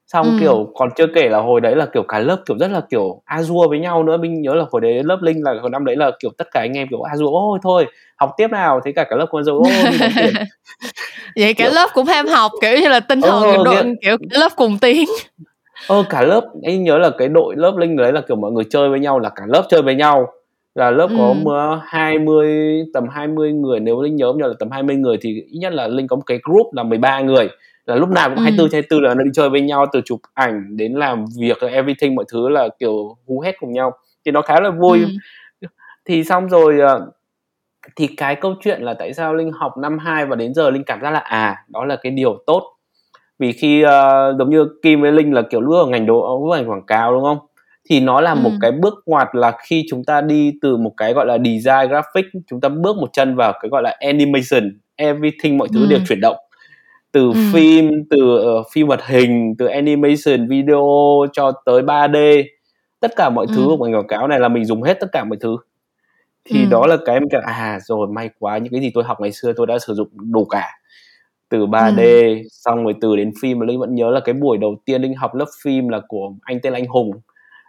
Xong 0.08 0.26
ừ. 0.26 0.38
kiểu 0.40 0.72
còn 0.76 0.90
chưa 0.96 1.08
kể 1.16 1.30
là 1.30 1.38
hồi 1.38 1.62
đấy 1.62 1.76
là 1.76 1.86
kiểu 1.86 2.04
cả 2.04 2.20
lớp 2.20 2.38
kiểu 2.46 2.58
rất 2.58 2.72
là 2.72 2.82
kiểu 2.90 3.22
azure 3.26 3.70
với 3.70 3.80
nhau 3.80 4.04
nữa. 4.04 4.18
Mình 4.18 4.42
nhớ 4.42 4.54
là 4.54 4.66
hồi 4.72 4.82
đấy 4.82 5.04
lớp 5.04 5.18
linh 5.22 5.44
là 5.44 5.54
hồi 5.62 5.70
năm 5.70 5.86
đấy 5.86 5.96
là 5.96 6.12
kiểu 6.20 6.32
tất 6.38 6.48
cả 6.52 6.60
anh 6.60 6.78
em 6.78 6.88
kiểu 6.90 7.02
azure 7.02 7.34
ôi 7.34 7.60
thôi 7.64 7.86
học 8.18 8.32
tiếp 8.38 8.48
nào. 8.52 8.82
Thế 8.86 8.92
cả 8.92 9.04
cả 9.04 9.16
lớp 9.16 9.26
con 9.32 9.44
ôi 9.48 9.72
tiền. 10.16 10.34
Vậy 11.36 11.54
cả 11.54 11.66
kiểu... 11.66 11.74
lớp 11.74 11.90
cũng 11.94 12.06
ham 12.06 12.28
học 12.28 12.52
kiểu 12.62 12.78
như 12.78 12.88
là 12.88 13.00
tinh 13.00 13.22
thần 13.22 13.44
ờ, 13.44 13.64
đội 13.64 13.76
kiểu, 13.76 13.94
kiểu 14.02 14.18
lớp 14.40 14.50
cùng 14.56 14.78
tiếng 14.78 15.06
ơ 15.88 16.04
cả 16.10 16.22
lớp 16.22 16.42
anh 16.64 16.84
nhớ 16.84 16.98
là 16.98 17.10
cái 17.18 17.28
đội 17.28 17.56
lớp 17.58 17.74
linh 17.78 17.96
đấy 17.98 18.12
là 18.12 18.22
kiểu 18.22 18.38
mọi 18.38 18.52
người 18.52 18.64
chơi 18.70 18.90
với 18.90 19.00
nhau 19.00 19.20
là 19.20 19.30
cả 19.30 19.44
lớp 19.48 19.64
chơi 19.70 19.82
với 19.82 19.96
nhau 19.96 20.34
là 20.76 20.92
lớp 20.92 21.10
ừ. 21.10 21.16
có 21.46 21.82
20 21.86 22.86
tầm 22.94 23.08
20 23.10 23.54
người 23.54 23.80
nếu 23.80 24.02
linh 24.02 24.16
nhớ 24.16 24.34
nhớ 24.36 24.48
là 24.48 24.54
tầm 24.60 24.72
20 24.72 24.96
người 24.96 25.18
thì 25.22 25.44
ít 25.48 25.60
nhất 25.60 25.74
là 25.74 25.88
linh 25.88 26.08
có 26.08 26.16
một 26.16 26.24
cái 26.26 26.40
group 26.44 26.74
là 26.74 26.84
13 26.84 27.20
người 27.20 27.50
là 27.86 27.96
lúc 27.96 28.10
nào 28.10 28.30
cũng 28.30 28.38
ừ. 28.38 28.42
24 28.42 28.70
trên 28.70 28.84
24 28.92 29.04
là 29.04 29.14
nó 29.14 29.24
đi 29.24 29.32
chơi 29.34 29.50
với 29.50 29.62
nhau 29.62 29.86
từ 29.94 30.02
chụp 30.06 30.20
ảnh 30.34 30.78
đến 30.78 30.94
làm 30.94 31.26
việc 31.40 31.58
everything 31.62 32.16
mọi 32.16 32.26
thứ 32.32 32.50
là 32.50 32.70
kiểu 32.80 33.18
hú 33.28 33.40
hết 33.40 33.56
cùng 33.60 33.72
nhau 33.72 33.92
thì 34.26 34.32
nó 34.32 34.42
khá 34.42 34.60
là 34.60 34.70
vui 34.70 35.06
ừ. 35.62 35.68
thì 36.06 36.24
xong 36.24 36.50
rồi 36.50 36.80
ờ, 36.80 37.12
thì 37.96 38.08
cái 38.08 38.36
câu 38.36 38.56
chuyện 38.62 38.82
là 38.82 38.94
tại 38.94 39.14
sao 39.14 39.34
linh 39.34 39.52
học 39.52 39.78
năm 39.78 39.98
2 39.98 40.26
và 40.26 40.36
đến 40.36 40.54
giờ 40.54 40.70
linh 40.70 40.84
cảm 40.84 41.02
giác 41.02 41.12
là 41.12 41.20
à 41.20 41.66
đó 41.68 41.86
là 41.86 41.96
cái 41.96 42.12
điều 42.12 42.44
tốt 42.46 42.64
vì 43.40 43.52
khi 43.52 43.84
uh, 43.84 43.90
giống 44.40 44.50
như 44.50 44.68
kim 44.82 45.02
với 45.02 45.12
linh 45.12 45.34
là 45.34 45.42
kiểu 45.42 45.62
lúc 45.62 45.76
ở 45.76 45.86
ngành 45.86 46.06
đồ 46.06 46.40
lúc 46.46 46.58
ngành 46.58 46.70
quảng 46.70 46.86
cáo 46.86 47.14
đúng 47.14 47.24
không 47.24 47.38
thì 47.90 48.00
nó 48.00 48.22
là 48.22 48.32
ừ. 48.32 48.40
một 48.44 48.52
cái 48.62 48.72
bước 48.72 48.94
ngoặt 49.06 49.28
là 49.34 49.58
khi 49.68 49.86
chúng 49.90 50.04
ta 50.04 50.22
đi 50.22 50.54
từ 50.62 50.78
một 50.78 50.92
cái 50.98 51.14
gọi 51.14 51.26
là 51.26 51.38
design 51.38 51.90
graphic 51.90 52.26
chúng 52.48 52.62
ta 52.62 52.70
bước 52.70 52.98
một 52.98 53.10
chân 53.14 53.36
vào 53.36 53.54
cái 53.62 53.70
gọi 53.70 53.84
là 53.84 53.98
animation 54.00 54.80
everything 54.96 55.58
mọi 55.58 55.68
thứ 55.74 55.80
ừ. 55.80 55.88
đều 55.90 56.00
chuyển 56.08 56.22
động 56.22 56.38
từ 57.12 57.28
ừ. 57.28 57.40
phim 57.54 57.92
từ 58.10 58.18
uh, 58.18 58.66
phim 58.74 58.88
hoạt 58.88 59.06
hình 59.06 59.56
từ 59.58 59.66
animation 59.66 60.48
video 60.48 61.26
cho 61.34 61.52
tới 61.66 61.82
3D 61.82 62.44
tất 63.00 63.12
cả 63.16 63.30
mọi 63.30 63.46
ừ. 63.50 63.54
thứ 63.56 63.66
của 63.78 63.86
ngành 63.86 63.96
quảng 63.96 64.08
cáo 64.08 64.28
này 64.28 64.40
là 64.40 64.48
mình 64.48 64.66
dùng 64.66 64.84
hết 64.84 64.98
tất 65.00 65.08
cả 65.12 65.24
mọi 65.24 65.38
thứ 65.42 65.58
thì 66.46 66.64
ừ. 66.64 66.68
đó 66.72 66.88
là 66.88 66.98
cái 67.06 67.20
mình 67.20 67.30
cảm 67.32 67.42
à 67.46 67.80
rồi 67.82 68.08
may 68.08 68.30
quá 68.40 68.58
những 68.58 68.72
cái 68.72 68.82
gì 68.82 68.92
tôi 68.94 69.04
học 69.04 69.22
ngày 69.22 69.32
xưa 69.32 69.54
tôi 69.54 69.68
đã 69.68 69.80
sử 69.80 69.94
dụng 69.94 70.08
đủ 70.14 70.46
cả 70.46 70.80
từ 71.50 71.66
3D 71.66 71.98
ừ. 72.38 72.48
xong 72.52 72.84
rồi 72.84 72.94
từ 73.02 73.16
đến 73.16 73.32
phim 73.42 73.60
mà 73.60 73.66
linh 73.66 73.80
vẫn 73.80 73.96
nhớ 73.96 74.10
là 74.10 74.20
cái 74.20 74.34
buổi 74.34 74.58
đầu 74.58 74.76
tiên 74.86 75.02
linh 75.02 75.16
học 75.16 75.36
lớp 75.36 75.48
phim 75.64 75.88
là 75.88 76.02
của 76.08 76.34
anh 76.42 76.60
tên 76.64 76.74
là 76.74 76.80
anh 76.80 76.88
Hùng 76.88 77.12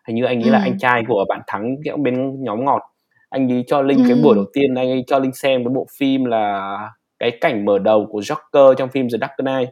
hình 0.07 0.17
như 0.17 0.25
anh 0.25 0.39
ấy 0.39 0.49
ừ. 0.49 0.51
là 0.51 0.59
anh 0.59 0.79
trai 0.79 1.05
của 1.09 1.25
bạn 1.29 1.41
thắng 1.47 1.77
bên 1.99 2.45
nhóm 2.45 2.65
ngọt 2.65 2.83
anh 3.31 3.53
ấy 3.53 3.65
cho 3.67 3.83
linh 3.83 3.99
ừ. 3.99 4.05
cái 4.09 4.19
buổi 4.23 4.35
đầu 4.35 4.45
tiên 4.53 4.75
anh 4.75 4.91
ấy 4.91 5.05
cho 5.07 5.19
linh 5.19 5.33
xem 5.33 5.65
cái 5.65 5.73
bộ 5.75 5.87
phim 5.99 6.25
là 6.25 6.79
cái 7.19 7.31
cảnh 7.41 7.65
mở 7.65 7.79
đầu 7.79 8.07
của 8.11 8.21
Joker 8.21 8.75
trong 8.75 8.89
phim 8.89 9.09
The 9.13 9.19
Dark 9.21 9.33
Knight 9.39 9.71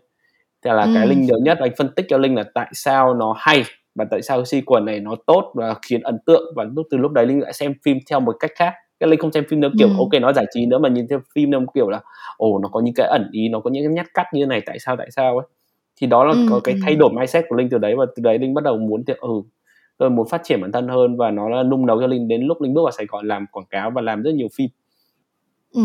thì 0.64 0.70
là 0.70 0.82
ừ. 0.82 0.90
cái 0.94 1.06
linh 1.06 1.22
nhớ 1.22 1.34
nhất 1.42 1.58
anh 1.60 1.72
phân 1.78 1.88
tích 1.96 2.06
cho 2.08 2.18
linh 2.18 2.34
là 2.34 2.44
tại 2.54 2.70
sao 2.72 3.14
nó 3.14 3.34
hay 3.38 3.62
và 3.94 4.04
tại 4.10 4.22
sao 4.22 4.38
cái 4.38 4.46
sequence 4.46 4.84
này 4.84 5.00
nó 5.00 5.16
tốt 5.26 5.52
và 5.54 5.74
khiến 5.88 6.00
ấn 6.00 6.18
tượng 6.26 6.52
và 6.56 6.64
lúc 6.64 6.86
từ 6.90 6.96
lúc 6.96 7.12
đấy 7.12 7.26
linh 7.26 7.40
lại 7.40 7.52
xem 7.52 7.74
phim 7.84 7.98
theo 8.10 8.20
một 8.20 8.36
cách 8.40 8.50
khác 8.54 8.74
cái 9.00 9.10
linh 9.10 9.20
không 9.20 9.32
xem 9.32 9.44
phim 9.48 9.60
nữa 9.60 9.70
kiểu 9.78 9.88
ừ. 9.88 9.94
ok 9.98 10.22
nó 10.22 10.32
giải 10.32 10.46
trí 10.54 10.66
nữa 10.66 10.78
mà 10.78 10.88
nhìn 10.88 11.06
theo 11.08 11.20
phim 11.34 11.50
nó 11.50 11.58
kiểu 11.74 11.90
là 11.90 12.00
ồ 12.36 12.58
nó 12.58 12.68
có 12.68 12.80
những 12.80 12.94
cái 12.94 13.06
ẩn 13.06 13.28
ý 13.32 13.48
nó 13.48 13.60
có 13.60 13.70
những 13.70 13.84
cái 13.84 13.94
nhát 13.94 14.06
cắt 14.14 14.26
như 14.32 14.46
này 14.46 14.60
tại 14.66 14.78
sao 14.78 14.96
tại 14.96 15.10
sao 15.10 15.38
ấy 15.38 15.46
thì 16.00 16.06
đó 16.06 16.24
là 16.24 16.32
ừ. 16.32 16.46
có 16.50 16.60
cái 16.64 16.76
thay 16.82 16.96
đổi 16.96 17.10
mindset 17.12 17.44
của 17.48 17.56
linh 17.56 17.68
từ 17.70 17.78
đấy 17.78 17.94
và 17.96 18.04
từ 18.16 18.22
đấy 18.22 18.38
linh 18.38 18.54
bắt 18.54 18.64
đầu 18.64 18.78
muốn 18.78 19.04
thì 19.06 19.14
ừ 19.20 19.42
tôi 19.98 20.10
muốn 20.10 20.28
phát 20.28 20.40
triển 20.44 20.60
bản 20.60 20.72
thân 20.72 20.88
hơn 20.88 21.16
và 21.16 21.30
nó 21.30 21.48
là 21.48 21.62
nung 21.62 21.86
nấu 21.86 22.00
cho 22.00 22.06
linh 22.06 22.28
đến 22.28 22.42
lúc 22.42 22.62
linh 22.62 22.74
bước 22.74 22.82
vào 22.84 22.92
sài 22.92 23.06
gòn 23.06 23.28
làm 23.28 23.46
quảng 23.52 23.66
cáo 23.70 23.90
và 23.90 24.02
làm 24.02 24.22
rất 24.22 24.34
nhiều 24.34 24.48
phim. 24.56 24.70
Ừ. 25.72 25.82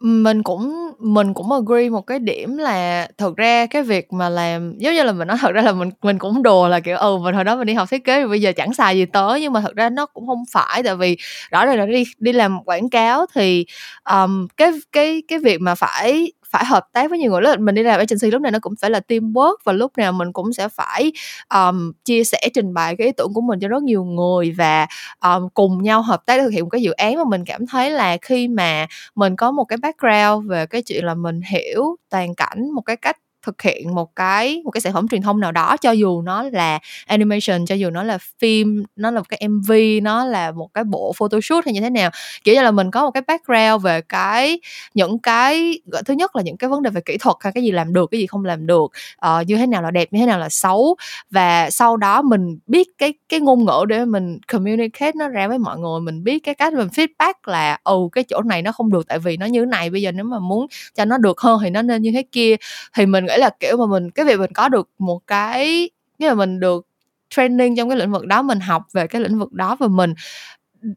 Mình 0.00 0.42
cũng 0.42 0.92
mình 0.98 1.34
cũng 1.34 1.52
agree 1.52 1.88
một 1.90 2.06
cái 2.06 2.18
điểm 2.18 2.56
là 2.56 3.08
thật 3.18 3.36
ra 3.36 3.66
cái 3.66 3.82
việc 3.82 4.12
mà 4.12 4.28
làm 4.28 4.78
giống 4.78 4.94
như 4.94 5.02
là 5.02 5.12
mình 5.12 5.28
nói 5.28 5.36
thật 5.40 5.52
ra 5.52 5.62
là 5.62 5.72
mình 5.72 5.90
mình 6.02 6.18
cũng 6.18 6.42
đùa 6.42 6.68
là 6.68 6.80
kiểu 6.80 6.96
ừ 6.96 7.18
mình 7.18 7.34
hồi 7.34 7.44
đó 7.44 7.56
mình 7.56 7.66
đi 7.66 7.74
học 7.74 7.88
thiết 7.90 8.04
kế 8.04 8.20
rồi 8.20 8.28
bây 8.28 8.40
giờ 8.40 8.52
chẳng 8.56 8.74
xài 8.74 8.96
gì 8.96 9.04
tới 9.06 9.40
nhưng 9.40 9.52
mà 9.52 9.60
thật 9.60 9.76
ra 9.76 9.90
nó 9.90 10.06
cũng 10.06 10.26
không 10.26 10.44
phải. 10.52 10.82
Tại 10.82 10.96
vì 10.96 11.16
rõ 11.50 11.66
ràng 11.66 11.78
là 11.78 11.86
đi 11.86 12.04
đi 12.18 12.32
làm 12.32 12.64
quảng 12.64 12.90
cáo 12.90 13.26
thì 13.34 13.66
um, 14.10 14.46
cái 14.56 14.72
cái 14.92 15.22
cái 15.28 15.38
việc 15.38 15.60
mà 15.60 15.74
phải 15.74 16.32
phải 16.50 16.64
hợp 16.66 16.86
tác 16.92 17.10
với 17.10 17.18
nhiều 17.18 17.30
người. 17.32 17.40
Lúc 17.42 17.58
mình 17.60 17.74
đi 17.74 17.82
làm 17.82 17.98
agency 17.98 18.30
lúc 18.30 18.42
này 18.42 18.52
nó 18.52 18.58
cũng 18.62 18.74
phải 18.80 18.90
là 18.90 19.00
teamwork 19.08 19.56
và 19.64 19.72
lúc 19.72 19.92
nào 19.98 20.12
mình 20.12 20.32
cũng 20.32 20.52
sẽ 20.52 20.68
phải 20.68 21.12
um, 21.54 21.92
chia 22.04 22.24
sẻ 22.24 22.38
trình 22.54 22.74
bày 22.74 22.96
cái 22.96 23.06
ý 23.06 23.12
tưởng 23.16 23.34
của 23.34 23.40
mình 23.40 23.60
cho 23.60 23.68
rất 23.68 23.82
nhiều 23.82 24.04
người 24.04 24.50
và 24.58 24.86
um, 25.24 25.48
cùng 25.54 25.82
nhau 25.82 26.02
hợp 26.02 26.26
tác 26.26 26.36
để 26.36 26.42
thực 26.42 26.50
hiện 26.52 26.64
một 26.64 26.70
cái 26.70 26.82
dự 26.82 26.90
án 26.92 27.14
mà 27.16 27.24
mình 27.24 27.44
cảm 27.44 27.66
thấy 27.66 27.90
là 27.90 28.16
khi 28.22 28.48
mà 28.48 28.86
mình 29.14 29.36
có 29.36 29.50
một 29.50 29.64
cái 29.64 29.76
background 29.82 30.50
về 30.50 30.66
cái 30.66 30.82
chuyện 30.82 31.04
là 31.04 31.14
mình 31.14 31.40
hiểu 31.50 31.96
toàn 32.10 32.34
cảnh 32.34 32.70
một 32.74 32.82
cái 32.82 32.96
cách 32.96 33.16
thực 33.42 33.62
hiện 33.62 33.94
một 33.94 34.16
cái 34.16 34.62
một 34.64 34.70
cái 34.70 34.80
sản 34.80 34.92
phẩm 34.92 35.08
truyền 35.08 35.22
thông 35.22 35.40
nào 35.40 35.52
đó 35.52 35.76
cho 35.76 35.90
dù 35.90 36.22
nó 36.22 36.42
là 36.42 36.78
animation 37.06 37.66
cho 37.66 37.74
dù 37.74 37.90
nó 37.90 38.02
là 38.02 38.18
phim 38.38 38.84
nó 38.96 39.10
là 39.10 39.20
một 39.20 39.28
cái 39.28 39.48
mv 39.48 39.72
nó 40.02 40.24
là 40.24 40.50
một 40.52 40.68
cái 40.74 40.84
bộ 40.84 41.12
photoshoot 41.16 41.64
hay 41.64 41.74
như 41.74 41.80
thế 41.80 41.90
nào 41.90 42.10
kiểu 42.44 42.54
như 42.54 42.62
là 42.62 42.70
mình 42.70 42.90
có 42.90 43.02
một 43.02 43.10
cái 43.10 43.22
background 43.26 43.84
về 43.84 44.00
cái 44.00 44.60
những 44.94 45.18
cái 45.18 45.80
thứ 46.06 46.14
nhất 46.14 46.36
là 46.36 46.42
những 46.42 46.56
cái 46.56 46.70
vấn 46.70 46.82
đề 46.82 46.90
về 46.90 47.00
kỹ 47.04 47.16
thuật 47.20 47.36
hay 47.40 47.52
cái 47.52 47.64
gì 47.64 47.70
làm 47.70 47.92
được 47.92 48.10
cái 48.10 48.20
gì 48.20 48.26
không 48.26 48.44
làm 48.44 48.66
được 48.66 48.84
uh, 48.84 49.46
như 49.46 49.56
thế 49.56 49.66
nào 49.66 49.82
là 49.82 49.90
đẹp 49.90 50.08
như 50.12 50.20
thế 50.20 50.26
nào 50.26 50.38
là 50.38 50.48
xấu. 50.48 50.96
Và 51.30 51.70
sau 51.70 51.96
đó 51.96 52.22
mình 52.22 52.58
biết 52.66 52.88
cái 52.98 53.14
cái 53.28 53.40
ngôn 53.40 53.64
ngữ 53.64 53.84
để 53.88 54.04
mình 54.04 54.38
communicate 54.52 55.12
nó 55.16 55.28
ra 55.28 55.48
với 55.48 55.58
mọi 55.58 55.78
người 55.78 56.00
mình 56.00 56.24
biết 56.24 56.38
cái 56.38 56.54
cách 56.54 56.72
mình 56.72 56.88
feedback 56.88 57.34
là 57.46 57.78
ừ 57.84 57.98
cái 58.12 58.24
chỗ 58.24 58.42
này 58.42 58.62
nó 58.62 58.72
không 58.72 58.92
được 58.92 59.08
tại 59.08 59.18
vì 59.18 59.36
nó 59.36 59.46
như 59.46 59.60
thế 59.60 59.66
này 59.66 59.90
bây 59.90 60.02
giờ 60.02 60.12
nếu 60.12 60.24
mà 60.24 60.38
muốn 60.38 60.66
cho 60.94 61.04
nó 61.04 61.18
được 61.18 61.40
hơn 61.40 61.60
thì 61.64 61.70
nó 61.70 61.82
nên 61.82 62.02
như 62.02 62.10
thế 62.12 62.22
kia. 62.32 62.56
Thì 62.94 63.06
mình 63.06 63.26
nghĩ 63.28 63.36
là 63.38 63.50
kiểu 63.60 63.76
mà 63.76 63.86
mình 63.86 64.10
cái 64.10 64.24
việc 64.24 64.38
mình 64.40 64.52
có 64.52 64.68
được 64.68 64.88
một 64.98 65.26
cái 65.26 65.90
như 66.18 66.28
là 66.28 66.34
mình 66.34 66.60
được 66.60 66.86
training 67.30 67.76
trong 67.76 67.88
cái 67.88 67.98
lĩnh 67.98 68.12
vực 68.12 68.26
đó 68.26 68.42
mình 68.42 68.60
học 68.60 68.82
về 68.92 69.06
cái 69.06 69.22
lĩnh 69.22 69.38
vực 69.38 69.52
đó 69.52 69.76
và 69.80 69.88
mình 69.88 70.14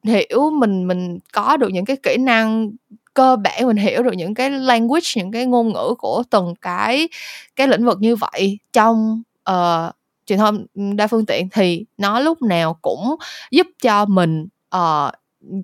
hiểu 0.04 0.50
mình 0.52 0.88
mình 0.88 1.20
có 1.34 1.58
được 1.58 1.70
những 1.72 1.86
cái 1.86 1.98
kỹ 2.04 2.18
năng 2.20 2.72
cơ 3.14 3.36
bản 3.36 3.68
mình 3.68 3.78
hiểu 3.78 4.04
được 4.04 4.14
những 4.14 4.34
cái 4.34 4.50
language 4.50 5.08
những 5.16 5.32
cái 5.32 5.46
ngôn 5.46 5.74
ngữ 5.74 5.94
của 5.98 6.24
từng 6.30 6.54
cái 6.62 7.10
cái 7.56 7.68
lĩnh 7.68 7.86
vực 7.86 7.98
như 8.02 8.16
vậy 8.16 8.60
trong 8.74 9.22
uh, 9.50 9.96
truyền 10.26 10.40
thông 10.40 10.66
đa 10.96 11.08
phương 11.08 11.26
tiện 11.26 11.50
thì 11.50 11.86
nó 11.98 12.20
lúc 12.20 12.42
nào 12.42 12.78
cũng 12.82 13.16
giúp 13.52 13.68
cho 13.82 14.06
mình 14.06 14.48
uh, 14.76 15.12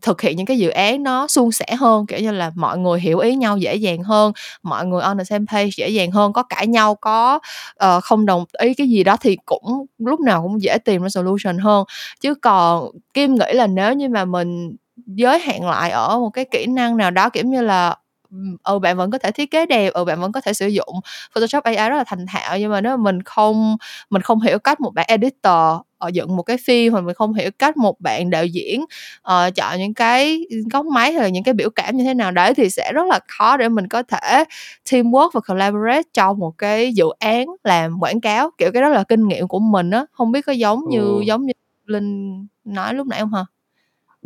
thực 0.02 0.22
hiện 0.22 0.38
những 0.38 0.46
cái 0.46 0.58
dự 0.58 0.70
án 0.70 1.04
nó 1.04 1.28
suôn 1.28 1.52
sẻ 1.52 1.66
hơn 1.80 2.06
kiểu 2.06 2.20
như 2.20 2.32
là 2.32 2.52
mọi 2.56 2.78
người 2.78 3.00
hiểu 3.00 3.20
ý 3.20 3.36
nhau 3.36 3.58
dễ 3.58 3.76
dàng 3.76 4.04
hơn 4.04 4.32
mọi 4.64 4.86
người 4.86 5.02
on 5.02 5.18
the 5.18 5.24
same 5.24 5.46
page 5.52 5.70
dễ 5.78 5.90
dàng 5.90 6.12
hơn 6.12 6.34
có 6.34 6.44
cãi 6.44 6.68
nhau 6.68 6.96
có 6.96 7.40
uh, 7.86 8.04
không 8.04 8.26
đồng 8.26 8.46
ý 8.60 8.74
cái 8.74 8.90
gì 8.90 9.04
đó 9.04 9.18
thì 9.22 9.38
cũng 9.46 9.86
lúc 9.98 10.20
nào 10.20 10.44
cũng 10.44 10.62
dễ 10.62 10.78
tìm 10.78 11.02
ra 11.02 11.10
solution 11.10 11.58
hơn. 11.58 11.86
Chứ 12.22 12.36
còn 12.36 12.92
kim 13.14 13.36
nghĩ 13.36 13.54
là 13.54 13.68
nếu 13.68 13.94
như 13.94 14.10
mà 14.10 14.26
mình 14.26 14.76
giới 15.06 15.40
hạn 15.40 15.66
lại 15.70 15.92
ở 15.92 16.20
một 16.20 16.30
cái 16.30 16.46
kỹ 16.52 16.66
năng 16.66 16.98
nào 16.98 17.12
đó 17.12 17.30
kiểu 17.30 17.44
như 17.46 17.62
là 17.62 17.96
ừ 18.64 18.80
bạn 18.80 18.98
vẫn 18.98 19.12
có 19.12 19.18
thể 19.18 19.32
thiết 19.32 19.52
kế 19.52 19.66
đẹp 19.66 19.94
ừ 19.94 20.06
bạn 20.06 20.22
vẫn 20.22 20.32
có 20.32 20.42
thể 20.42 20.54
sử 20.54 20.68
dụng 20.68 21.00
Photoshop 21.36 21.64
AI 21.64 21.90
rất 21.90 21.98
là 21.98 22.04
thành 22.08 22.26
thạo 22.28 22.60
nhưng 22.60 22.72
mà 22.72 22.82
nếu 22.82 22.98
mà 22.98 23.04
mình 23.04 23.24
không 23.24 23.78
mình 24.10 24.22
không 24.22 24.42
hiểu 24.42 24.60
cách 24.60 24.80
một 24.80 24.94
bạn 24.94 25.06
editor 25.10 25.82
uh, 26.06 26.14
dựng 26.14 26.36
một 26.36 26.44
cái 26.44 26.58
phim 26.58 26.94
hoặc 26.94 27.02
mình 27.02 27.16
không 27.16 27.34
hiểu 27.34 27.50
cách 27.60 27.78
một 27.78 28.00
bạn 28.00 28.30
đạo 28.30 28.46
diễn 28.46 28.82
uh, 29.28 29.56
chọn 29.56 29.80
những 29.80 29.94
cái 29.94 30.46
góc 30.72 30.86
máy 30.86 31.14
hay 31.14 31.24
là 31.24 31.30
những 31.30 31.44
cái 31.44 31.54
biểu 31.54 31.70
cảm 31.70 31.98
như 31.98 32.04
thế 32.04 32.14
nào 32.14 32.32
đấy 32.32 32.54
thì 32.54 32.70
sẽ 32.70 32.92
rất 32.94 33.06
là 33.08 33.20
khó 33.28 33.58
để 33.58 33.70
mình 33.70 33.88
có 33.88 34.04
thể 34.04 34.44
teamwork 34.90 35.30
và 35.34 35.42
collaborate 35.48 36.10
trong 36.14 36.40
một 36.40 36.58
cái 36.58 36.94
dự 36.94 37.06
án 37.20 37.48
làm 37.64 38.00
quảng 38.00 38.22
cáo 38.22 38.52
kiểu 38.58 38.72
cái 38.72 38.82
đó 38.82 38.90
là 38.90 39.04
kinh 39.04 39.28
nghiệm 39.28 39.48
của 39.48 39.60
mình 39.60 39.92
á 39.92 40.06
không 40.12 40.32
biết 40.32 40.42
có 40.46 40.52
giống 40.54 40.90
như 40.90 41.00
ừ. 41.00 41.22
giống 41.26 41.46
như 41.46 41.54
linh 41.86 42.48
nói 42.64 42.94
lúc 42.94 43.08
nãy 43.08 43.20
không 43.20 43.34
hả 43.34 43.46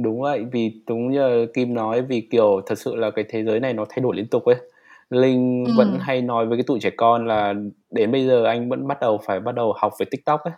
đúng 0.04 0.22
vậy 0.22 0.46
vì 0.52 0.72
đúng 0.88 1.12
như 1.12 1.46
kim 1.54 1.74
nói 1.74 2.02
vì 2.02 2.22
kiểu 2.32 2.62
thật 2.66 2.80
sự 2.80 2.96
là 2.96 3.12
cái 3.12 3.26
thế 3.30 3.44
giới 3.44 3.60
này 3.60 3.74
nó 3.74 3.86
thay 3.90 4.00
đổi 4.00 4.16
liên 4.16 4.28
tục 4.28 4.46
ấy. 4.46 4.56
Linh 5.10 5.66
ừ. 5.66 5.72
vẫn 5.78 5.98
hay 6.02 6.22
nói 6.22 6.46
với 6.46 6.58
cái 6.58 6.64
tụi 6.64 6.80
trẻ 6.80 6.90
con 6.98 7.28
là 7.28 7.54
đến 7.92 8.12
bây 8.12 8.28
giờ 8.28 8.46
anh 8.46 8.70
vẫn 8.70 8.88
bắt 8.88 8.98
đầu 9.02 9.20
phải 9.26 9.40
bắt 9.40 9.56
đầu 9.56 9.74
học 9.78 9.94
về 10.00 10.06
tiktok 10.12 10.44
ấy. 10.44 10.54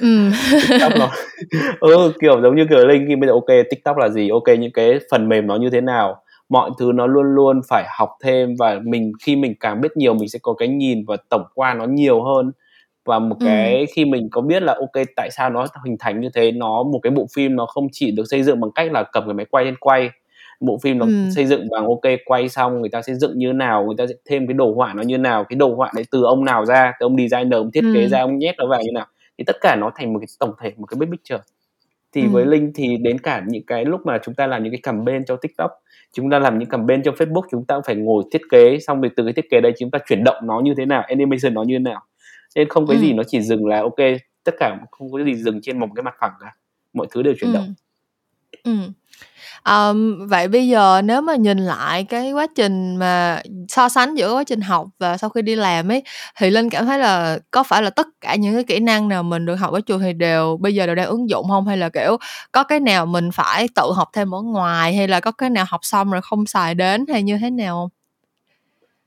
Ừ. 0.00 0.30
tiktok 0.68 0.92
nó 0.98 1.10
ừ, 1.80 2.12
kiểu 2.20 2.40
giống 2.42 2.56
như 2.56 2.66
kiểu 2.70 2.86
linh 2.86 3.04
khi 3.08 3.16
bây 3.16 3.28
giờ 3.28 3.32
ok 3.32 3.66
tiktok 3.70 3.96
là 3.96 4.08
gì? 4.08 4.28
Ok 4.28 4.48
những 4.58 4.72
cái 4.72 4.98
phần 5.10 5.28
mềm 5.28 5.46
nó 5.46 5.56
như 5.56 5.70
thế 5.70 5.80
nào? 5.80 6.22
Mọi 6.48 6.70
thứ 6.78 6.92
nó 6.94 7.06
luôn 7.06 7.34
luôn 7.34 7.60
phải 7.68 7.84
học 7.98 8.10
thêm 8.22 8.54
và 8.58 8.80
mình 8.84 9.12
khi 9.22 9.36
mình 9.36 9.54
càng 9.60 9.80
biết 9.80 9.96
nhiều 9.96 10.14
mình 10.14 10.28
sẽ 10.28 10.38
có 10.42 10.52
cái 10.52 10.68
nhìn 10.68 11.04
và 11.06 11.16
tổng 11.28 11.44
quan 11.54 11.78
nó 11.78 11.84
nhiều 11.84 12.22
hơn 12.22 12.52
và 13.04 13.18
một 13.18 13.36
ừ. 13.40 13.46
cái 13.46 13.86
khi 13.94 14.04
mình 14.04 14.28
có 14.30 14.40
biết 14.40 14.62
là 14.62 14.74
ok 14.74 15.04
tại 15.16 15.28
sao 15.32 15.50
nó 15.50 15.66
hình 15.84 15.96
thành 15.98 16.20
như 16.20 16.28
thế 16.34 16.52
nó 16.52 16.82
một 16.82 17.00
cái 17.02 17.10
bộ 17.10 17.26
phim 17.34 17.56
nó 17.56 17.66
không 17.66 17.86
chỉ 17.92 18.10
được 18.10 18.24
xây 18.30 18.42
dựng 18.42 18.60
bằng 18.60 18.70
cách 18.74 18.92
là 18.92 19.02
cầm 19.02 19.24
cái 19.26 19.34
máy 19.34 19.46
quay 19.50 19.64
lên 19.64 19.74
quay 19.80 20.10
bộ 20.60 20.78
phim 20.82 20.98
nó 20.98 21.06
ừ. 21.06 21.30
xây 21.34 21.46
dựng 21.46 21.68
bằng 21.70 21.86
ok 21.86 22.12
quay 22.24 22.48
xong 22.48 22.80
người 22.80 22.90
ta 22.90 23.02
sẽ 23.02 23.14
dựng 23.14 23.38
như 23.38 23.52
nào 23.52 23.84
người 23.84 23.94
ta 23.98 24.06
sẽ 24.06 24.14
thêm 24.28 24.46
cái 24.46 24.54
đồ 24.54 24.74
họa 24.74 24.94
nó 24.94 25.02
như 25.02 25.18
nào 25.18 25.44
cái 25.44 25.56
đồ 25.56 25.74
họa 25.74 25.92
đấy 25.94 26.04
từ 26.10 26.22
ông 26.22 26.44
nào 26.44 26.66
ra 26.66 26.82
cái 26.82 26.98
ông 27.00 27.16
designer 27.16 27.52
ông 27.52 27.70
thiết 27.70 27.84
kế 27.94 28.02
ừ. 28.02 28.08
ra 28.08 28.20
ông 28.20 28.38
nhét 28.38 28.54
nó 28.58 28.66
vào 28.66 28.82
như 28.82 28.92
nào 28.94 29.06
thì 29.38 29.44
tất 29.44 29.56
cả 29.60 29.76
nó 29.76 29.90
thành 29.94 30.12
một 30.12 30.18
cái 30.18 30.26
tổng 30.38 30.52
thể 30.62 30.72
một 30.76 30.86
cái 30.86 30.98
big 30.98 31.10
picture 31.10 31.42
thì 32.12 32.22
ừ. 32.22 32.28
với 32.32 32.46
linh 32.46 32.72
thì 32.74 32.96
đến 32.96 33.18
cả 33.18 33.44
những 33.48 33.66
cái 33.66 33.84
lúc 33.84 34.00
mà 34.06 34.18
chúng 34.22 34.34
ta 34.34 34.46
làm 34.46 34.62
những 34.62 34.72
cái 34.72 34.80
campaign 34.82 35.24
cho 35.24 35.36
tiktok 35.36 35.70
chúng 36.12 36.30
ta 36.30 36.38
làm 36.38 36.58
những 36.58 36.68
campaign 36.68 37.02
cho 37.02 37.12
facebook 37.12 37.42
chúng 37.50 37.64
ta 37.64 37.74
cũng 37.74 37.84
phải 37.86 37.96
ngồi 37.96 38.24
thiết 38.32 38.42
kế 38.50 38.78
xong 38.78 39.00
rồi 39.00 39.10
từ 39.16 39.24
cái 39.24 39.32
thiết 39.32 39.50
kế 39.50 39.60
đấy 39.60 39.72
chúng 39.78 39.90
ta 39.90 39.98
chuyển 40.06 40.24
động 40.24 40.46
nó 40.46 40.60
như 40.60 40.74
thế 40.76 40.86
nào 40.86 41.02
animation 41.08 41.54
nó 41.54 41.62
như 41.62 41.74
thế 41.74 41.78
nào 41.78 42.00
nên 42.54 42.68
không 42.68 42.86
có 42.86 42.94
ừ. 42.94 43.00
gì 43.00 43.12
nó 43.12 43.22
chỉ 43.26 43.40
dừng 43.40 43.66
là 43.66 43.80
ok 43.80 43.98
tất 44.44 44.54
cả 44.58 44.78
không 44.90 45.12
có 45.12 45.24
gì 45.24 45.34
dừng 45.34 45.60
trên 45.62 45.78
một 45.78 45.88
cái 45.96 46.02
mặt 46.02 46.14
phẳng 46.20 46.32
cả 46.40 46.54
mọi 46.92 47.06
thứ 47.10 47.22
đều 47.22 47.34
chuyển 47.40 47.52
ừ. 47.52 47.54
động 47.54 47.74
ừ. 48.62 48.72
Um, 49.64 50.26
vậy 50.28 50.48
bây 50.48 50.68
giờ 50.68 51.02
nếu 51.02 51.20
mà 51.20 51.36
nhìn 51.36 51.58
lại 51.58 52.04
cái 52.04 52.32
quá 52.32 52.46
trình 52.54 52.96
mà 52.96 53.42
so 53.68 53.88
sánh 53.88 54.14
giữa 54.14 54.34
quá 54.34 54.44
trình 54.44 54.60
học 54.60 54.86
và 54.98 55.16
sau 55.16 55.30
khi 55.30 55.42
đi 55.42 55.56
làm 55.56 55.90
ấy 55.90 56.02
thì 56.36 56.50
linh 56.50 56.70
cảm 56.70 56.86
thấy 56.86 56.98
là 56.98 57.38
có 57.50 57.62
phải 57.62 57.82
là 57.82 57.90
tất 57.90 58.06
cả 58.20 58.34
những 58.34 58.54
cái 58.54 58.64
kỹ 58.64 58.80
năng 58.80 59.08
nào 59.08 59.22
mình 59.22 59.46
được 59.46 59.54
học 59.54 59.72
ở 59.72 59.80
trường 59.80 60.00
thì 60.00 60.12
đều 60.12 60.56
bây 60.60 60.74
giờ 60.74 60.86
đều 60.86 60.94
đang 60.94 61.06
ứng 61.06 61.30
dụng 61.30 61.48
không 61.48 61.66
hay 61.66 61.76
là 61.76 61.88
kiểu 61.88 62.16
có 62.52 62.64
cái 62.64 62.80
nào 62.80 63.06
mình 63.06 63.30
phải 63.32 63.68
tự 63.74 63.92
học 63.94 64.08
thêm 64.12 64.34
ở 64.34 64.42
ngoài 64.42 64.94
hay 64.94 65.08
là 65.08 65.20
có 65.20 65.32
cái 65.32 65.50
nào 65.50 65.64
học 65.68 65.80
xong 65.82 66.10
rồi 66.10 66.20
không 66.22 66.46
xài 66.46 66.74
đến 66.74 67.04
hay 67.08 67.22
như 67.22 67.38
thế 67.38 67.50
nào 67.50 67.74
không 67.74 67.88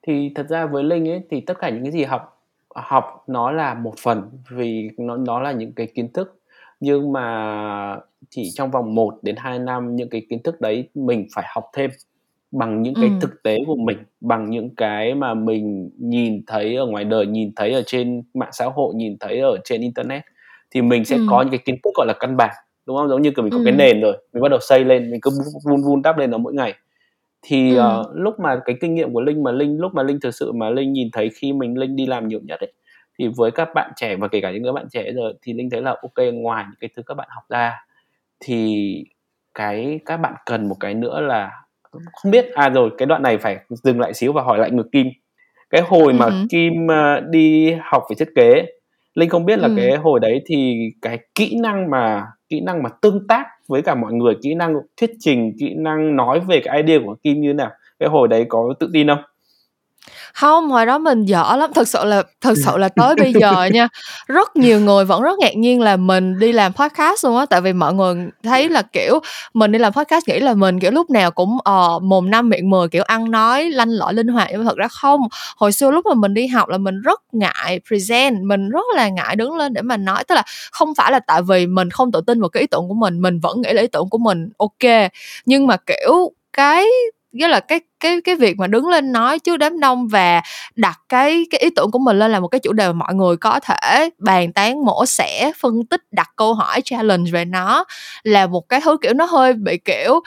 thì 0.08 0.32
thật 0.36 0.46
ra 0.50 0.66
với 0.66 0.84
linh 0.84 1.10
ấy 1.10 1.22
thì 1.32 1.42
tất 1.42 1.54
cả 1.60 1.70
những 1.70 1.84
cái 1.84 1.92
gì 1.92 2.04
học 2.04 2.33
học 2.76 3.24
nó 3.28 3.52
là 3.52 3.74
một 3.74 3.94
phần 4.04 4.22
vì 4.50 4.90
nó 4.98 5.18
nó 5.18 5.40
là 5.40 5.52
những 5.52 5.74
cái 5.74 5.88
kiến 5.88 6.14
thức 6.14 6.40
nhưng 6.80 7.12
mà 7.12 7.98
chỉ 8.30 8.52
trong 8.54 8.72
vòng 8.72 8.96
1 8.96 9.20
đến 9.22 9.36
2 9.36 9.60
năm 9.60 9.96
những 9.96 10.10
cái 10.10 10.26
kiến 10.30 10.44
thức 10.44 10.62
đấy 10.62 10.90
mình 10.96 11.28
phải 11.36 11.46
học 11.48 11.64
thêm 11.74 11.90
bằng 12.52 12.82
những 12.82 12.94
cái 12.94 13.06
ừ. 13.06 13.16
thực 13.22 13.44
tế 13.44 13.60
của 13.68 13.76
mình, 13.76 13.98
bằng 14.22 14.50
những 14.50 14.76
cái 14.76 15.16
mà 15.16 15.34
mình 15.34 15.90
nhìn 15.98 16.42
thấy 16.48 16.76
ở 16.76 16.86
ngoài 16.86 17.04
đời, 17.04 17.26
nhìn 17.26 17.52
thấy 17.56 17.72
ở 17.72 17.82
trên 17.86 18.24
mạng 18.34 18.50
xã 18.52 18.66
hội, 18.66 18.94
nhìn 18.96 19.18
thấy 19.20 19.40
ở 19.40 19.58
trên 19.64 19.82
internet 19.82 20.24
thì 20.72 20.82
mình 20.82 21.06
sẽ 21.06 21.16
ừ. 21.16 21.26
có 21.30 21.42
những 21.42 21.52
cái 21.52 21.60
kiến 21.66 21.76
thức 21.84 21.92
gọi 21.96 22.08
là 22.08 22.14
căn 22.20 22.38
bản 22.38 22.56
đúng 22.86 22.98
không 22.98 23.10
giống 23.10 23.22
như 23.22 23.32
kiểu 23.32 23.44
mình 23.44 23.52
có 23.52 23.58
ừ. 23.58 23.64
cái 23.66 23.74
nền 23.74 24.02
rồi 24.02 24.18
mình 24.34 24.42
bắt 24.42 24.50
đầu 24.50 24.60
xây 24.62 24.86
lên 24.86 25.12
mình 25.12 25.22
cứ 25.22 25.32
vun 25.66 25.82
vun 25.82 26.02
đắp 26.02 26.18
lên 26.18 26.32
nó 26.32 26.38
mỗi 26.38 26.54
ngày 26.54 26.74
thì 27.44 27.76
ừ. 27.76 28.00
uh, 28.00 28.08
lúc 28.14 28.40
mà 28.40 28.60
cái 28.66 28.76
kinh 28.82 28.96
nghiệm 28.96 29.14
của 29.14 29.22
linh 29.22 29.44
mà 29.44 29.52
linh 29.52 29.80
lúc 29.80 29.94
mà 29.94 30.04
linh 30.04 30.20
thực 30.20 30.32
sự 30.32 30.52
mà 30.52 30.70
linh 30.70 30.94
nhìn 30.94 31.10
thấy 31.14 31.30
khi 31.36 31.54
mình 31.54 31.78
linh 31.78 31.96
đi 31.96 32.06
làm 32.06 32.28
nhiều 32.28 32.40
nhất 32.44 32.60
ấy 32.60 32.74
thì 33.20 33.28
với 33.36 33.52
các 33.52 33.70
bạn 33.76 33.92
trẻ 33.96 34.16
và 34.16 34.28
kể 34.28 34.42
cả 34.42 34.52
những 34.52 34.64
các 34.64 34.72
bạn 34.72 34.86
trẻ 34.92 35.12
rồi 35.12 35.34
thì 35.42 35.54
linh 35.54 35.70
thấy 35.70 35.82
là 35.82 35.92
ok 35.92 36.26
ngoài 36.34 36.66
những 36.68 36.80
cái 36.80 36.90
thứ 36.96 37.04
các 37.06 37.14
bạn 37.14 37.28
học 37.32 37.44
ra 37.50 37.86
thì 38.40 39.04
cái 39.54 40.00
các 40.06 40.18
bạn 40.18 40.34
cần 40.46 40.70
một 40.70 40.76
cái 40.80 40.94
nữa 40.94 41.22
là 41.22 41.52
không 42.14 42.32
biết 42.32 42.52
à 42.54 42.70
rồi 42.70 42.90
cái 42.98 43.06
đoạn 43.06 43.24
này 43.24 43.38
phải 43.38 43.58
dừng 43.70 44.00
lại 44.00 44.14
xíu 44.14 44.34
và 44.34 44.42
hỏi 44.42 44.58
lại 44.58 44.72
ngược 44.72 44.92
kim 44.92 45.08
cái 45.70 45.82
hồi 45.82 46.14
mà 46.14 46.26
uh-huh. 46.26 46.46
kim 46.50 46.74
uh, 46.86 47.30
đi 47.30 47.74
học 47.82 48.04
về 48.10 48.16
thiết 48.20 48.30
kế 48.36 48.66
linh 49.16 49.30
không 49.30 49.46
biết 49.46 49.60
là 49.60 49.68
uh-huh. 49.68 49.78
cái 49.78 49.98
hồi 49.98 50.20
đấy 50.20 50.42
thì 50.46 50.90
cái 51.02 51.20
kỹ 51.36 51.58
năng 51.62 51.90
mà 51.90 52.26
kỹ 52.50 52.62
năng 52.62 52.84
mà 52.84 52.90
tương 53.02 53.28
tác 53.28 53.46
với 53.68 53.82
cả 53.82 53.96
mọi 53.96 54.14
người 54.14 54.34
kỹ 54.42 54.56
năng 54.56 54.76
thuyết 54.98 55.12
trình 55.20 55.52
kỹ 55.60 55.74
năng 55.78 56.16
nói 56.16 56.40
về 56.40 56.62
cái 56.64 56.82
idea 56.82 57.00
của 57.06 57.16
kim 57.24 57.42
như 57.42 57.50
thế 57.50 57.54
nào 57.54 57.72
cái 58.00 58.10
hồi 58.10 58.28
đấy 58.28 58.46
có 58.50 58.74
tự 58.80 58.90
tin 58.94 59.08
không 59.08 59.22
không 60.34 60.70
hồi 60.70 60.86
đó 60.86 60.98
mình 60.98 61.26
dở 61.26 61.56
lắm. 61.58 61.74
Thực 61.74 61.88
sự 61.88 62.06
là 62.06 62.24
thực 62.42 62.58
sự 62.66 62.78
là 62.78 62.90
tới 62.90 63.16
bây 63.16 63.34
giờ 63.34 63.66
nha 63.66 63.88
rất 64.28 64.56
nhiều 64.56 64.80
người 64.80 65.06
vẫn 65.06 65.22
rất 65.22 65.40
ngạc 65.40 65.56
nhiên 65.56 65.82
là 65.82 65.98
mình 65.98 66.40
đi 66.40 66.52
làm 66.52 66.74
podcast 66.74 67.26
luôn 67.26 67.38
á. 67.38 67.46
Tại 67.46 67.62
vì 67.62 67.74
mọi 67.74 67.94
người 67.94 68.16
thấy 68.44 68.70
là 68.70 68.82
kiểu 68.82 69.20
mình 69.54 69.72
đi 69.72 69.80
làm 69.80 69.94
podcast 69.94 70.28
nghĩ 70.28 70.40
là 70.40 70.54
mình 70.54 70.80
kiểu 70.80 70.92
lúc 70.92 71.10
nào 71.10 71.32
cũng 71.32 71.58
uh, 71.70 72.04
mồm 72.04 72.30
năm 72.30 72.50
miệng 72.50 72.70
mười 72.70 72.88
kiểu 72.88 73.04
ăn 73.04 73.32
nói 73.32 73.70
lanh 73.70 73.90
lợi 73.90 74.14
linh 74.14 74.28
hoạt. 74.28 74.48
Nhưng 74.52 74.60
mà 74.60 74.70
thật 74.70 74.78
ra 74.78 74.88
không. 74.88 75.22
Hồi 75.58 75.72
xưa 75.72 75.92
lúc 75.92 76.06
mà 76.06 76.14
mình 76.14 76.34
đi 76.34 76.48
học 76.48 76.70
là 76.70 76.78
mình 76.78 77.02
rất 77.02 77.22
ngại 77.32 77.80
present 77.88 78.36
mình 78.44 78.70
rất 78.70 78.86
là 78.96 79.10
ngại 79.10 79.36
đứng 79.36 79.56
lên 79.56 79.74
để 79.74 79.82
mà 79.82 79.98
nói. 79.98 80.24
Tức 80.24 80.36
là 80.36 80.44
không 80.72 80.96
phải 80.96 81.12
là 81.12 81.20
tại 81.20 81.42
vì 81.42 81.68
mình 81.68 81.90
không 81.90 82.12
tự 82.12 82.22
tin 82.28 82.42
vào 82.42 82.50
cái 82.50 82.62
ý 82.62 82.68
tưởng 82.68 82.88
của 82.88 82.96
mình 82.96 83.22
mình 83.22 83.40
vẫn 83.40 83.62
nghĩ 83.62 83.74
là 83.74 83.82
ý 83.82 83.88
tưởng 83.88 84.10
của 84.10 84.18
mình 84.18 84.50
ok. 84.58 85.12
Nhưng 85.46 85.68
mà 85.68 85.78
kiểu 85.78 86.32
cái 86.54 86.88
nghĩa 87.34 87.48
là 87.48 87.60
cái 87.60 87.80
cái 88.00 88.22
cái 88.22 88.36
việc 88.36 88.58
mà 88.60 88.68
đứng 88.68 88.88
lên 88.88 89.12
nói 89.12 89.40
trước 89.40 89.58
đám 89.58 89.80
đông 89.80 90.08
và 90.08 90.42
đặt 90.76 91.00
cái 91.10 91.46
cái 91.50 91.60
ý 91.62 91.70
tưởng 91.76 91.92
của 91.92 92.00
mình 92.00 92.20
lên 92.20 92.32
là 92.32 92.40
một 92.40 92.48
cái 92.48 92.60
chủ 92.60 92.74
đề 92.74 92.88
mà 92.88 92.94
mọi 92.94 93.14
người 93.16 93.38
có 93.38 93.60
thể 93.60 94.10
bàn 94.18 94.54
tán, 94.54 94.86
mổ 94.86 95.06
xẻ, 95.06 95.52
phân 95.60 95.86
tích, 95.90 96.02
đặt 96.12 96.30
câu 96.36 96.54
hỏi, 96.54 96.82
challenge 96.86 97.32
về 97.32 97.46
nó 97.46 97.86
là 98.24 98.48
một 98.48 98.70
cái 98.70 98.82
thứ 98.82 98.98
kiểu 99.02 99.14
nó 99.14 99.26
hơi 99.26 99.54
bị 99.54 99.78
kiểu, 99.86 100.20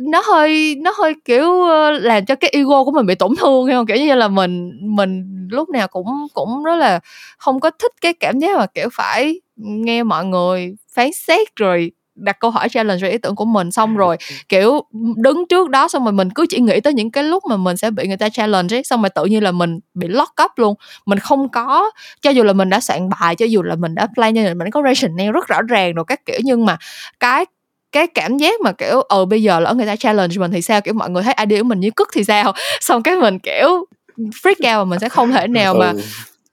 nó 0.00 0.22
hơi 0.26 0.76
nó 0.82 0.92
hơi 0.98 1.14
kiểu 1.24 1.62
ờ, 1.64 1.90
làm 1.92 2.26
cho 2.26 2.34
cái 2.36 2.50
ego 2.54 2.84
của 2.84 2.92
mình 2.92 3.06
bị 3.06 3.14
tổn 3.16 3.30
thương 3.40 3.66
hay 3.66 3.74
không? 3.76 3.86
Kiểu 3.86 3.96
như 3.98 4.14
là 4.14 4.28
mình 4.28 4.72
mình 4.96 5.24
lúc 5.52 5.70
nào 5.70 5.88
cũng 5.88 6.06
cũng 6.34 6.64
rất 6.64 6.76
là 6.76 7.00
không 7.38 7.60
có 7.60 7.70
thích 7.82 7.92
cái 8.02 8.14
cảm 8.14 8.38
giác 8.40 8.58
mà 8.58 8.66
kiểu 8.66 8.88
phải 8.94 9.40
nghe 9.56 10.02
mọi 10.04 10.24
người 10.26 10.76
phán 10.96 11.10
xét 11.14 11.48
rồi 11.56 11.92
đặt 12.14 12.40
câu 12.40 12.50
hỏi 12.50 12.68
challenge 12.68 13.02
về 13.02 13.10
ý 13.10 13.18
tưởng 13.18 13.36
của 13.36 13.44
mình 13.44 13.70
xong 13.70 13.96
rồi 13.96 14.16
kiểu 14.48 14.84
đứng 15.16 15.44
trước 15.48 15.70
đó 15.70 15.88
xong 15.88 16.04
rồi 16.04 16.12
mình 16.12 16.30
cứ 16.30 16.46
chỉ 16.48 16.60
nghĩ 16.60 16.80
tới 16.80 16.92
những 16.92 17.10
cái 17.10 17.24
lúc 17.24 17.44
mà 17.48 17.56
mình 17.56 17.76
sẽ 17.76 17.90
bị 17.90 18.08
người 18.08 18.16
ta 18.16 18.28
challenge 18.28 18.76
ấy 18.76 18.84
xong 18.84 19.02
rồi 19.02 19.10
tự 19.10 19.24
nhiên 19.24 19.42
là 19.42 19.52
mình 19.52 19.80
bị 19.94 20.08
lock 20.08 20.32
up 20.44 20.50
luôn. 20.56 20.74
Mình 21.06 21.18
không 21.18 21.48
có 21.48 21.90
cho 22.22 22.30
dù 22.30 22.42
là 22.42 22.52
mình 22.52 22.70
đã 22.70 22.80
soạn 22.80 23.08
bài 23.08 23.36
cho 23.36 23.46
dù 23.46 23.62
là 23.62 23.74
mình 23.74 23.94
đã 23.94 24.08
plan 24.14 24.34
như 24.34 24.54
mình 24.54 24.70
có 24.70 24.82
rationale 24.82 25.32
rất 25.32 25.48
rõ 25.48 25.62
ràng 25.62 25.94
rồi 25.94 26.04
các 26.08 26.26
kiểu 26.26 26.40
nhưng 26.44 26.66
mà 26.66 26.76
cái 27.20 27.46
cái 27.92 28.06
cảm 28.06 28.36
giác 28.36 28.60
mà 28.60 28.72
kiểu 28.72 29.00
ờ 29.00 29.24
bây 29.24 29.42
giờ 29.42 29.60
lỡ 29.60 29.74
người 29.74 29.86
ta 29.86 29.96
challenge 29.96 30.36
mình 30.38 30.50
thì 30.50 30.62
sao? 30.62 30.80
Kiểu 30.80 30.94
mọi 30.94 31.10
người 31.10 31.22
thấy 31.22 31.34
idea 31.38 31.58
của 31.58 31.68
mình 31.68 31.80
như 31.80 31.90
cức 31.90 32.08
thì 32.14 32.24
sao? 32.24 32.52
Xong 32.80 33.02
cái 33.02 33.16
mình 33.16 33.38
kiểu 33.38 33.86
freak 34.18 34.50
out 34.50 34.78
và 34.78 34.84
mình 34.84 34.98
sẽ 34.98 35.08
không 35.08 35.32
thể 35.32 35.46
nào 35.46 35.74
mà 35.74 35.92
ừ 35.92 36.00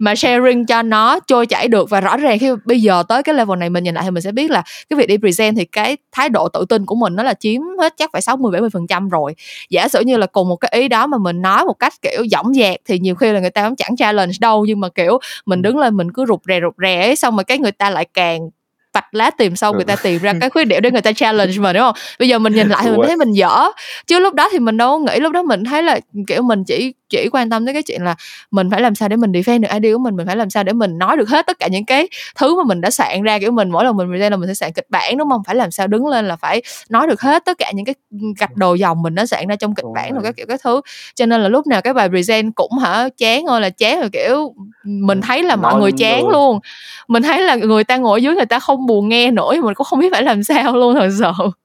mà 0.02 0.16
sharing 0.16 0.66
cho 0.66 0.82
nó 0.82 1.20
trôi 1.28 1.46
chảy 1.46 1.68
được. 1.68 1.90
Và 1.90 2.02
rõ 2.02 2.18
ràng 2.18 2.40
khi 2.40 2.52
bây 2.66 2.82
giờ 2.82 3.04
tới 3.08 3.24
cái 3.24 3.36
level 3.36 3.60
này 3.60 3.70
mình 3.70 3.84
nhìn 3.84 3.96
lại 3.96 4.04
thì 4.04 4.12
mình 4.12 4.22
sẽ 4.24 4.32
biết 4.32 4.52
là 4.52 4.64
cái 4.90 4.98
việc 4.98 5.08
đi 5.08 5.18
present 5.18 5.58
thì 5.58 5.66
cái 5.66 5.98
thái 6.12 6.30
độ 6.30 6.50
tự 6.50 6.66
tin 6.70 6.86
của 6.86 6.96
mình 6.96 7.16
nó 7.16 7.24
là 7.24 7.34
chiếm 7.34 7.62
hết 7.80 7.94
chắc 7.98 8.10
phải 8.14 8.22
60 8.22 8.52
70 8.52 8.70
phần 8.70 8.88
trăm 8.88 9.10
rồi. 9.10 9.36
Giả 9.70 9.88
sử 9.88 10.02
như 10.02 10.18
là 10.18 10.26
cùng 10.26 10.50
một 10.50 10.56
cái 10.56 10.72
ý 10.76 10.88
đó 10.88 11.08
mà 11.08 11.18
mình 11.18 11.42
nói 11.42 11.66
một 11.66 11.80
cách 11.80 11.94
kiểu 12.02 12.26
dõng 12.32 12.54
dạc 12.54 12.76
thì 12.86 13.00
nhiều 13.00 13.16
khi 13.16 13.32
là 13.32 13.40
người 13.40 13.50
ta 13.50 13.68
cũng 13.68 13.76
chẳng 13.76 13.96
challenge 13.96 14.34
đâu. 14.40 14.66
Nhưng 14.66 14.80
mà 14.80 14.90
kiểu 14.90 15.20
mình 15.46 15.62
đứng 15.62 15.78
lên 15.78 15.98
mình 15.98 16.12
cứ 16.12 16.26
rụt 16.26 16.40
rè 16.48 16.60
rụt 16.62 16.74
rè 16.82 17.02
ấy 17.02 17.16
xong 17.16 17.36
rồi 17.36 17.44
cái 17.44 17.58
người 17.58 17.72
ta 17.72 17.90
lại 17.90 18.06
càng 18.14 18.50
vạch 18.94 19.14
lá 19.14 19.30
tìm 19.30 19.56
sâu 19.56 19.74
người 19.74 19.86
ta 19.86 19.96
tìm 19.96 20.22
ra 20.22 20.34
cái 20.42 20.50
khuyết 20.54 20.66
điểm 20.66 20.82
để 20.82 20.92
người 20.92 21.02
ta 21.02 21.12
challenge 21.12 21.58
mình 21.58 21.76
đúng 21.76 21.84
không? 21.84 21.96
Bây 22.20 22.30
giờ 22.30 22.40
mình 22.40 22.54
nhìn 22.54 22.70
lại 22.70 22.82
thì 22.84 22.92
mình 22.92 23.02
thấy 23.08 23.18
mình 23.18 23.32
dở. 23.32 23.72
Chứ 24.08 24.20
lúc 24.20 24.34
đó 24.34 24.50
thì 24.52 24.60
mình 24.60 24.78
đâu 24.78 25.00
nghĩ 25.00 25.20
lúc 25.20 25.32
đó 25.32 25.44
mình 25.44 25.64
thấy 25.64 25.84
là 25.84 26.00
kiểu 26.28 26.42
mình 26.42 26.64
chỉ 26.64 26.94
chỉ 27.12 27.30
quan 27.32 27.50
tâm 27.50 27.66
tới 27.66 27.74
cái 27.74 27.84
chuyện 27.84 28.04
là 28.04 28.16
mình 28.52 28.70
phải 28.72 28.82
làm 28.82 28.96
sao 28.96 29.10
để 29.10 29.16
mình 29.16 29.32
defend 29.32 29.62
được 29.62 29.70
idea 29.74 29.94
của 29.94 30.00
mình 30.00 30.16
mình 30.16 30.28
phải 30.28 30.36
làm 30.36 30.50
sao 30.50 30.64
để 30.64 30.74
mình 30.74 30.98
nói 30.98 31.18
được 31.18 31.30
hết 31.30 31.46
tất 31.48 31.60
cả 31.60 31.68
những 31.68 31.86
cái 31.86 32.08
thứ 32.36 32.58
mà 32.58 32.64
mình 32.64 32.82
đã 32.82 32.92
soạn 32.92 33.24
ra 33.24 33.40
kiểu 33.40 33.52
mình 33.52 33.70
mỗi 33.70 33.84
lần 33.84 33.98
mình 33.98 34.08
present 34.08 34.32
là 34.32 34.38
mình 34.38 34.48
sẽ 34.48 34.54
soạn 34.54 34.74
kịch 34.74 34.88
bản 34.90 35.18
đúng 35.18 35.30
không? 35.30 35.42
Phải 35.48 35.56
làm 35.56 35.72
sao 35.72 35.88
đứng 35.88 36.08
lên 36.08 36.28
là 36.28 36.36
phải 36.36 36.62
nói 36.90 37.08
được 37.08 37.22
hết 37.22 37.46
tất 37.46 37.58
cả 37.58 37.72
những 37.76 37.86
cái 37.86 37.96
gạch 38.40 38.56
đầu 38.56 38.76
dòng 38.76 39.02
mình 39.02 39.16
đã 39.16 39.26
soạn 39.26 39.48
ra 39.48 39.56
trong 39.56 39.76
kịch 39.76 39.86
bản 39.96 40.14
rồi 40.14 40.24
các 40.24 40.36
kiểu 40.36 40.46
các 40.50 40.62
thứ. 40.64 40.82
Cho 41.16 41.26
nên 41.26 41.42
là 41.42 41.50
lúc 41.50 41.68
nào 41.68 41.82
cái 41.82 41.94
bài 41.94 42.10
present 42.10 42.56
cũng 42.56 42.78
hả 42.78 43.10
chán 43.18 43.46
ơi 43.46 43.62
là 43.62 43.70
chán 43.70 44.00
rồi 44.00 44.10
kiểu 44.10 44.54
mình 44.84 45.22
thấy 45.22 45.44
là 45.44 45.56
mọi 45.56 45.80
người 45.80 45.92
chán 45.92 46.30
luôn. 46.30 46.60
mình 47.08 47.24
thấy 47.24 47.42
là 47.42 47.56
người 47.56 47.84
ta 47.84 47.98
ngồi 47.98 48.24
dưới 48.24 48.36
người 48.36 48.46
ta 48.46 48.60
không 48.60 48.86
buồn 48.86 49.10
nghe 49.10 49.32
nổi 49.32 49.62
mình 49.62 49.74
cũng 49.74 49.86
không 49.86 50.00
biết 50.00 50.10
phải 50.12 50.24
làm 50.24 50.44
sao 50.44 50.76
luôn 50.76 50.96
thật 50.96 51.10
sự 51.20 51.61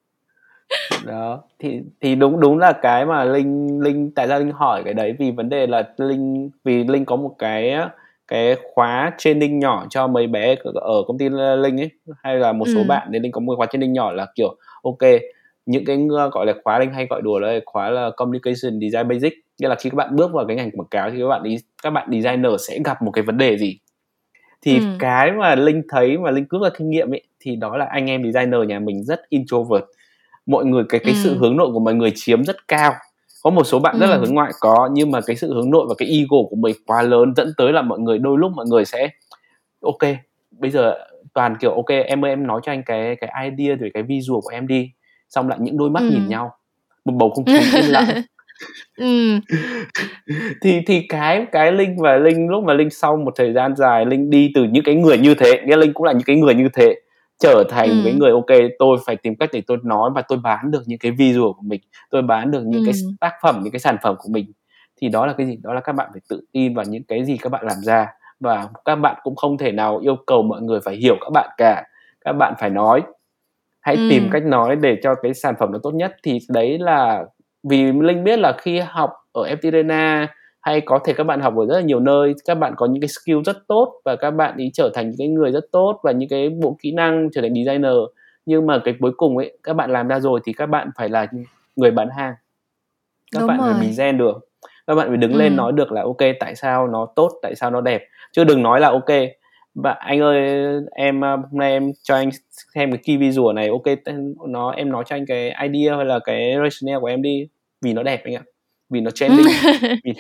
đó 1.05 1.43
thì 1.59 1.81
thì 2.01 2.15
đúng 2.15 2.41
đúng 2.41 2.59
là 2.59 2.73
cái 2.73 3.07
mà 3.07 3.25
linh 3.25 3.81
linh 3.83 4.11
tại 4.11 4.29
sao 4.29 4.39
linh 4.39 4.53
hỏi 4.53 4.83
cái 4.85 4.95
đấy 4.95 5.15
vì 5.19 5.31
vấn 5.31 5.49
đề 5.49 5.67
là 5.67 5.89
linh 5.97 6.51
vì 6.65 6.85
linh 6.85 7.05
có 7.05 7.17
một 7.17 7.35
cái 7.39 7.75
cái 8.29 8.57
khóa 8.75 9.13
training 9.19 9.59
nhỏ 9.59 9.87
cho 9.91 10.07
mấy 10.07 10.27
bé 10.27 10.57
ở 10.75 11.03
công 11.07 11.19
ty 11.19 11.29
linh 11.29 11.81
ấy 11.81 11.91
hay 12.23 12.37
là 12.37 12.53
một 12.53 12.65
số 12.75 12.81
ừ. 12.81 12.85
bạn 12.89 13.09
thì 13.13 13.19
linh 13.19 13.33
có 13.33 13.41
một 13.41 13.55
khóa 13.57 13.67
training 13.67 13.93
nhỏ 13.93 14.13
là 14.13 14.27
kiểu 14.35 14.57
ok 14.83 15.11
những 15.67 15.85
cái 15.85 16.07
gọi 16.33 16.47
là 16.47 16.55
khóa 16.65 16.79
linh 16.79 16.93
hay 16.93 17.07
gọi 17.11 17.23
đùa 17.23 17.39
là 17.39 17.61
khóa 17.67 17.91
là 17.91 18.11
communication 18.17 18.81
design 18.81 19.09
basic 19.09 19.35
nghĩa 19.59 19.69
là 19.69 19.75
khi 19.75 19.91
các 19.91 19.95
bạn 19.95 20.17
bước 20.17 20.33
vào 20.33 20.47
cái 20.47 20.57
ngành 20.57 20.71
quảng 20.71 20.89
cáo 20.89 21.11
thì 21.11 21.19
các 21.21 21.29
bạn 21.29 21.43
đi 21.43 21.57
các 21.83 21.91
bạn 21.91 22.09
designer 22.13 22.53
sẽ 22.69 22.79
gặp 22.85 23.03
một 23.03 23.11
cái 23.11 23.25
vấn 23.25 23.39
đề 23.39 23.59
gì 23.59 23.79
thì 24.63 24.79
ừ. 24.79 24.85
cái 24.99 25.33
mà 25.33 25.55
linh 25.55 25.83
thấy 25.89 26.19
mà 26.19 26.31
linh 26.31 26.47
rút 26.51 26.63
ra 26.63 26.69
kinh 26.79 26.91
nghiệm 26.91 27.13
ấy 27.13 27.23
thì 27.41 27.57
đó 27.57 27.77
là 27.77 27.87
anh 27.91 28.07
em 28.11 28.33
designer 28.33 28.61
nhà 28.69 28.79
mình 28.79 29.05
rất 29.05 29.21
introvert 29.29 29.85
mọi 30.47 30.65
người 30.65 30.85
cái 30.89 31.01
cái 31.05 31.15
ừ. 31.15 31.21
sự 31.23 31.39
hướng 31.39 31.57
nội 31.57 31.71
của 31.73 31.81
mọi 31.81 31.95
người 31.95 32.13
chiếm 32.15 32.45
rất 32.45 32.69
cao 32.69 32.95
có 33.43 33.51
một 33.51 33.65
số 33.65 33.79
bạn 33.79 33.95
ừ. 33.95 34.01
rất 34.01 34.07
là 34.07 34.17
hướng 34.17 34.35
ngoại 34.35 34.53
có 34.61 34.89
nhưng 34.93 35.11
mà 35.11 35.21
cái 35.27 35.37
sự 35.37 35.55
hướng 35.55 35.71
nội 35.71 35.87
và 35.89 35.95
cái 35.99 36.09
ego 36.09 36.37
của 36.51 36.57
mình 36.57 36.77
quá 36.87 37.03
lớn 37.03 37.35
dẫn 37.37 37.53
tới 37.57 37.73
là 37.73 37.83
mọi 37.83 37.99
người 37.99 38.19
đôi 38.19 38.39
lúc 38.39 38.53
mọi 38.53 38.67
người 38.67 38.85
sẽ 38.85 39.09
ok 39.83 40.13
bây 40.51 40.71
giờ 40.71 40.95
toàn 41.35 41.57
kiểu 41.61 41.71
ok 41.71 41.89
em 41.89 42.25
ơi 42.25 42.33
em 42.33 42.47
nói 42.47 42.61
cho 42.65 42.73
anh 42.73 42.83
cái 42.87 43.17
cái 43.17 43.51
idea 43.51 43.77
rồi 43.77 43.91
cái 43.95 44.03
visual 44.03 44.41
của 44.43 44.51
em 44.53 44.67
đi 44.67 44.91
xong 45.29 45.49
lại 45.49 45.59
những 45.61 45.77
đôi 45.77 45.91
mắt 45.91 46.01
ừ. 46.01 46.11
nhìn 46.11 46.29
nhau 46.29 46.53
một 47.05 47.13
bầu 47.17 47.31
không 47.31 47.45
khí 47.45 47.59
yên 47.75 47.85
lặng 47.85 48.09
ừ. 48.97 49.39
thì 50.63 50.81
thì 50.87 51.07
cái 51.09 51.47
cái 51.53 51.73
linh 51.73 51.97
và 51.99 52.17
linh 52.17 52.49
lúc 52.49 52.65
mà 52.65 52.75
linh 52.75 52.91
sau 52.91 53.17
một 53.17 53.33
thời 53.37 53.53
gian 53.53 53.77
dài 53.77 54.07
linh 54.07 54.31
đi 54.31 54.51
từ 54.55 54.65
những 54.65 54.85
cái 54.85 54.95
người 54.95 55.19
như 55.19 55.35
thế 55.35 55.63
nghĩa 55.67 55.77
linh 55.77 55.93
cũng 55.93 56.07
là 56.07 56.13
những 56.13 56.23
cái 56.27 56.37
người 56.37 56.55
như 56.55 56.69
thế 56.73 56.95
trở 57.39 57.65
thành 57.69 57.89
ừ. 57.91 58.01
cái 58.05 58.13
người 58.13 58.31
ok 58.31 58.59
tôi 58.79 58.99
phải 59.07 59.17
tìm 59.17 59.37
cách 59.37 59.51
để 59.53 59.63
tôi 59.67 59.79
nói 59.83 60.11
và 60.15 60.23
tôi 60.23 60.39
bán 60.39 60.71
được 60.71 60.83
những 60.87 60.99
cái 60.99 61.13
visual 61.13 61.53
của 61.57 61.63
mình 61.63 61.81
tôi 62.11 62.23
bán 62.23 62.51
được 62.51 62.63
những 62.67 62.85
ừ. 62.85 62.87
cái 62.87 62.95
tác 63.21 63.33
phẩm 63.43 63.61
những 63.63 63.73
cái 63.73 63.81
sản 63.81 63.97
phẩm 64.03 64.15
của 64.19 64.29
mình 64.29 64.53
thì 65.01 65.09
đó 65.09 65.27
là 65.27 65.33
cái 65.33 65.47
gì 65.47 65.59
đó 65.63 65.75
là 65.75 65.81
các 65.81 65.93
bạn 65.93 66.09
phải 66.13 66.21
tự 66.29 66.41
tin 66.53 66.75
vào 66.75 66.85
những 66.89 67.03
cái 67.03 67.25
gì 67.25 67.37
các 67.37 67.53
bạn 67.53 67.67
làm 67.67 67.77
ra 67.83 68.07
và 68.41 68.69
các 68.85 68.97
bạn 68.97 69.17
cũng 69.23 69.37
không 69.37 69.59
thể 69.59 69.73
nào 69.73 69.99
yêu 69.99 70.17
cầu 70.27 70.43
mọi 70.43 70.63
người 70.63 70.81
phải 70.85 70.97
hiểu 70.97 71.17
các 71.21 71.31
bạn 71.35 71.51
cả 71.57 71.85
các 72.25 72.33
bạn 72.33 72.55
phải 72.59 72.71
nói 72.71 73.03
hãy 73.81 73.97
ừ. 73.97 74.09
tìm 74.11 74.29
cách 74.33 74.43
nói 74.45 74.77
để 74.77 74.97
cho 75.03 75.15
cái 75.15 75.35
sản 75.35 75.55
phẩm 75.59 75.73
nó 75.73 75.79
tốt 75.83 75.95
nhất 75.95 76.17
thì 76.23 76.39
đấy 76.49 76.79
là 76.79 77.25
vì 77.63 77.93
linh 77.93 78.25
biết 78.25 78.39
là 78.39 78.53
khi 78.59 78.79
học 78.79 79.11
ở 79.33 79.43
FT 79.43 79.69
Arena 79.69 80.29
hay 80.67 80.81
có 80.81 80.99
thể 81.05 81.13
các 81.13 81.25
bạn 81.25 81.41
học 81.41 81.57
ở 81.57 81.67
rất 81.67 81.75
là 81.75 81.81
nhiều 81.81 82.01
nơi 82.01 82.35
các 82.45 82.55
bạn 82.55 82.75
có 82.77 82.87
những 82.87 83.01
cái 83.01 83.09
skill 83.09 83.39
rất 83.45 83.57
tốt 83.69 84.01
và 84.05 84.17
các 84.17 84.31
bạn 84.31 84.57
ý 84.57 84.71
trở 84.75 84.91
thành 84.95 85.11
những 85.11 85.19
cái 85.19 85.29
người 85.29 85.53
rất 85.53 85.65
tốt 85.73 86.01
và 86.03 86.13
những 86.13 86.29
cái 86.29 86.49
bộ 86.49 86.77
kỹ 86.83 86.93
năng 86.93 87.29
trở 87.33 87.41
thành 87.41 87.55
designer. 87.55 87.95
Nhưng 88.47 88.67
mà 88.67 88.79
cái 88.85 88.95
cuối 89.01 89.13
cùng 89.17 89.37
ấy 89.37 89.59
các 89.63 89.73
bạn 89.73 89.91
làm 89.91 90.09
ra 90.09 90.21
rồi 90.21 90.41
thì 90.45 90.53
các 90.53 90.67
bạn 90.67 90.91
phải 90.97 91.09
là 91.09 91.27
người 91.77 91.91
bán 91.91 92.09
hàng. 92.17 92.35
Các 93.33 93.41
Đúng 93.41 93.49
bạn 93.49 93.59
rồi. 93.59 93.73
phải 93.73 93.81
mình 93.81 93.93
gen 93.99 94.19
được. 94.19 94.49
Các 94.87 94.95
bạn 94.95 95.09
phải 95.09 95.17
đứng 95.17 95.33
ừ. 95.33 95.39
lên 95.39 95.57
nói 95.57 95.73
được 95.73 95.93
là 95.93 96.03
ok 96.03 96.21
tại 96.41 96.55
sao 96.55 96.87
nó 96.87 97.07
tốt 97.17 97.31
tại 97.43 97.55
sao 97.55 97.71
nó 97.71 97.81
đẹp? 97.81 98.03
Chứ 98.33 98.45
đừng 98.45 98.63
nói 98.63 98.81
là 98.81 98.89
ok 98.89 99.11
và 99.75 99.93
anh 99.93 100.21
ơi 100.21 100.39
em 100.91 101.23
hôm 101.23 101.41
nay 101.53 101.73
em 101.73 101.93
cho 102.03 102.15
anh 102.15 102.31
xem 102.75 102.91
cái 102.91 103.01
key 103.05 103.17
visual 103.17 103.55
này 103.55 103.69
ok 103.69 104.15
nó 104.49 104.71
em 104.71 104.93
nói 104.93 105.05
cho 105.07 105.17
anh 105.17 105.27
cái 105.27 105.55
idea 105.69 105.97
hay 105.97 106.05
là 106.05 106.19
cái 106.25 106.55
rationale 106.63 107.01
của 107.01 107.07
em 107.07 107.23
đi 107.23 107.49
vì 107.83 107.93
nó 107.93 108.03
đẹp 108.03 108.21
anh 108.25 108.35
ạ 108.35 108.43
vì 108.91 109.01
nó 109.01 109.11
trending 109.11 109.47
vì... 110.05 110.13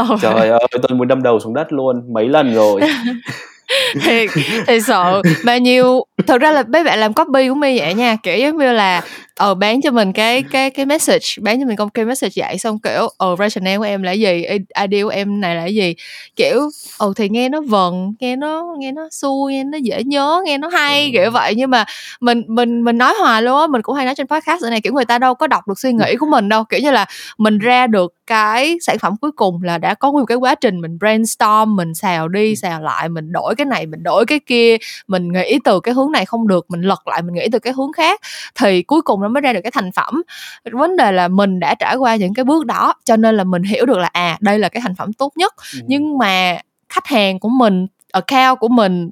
oh. 0.00 0.20
trời 0.20 0.48
ơi 0.48 0.68
tôi 0.70 0.98
muốn 0.98 1.08
đâm 1.08 1.22
đầu 1.22 1.40
xuống 1.40 1.54
đất 1.54 1.72
luôn 1.72 2.12
mấy 2.12 2.28
lần 2.28 2.54
rồi 2.54 2.80
thì 4.02 4.26
thì 4.66 4.80
sợ. 4.80 5.22
Bao 5.44 5.58
nhiêu 5.58 6.04
thật 6.26 6.40
ra 6.40 6.50
là 6.50 6.64
mấy 6.68 6.84
bạn 6.84 6.98
làm 6.98 7.12
copy 7.12 7.48
của 7.48 7.54
mi 7.54 7.78
vậy 7.78 7.94
nha 7.94 8.16
kiểu 8.22 8.38
giống 8.38 8.58
như 8.58 8.72
là 8.72 9.02
ờ 9.36 9.54
bán 9.54 9.80
cho 9.82 9.90
mình 9.90 10.12
cái 10.12 10.42
cái 10.42 10.70
cái 10.70 10.86
message 10.86 11.26
bán 11.40 11.60
cho 11.60 11.66
mình 11.66 11.76
công 11.76 11.90
cái 11.90 12.04
message 12.04 12.32
vậy 12.36 12.58
xong 12.58 12.78
kiểu 12.78 13.08
ờ 13.18 13.36
rationale 13.38 13.78
của 13.78 13.84
em 13.84 14.02
là 14.02 14.12
gì 14.12 14.44
idea 14.82 15.02
của 15.02 15.08
em 15.08 15.40
này 15.40 15.56
là 15.56 15.66
gì. 15.66 15.94
Kiểu 16.36 16.60
ờ 16.98 17.12
thì 17.16 17.28
nghe 17.28 17.48
nó 17.48 17.60
vần 17.60 18.14
nghe 18.20 18.36
nó 18.36 18.74
nghe 18.78 18.92
nó 18.92 19.08
xui 19.10 19.52
nghe 19.52 19.64
nó 19.64 19.78
dễ 19.78 20.02
nhớ 20.04 20.42
nghe 20.44 20.58
nó 20.58 20.68
hay 20.68 21.10
kiểu 21.12 21.30
vậy. 21.30 21.54
Nhưng 21.56 21.70
mà 21.70 21.84
mình 22.20 22.42
mình 22.48 22.84
mình 22.84 22.98
nói 22.98 23.14
hoài 23.20 23.42
luôn 23.42 23.60
á 23.60 23.66
mình 23.66 23.82
cũng 23.82 23.94
hay 23.94 24.04
nói 24.04 24.14
trên 24.14 24.26
podcast 24.26 24.62
này 24.62 24.80
kiểu 24.80 24.92
người 24.92 25.04
ta 25.04 25.18
đâu 25.18 25.34
có 25.34 25.46
đọc 25.46 25.68
được 25.68 25.78
suy 25.78 25.92
nghĩ 25.92 26.16
của 26.16 26.26
mình 26.26 26.48
đâu. 26.48 26.64
Kiểu 26.64 26.80
như 26.80 26.90
là 26.90 27.06
mình 27.38 27.58
ra 27.58 27.86
được 27.86 28.14
cái 28.26 28.76
sản 28.80 28.98
phẩm 28.98 29.16
cuối 29.20 29.32
cùng 29.32 29.62
là 29.62 29.78
đã 29.78 29.94
có 29.94 30.12
một 30.12 30.24
cái 30.26 30.36
quá 30.36 30.54
trình 30.54 30.80
mình 30.80 30.98
brainstorm 30.98 31.76
mình 31.76 31.94
xào 31.94 32.28
đi 32.28 32.56
xào 32.56 32.80
lại 32.80 33.08
mình 33.08 33.32
đổi 33.32 33.54
cái 33.54 33.64
này 33.64 33.83
mình 33.86 34.02
đổi 34.02 34.26
cái 34.26 34.38
kia 34.38 34.76
mình 35.08 35.32
nghĩ 35.32 35.58
từ 35.64 35.80
cái 35.80 35.94
hướng 35.94 36.12
này 36.12 36.26
không 36.26 36.48
được 36.48 36.66
mình 36.68 36.80
lật 36.80 37.08
lại 37.08 37.22
mình 37.22 37.34
nghĩ 37.34 37.48
từ 37.52 37.58
cái 37.58 37.72
hướng 37.72 37.92
khác 37.92 38.20
thì 38.54 38.82
cuối 38.82 39.02
cùng 39.02 39.20
nó 39.20 39.28
mới 39.28 39.40
ra 39.40 39.52
được 39.52 39.60
cái 39.62 39.72
thành 39.72 39.92
phẩm. 39.92 40.22
Vấn 40.72 40.96
đề 40.96 41.12
là 41.12 41.28
mình 41.28 41.60
đã 41.60 41.74
trải 41.74 41.96
qua 41.96 42.16
những 42.16 42.34
cái 42.34 42.44
bước 42.44 42.66
đó 42.66 42.94
cho 43.04 43.16
nên 43.16 43.36
là 43.36 43.44
mình 43.44 43.62
hiểu 43.62 43.86
được 43.86 43.98
là 43.98 44.08
à 44.12 44.38
đây 44.40 44.58
là 44.58 44.68
cái 44.68 44.80
thành 44.84 44.94
phẩm 44.94 45.12
tốt 45.12 45.32
nhất. 45.36 45.54
Ừ. 45.74 45.80
nhưng 45.86 46.18
mà 46.18 46.58
khách 46.88 47.06
hàng 47.06 47.38
của 47.38 47.48
mình 47.48 47.86
account 48.12 48.58
của 48.58 48.68
mình 48.68 49.10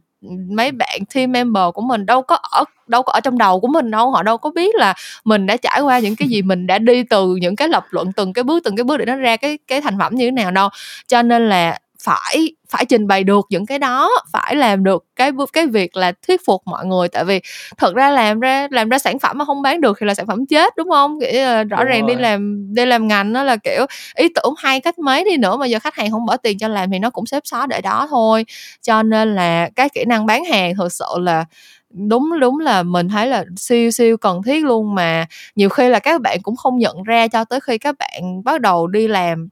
mấy 0.50 0.72
bạn 0.72 1.00
team 1.14 1.32
member 1.32 1.62
của 1.74 1.82
mình 1.82 2.06
đâu 2.06 2.22
có 2.22 2.36
ở 2.36 2.64
đâu 2.86 3.02
có 3.02 3.12
ở 3.12 3.20
trong 3.20 3.38
đầu 3.38 3.60
của 3.60 3.68
mình 3.68 3.90
đâu 3.90 4.10
họ 4.10 4.22
đâu 4.22 4.38
có 4.38 4.50
biết 4.50 4.74
là 4.74 4.94
mình 5.24 5.46
đã 5.46 5.56
trải 5.56 5.80
qua 5.80 5.98
những 5.98 6.16
cái 6.16 6.28
gì 6.28 6.42
mình 6.42 6.66
đã 6.66 6.78
đi 6.78 7.02
từ 7.02 7.36
những 7.36 7.56
cái 7.56 7.68
lập 7.68 7.84
luận 7.90 8.12
từng 8.12 8.32
cái 8.32 8.44
bước 8.44 8.64
từng 8.64 8.76
cái 8.76 8.84
bước 8.84 8.96
để 8.96 9.04
nó 9.04 9.16
ra 9.16 9.36
cái 9.36 9.58
cái 9.66 9.80
thành 9.80 9.98
phẩm 9.98 10.14
như 10.14 10.24
thế 10.26 10.30
nào 10.30 10.50
đâu. 10.50 10.68
Cho 11.06 11.22
nên 11.22 11.48
là 11.48 11.78
phải 12.03 12.55
phải 12.70 12.84
trình 12.84 13.07
bày 13.07 13.24
được 13.24 13.46
những 13.50 13.66
cái 13.66 13.78
đó 13.78 14.11
phải 14.32 14.55
làm 14.57 14.84
được 14.84 15.05
cái 15.16 15.30
cái 15.53 15.66
việc 15.66 15.96
là 15.96 16.12
thuyết 16.26 16.40
phục 16.46 16.62
mọi 16.66 16.86
người. 16.86 17.09
Tại 17.09 17.24
vì 17.24 17.40
thật 17.78 17.94
ra 17.94 18.11
làm 18.11 18.40
ra 18.40 18.68
làm 18.70 18.88
ra 18.88 18.98
sản 18.98 19.18
phẩm 19.18 19.38
mà 19.38 19.44
không 19.44 19.62
bán 19.62 19.80
được 19.80 19.96
thì 20.00 20.07
là 20.07 20.14
sản 20.14 20.26
phẩm 20.26 20.46
chết 20.46 20.76
đúng 20.76 20.90
không? 20.90 21.20
Kiểu 21.20 21.64
rõ 21.70 21.84
đúng 21.84 21.84
ràng 21.84 22.07
rồi. 22.07 22.14
đi 22.14 22.14
làm 22.22 22.74
đi 22.74 22.86
làm 22.86 23.09
ngành 23.09 23.32
đó 23.32 23.42
là 23.42 23.57
kiểu 23.57 23.86
ý 24.14 24.28
tưởng 24.34 24.55
hay 24.59 24.80
cách 24.80 24.98
mấy 24.98 25.24
đi 25.24 25.36
nữa 25.36 25.57
mà 25.57 25.66
giờ 25.66 25.78
khách 25.78 25.94
hàng 25.94 26.11
không 26.11 26.26
bỏ 26.26 26.36
tiền 26.36 26.59
cho 26.59 26.68
làm 26.68 26.90
thì 26.90 26.98
nó 26.98 27.11
cũng 27.11 27.26
xếp 27.26 27.40
xó 27.44 27.66
để 27.66 27.80
đó 27.80 28.07
thôi. 28.11 28.44
Cho 28.82 29.03
nên 29.03 29.34
là 29.34 29.70
cái 29.76 29.88
kỹ 29.88 30.05
năng 30.05 30.26
bán 30.26 30.44
hàng 30.44 30.74
thật 30.76 30.92
sự 30.92 31.05
là 31.20 31.44
đúng 31.93 32.40
đúng 32.40 32.59
là 32.59 32.82
mình 32.82 33.09
thấy 33.09 33.26
là 33.26 33.45
siêu 33.57 33.90
siêu 33.90 34.16
cần 34.16 34.43
thiết 34.43 34.64
luôn 34.64 34.95
mà 34.95 35.26
nhiều 35.57 35.68
khi 35.68 35.88
là 35.88 35.99
các 35.99 36.20
bạn 36.20 36.38
cũng 36.43 36.57
không 36.57 36.78
nhận 36.78 37.03
ra 37.03 37.28
cho 37.28 37.45
tới 37.45 37.61
khi 37.61 37.78
các 37.78 37.97
bạn 37.99 38.45
bắt 38.45 38.61
đầu 38.61 38.86
đi 38.86 39.09
làm 39.09 39.49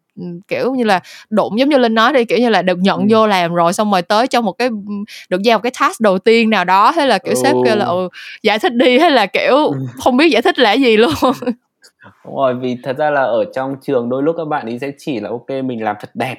kiểu 0.49 0.75
như 0.75 0.85
là 0.85 1.01
đụng 1.31 1.59
giống 1.59 1.69
như 1.69 1.79
linh 1.79 1.95
nói 1.95 2.13
đi 2.13 2.25
kiểu 2.25 2.39
như 2.39 2.49
là 2.49 2.63
được 2.63 2.79
nhận 2.79 2.99
ừ. 3.01 3.07
vô 3.11 3.27
làm 3.27 3.55
rồi 3.55 3.73
xong 3.73 3.91
rồi 3.91 4.03
tới 4.03 4.27
trong 4.27 4.45
một 4.45 4.53
cái 4.53 4.69
được 5.29 5.43
giao 5.43 5.59
một 5.59 5.63
cái 5.63 5.73
task 5.81 6.01
đầu 6.01 6.19
tiên 6.19 6.51
nào 6.51 6.65
đó 6.65 6.91
hay 6.91 7.07
là 7.07 7.19
kiểu 7.19 7.35
ừ. 7.35 7.41
sếp 7.43 7.57
kêu 7.65 7.77
là 7.77 7.85
ừ, 7.85 8.09
giải 8.43 8.59
thích 8.59 8.75
đi 8.75 8.99
hay 8.99 9.11
là 9.11 9.27
kiểu 9.27 9.73
không 9.99 10.17
biết 10.17 10.29
giải 10.29 10.43
thích 10.43 10.59
là 10.59 10.73
gì 10.73 10.97
luôn 10.97 11.13
đúng 12.25 12.37
rồi 12.37 12.55
vì 12.55 12.77
thật 12.83 12.97
ra 12.99 13.11
là 13.11 13.23
ở 13.23 13.45
trong 13.55 13.77
trường 13.83 14.09
đôi 14.09 14.23
lúc 14.23 14.37
các 14.39 14.45
bạn 14.45 14.67
ấy 14.67 14.79
sẽ 14.79 14.93
chỉ 14.99 15.21
là 15.21 15.29
ok 15.29 15.49
mình 15.65 15.85
làm 15.85 15.97
thật 16.01 16.11
đẹp 16.15 16.37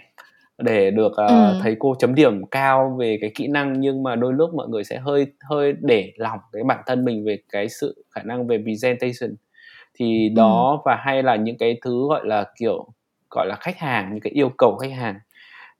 để 0.62 0.92
được 0.92 1.12
uh, 1.12 1.30
ừ. 1.30 1.60
thầy 1.62 1.76
cô 1.80 1.96
chấm 2.00 2.16
điểm 2.16 2.46
cao 2.46 2.96
về 3.00 3.18
cái 3.22 3.32
kỹ 3.36 3.48
năng 3.48 3.80
nhưng 3.80 4.04
mà 4.04 4.16
đôi 4.16 4.34
lúc 4.34 4.54
mọi 4.54 4.68
người 4.68 4.84
sẽ 4.84 5.00
hơi 5.00 5.28
hơi 5.50 5.74
để 5.82 6.14
lòng 6.16 6.40
cái 6.52 6.64
bản 6.64 6.80
thân 6.86 7.06
mình 7.06 7.26
về 7.26 7.38
cái 7.52 7.70
sự 7.70 8.06
khả 8.10 8.22
năng 8.24 8.48
về 8.48 8.64
presentation 8.64 9.36
thì 9.94 10.30
đó 10.30 10.72
ừ. 10.72 10.82
và 10.86 10.96
hay 10.96 11.24
là 11.24 11.36
những 11.36 11.58
cái 11.58 11.78
thứ 11.82 12.08
gọi 12.10 12.22
là 12.26 12.46
kiểu 12.60 12.88
gọi 13.30 13.48
là 13.48 13.56
khách 13.60 13.78
hàng 13.78 14.10
những 14.12 14.20
cái 14.20 14.32
yêu 14.34 14.50
cầu 14.58 14.78
khách 14.78 14.92
hàng 14.92 15.20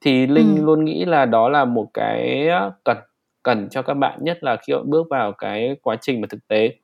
thì 0.02 0.28
linh 0.28 0.56
ừ. 0.58 0.66
luôn 0.66 0.86
nghĩ 0.86 1.06
là 1.06 1.26
đó 1.26 1.50
là 1.50 1.66
một 1.66 1.88
cái 1.94 2.48
cần 2.84 2.98
cần 3.44 3.68
cho 3.70 3.82
các 3.82 3.94
bạn 3.94 4.20
nhất 4.22 4.44
là 4.44 4.58
khi 4.68 4.74
bước 4.86 5.08
vào 5.10 5.32
cái 5.32 5.76
quá 5.82 5.96
trình 6.02 6.22
mà 6.22 6.28
thực 6.30 6.48
tế 6.48 6.76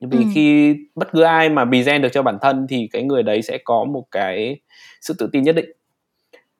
vì 0.00 0.18
ừ. 0.18 0.24
khi 0.34 0.76
bất 0.94 1.12
cứ 1.12 1.22
ai 1.22 1.48
mà 1.48 1.64
present 1.64 2.02
được 2.02 2.08
cho 2.12 2.22
bản 2.22 2.38
thân 2.42 2.66
thì 2.68 2.88
cái 2.92 3.02
người 3.02 3.22
đấy 3.22 3.42
sẽ 3.42 3.58
có 3.64 3.84
một 3.84 4.04
cái 4.10 4.60
sự 5.00 5.14
tự 5.18 5.28
tin 5.32 5.42
nhất 5.42 5.54
định 5.54 5.70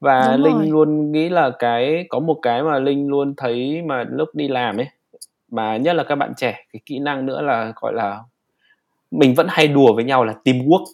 và 0.01 0.36
Đúng 0.36 0.44
linh 0.44 0.59
rồi. 0.59 0.66
luôn 0.66 1.12
nghĩ 1.12 1.28
là 1.28 1.51
cái 1.59 2.07
có 2.09 2.18
một 2.18 2.38
cái 2.42 2.62
mà 2.62 2.78
linh 2.78 3.09
luôn 3.09 3.34
thấy 3.36 3.82
mà 3.82 4.05
lúc 4.11 4.28
đi 4.34 4.49
làm 4.49 4.76
ấy 4.76 4.88
mà 5.51 5.76
nhất 5.76 5.97
là 5.97 6.05
các 6.05 6.14
bạn 6.14 6.32
trẻ 6.36 6.64
cái 6.72 6.80
kỹ 6.86 6.99
năng 6.99 7.26
nữa 7.26 7.42
là 7.42 7.72
gọi 7.80 7.92
là 7.94 8.20
mình 9.11 9.34
vẫn 9.34 9.47
hay 9.51 9.68
đùa 9.68 9.94
với 9.94 10.05
nhau 10.05 10.24
là 10.24 10.34
teamwork 10.44 10.84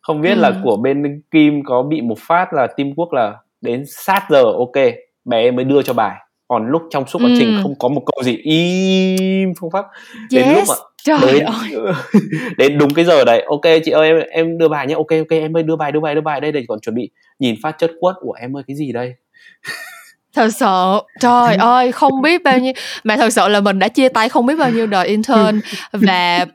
không 0.00 0.20
biết 0.20 0.34
ừ. 0.34 0.40
là 0.40 0.52
của 0.64 0.76
bên 0.76 1.22
Kim 1.30 1.64
có 1.64 1.82
bị 1.82 2.00
một 2.00 2.18
phát 2.18 2.52
là 2.52 2.66
teamwork 2.76 3.12
là 3.12 3.36
đến 3.60 3.84
sát 3.88 4.26
giờ 4.30 4.42
ok 4.42 4.94
bé 5.24 5.50
mới 5.50 5.64
đưa 5.64 5.82
cho 5.82 5.92
bài 5.92 6.16
còn 6.48 6.68
lúc 6.68 6.82
trong 6.90 7.06
suốt 7.06 7.18
quá 7.22 7.30
trình 7.38 7.56
ừ. 7.56 7.60
không 7.62 7.74
có 7.78 7.88
một 7.88 8.02
câu 8.06 8.22
gì 8.24 8.36
im 8.36 9.52
phương 9.60 9.70
pháp 9.70 9.86
yes. 10.32 10.46
đến 10.46 10.54
lúc 10.54 10.64
mà 10.68 10.74
Trời 11.06 11.32
đến, 11.32 11.44
ơi. 11.44 11.94
đến 12.58 12.78
đúng 12.78 12.94
cái 12.94 13.04
giờ 13.04 13.24
đấy 13.24 13.44
ok 13.48 13.60
chị 13.84 13.90
ơi 13.90 14.08
em 14.08 14.18
em 14.30 14.58
đưa 14.58 14.68
bài 14.68 14.86
nhé 14.86 14.94
ok 14.94 15.10
ok 15.10 15.30
em 15.30 15.56
ơi 15.56 15.62
đưa 15.62 15.76
bài 15.76 15.92
đưa 15.92 16.00
bài 16.00 16.14
đưa 16.14 16.20
bài 16.20 16.40
đây 16.40 16.52
để 16.52 16.64
còn 16.68 16.80
chuẩn 16.80 16.94
bị 16.94 17.10
nhìn 17.38 17.54
phát 17.62 17.76
chất 17.78 17.90
quất 18.00 18.16
của 18.20 18.32
em 18.32 18.56
ơi 18.56 18.62
cái 18.66 18.76
gì 18.76 18.92
đây 18.92 19.14
thật 20.36 20.48
sự. 20.54 21.00
Trời 21.20 21.56
ơi 21.56 21.92
không 21.92 22.22
biết 22.22 22.42
bao 22.42 22.58
nhiêu 22.58 22.72
mà 23.04 23.16
thật 23.16 23.32
sự 23.32 23.48
là 23.48 23.60
mình 23.60 23.78
đã 23.78 23.88
chia 23.88 24.08
tay 24.08 24.28
không 24.28 24.46
biết 24.46 24.54
bao 24.58 24.70
nhiêu 24.70 24.86
đời 24.86 25.06
intern 25.06 25.60
và 25.92 26.46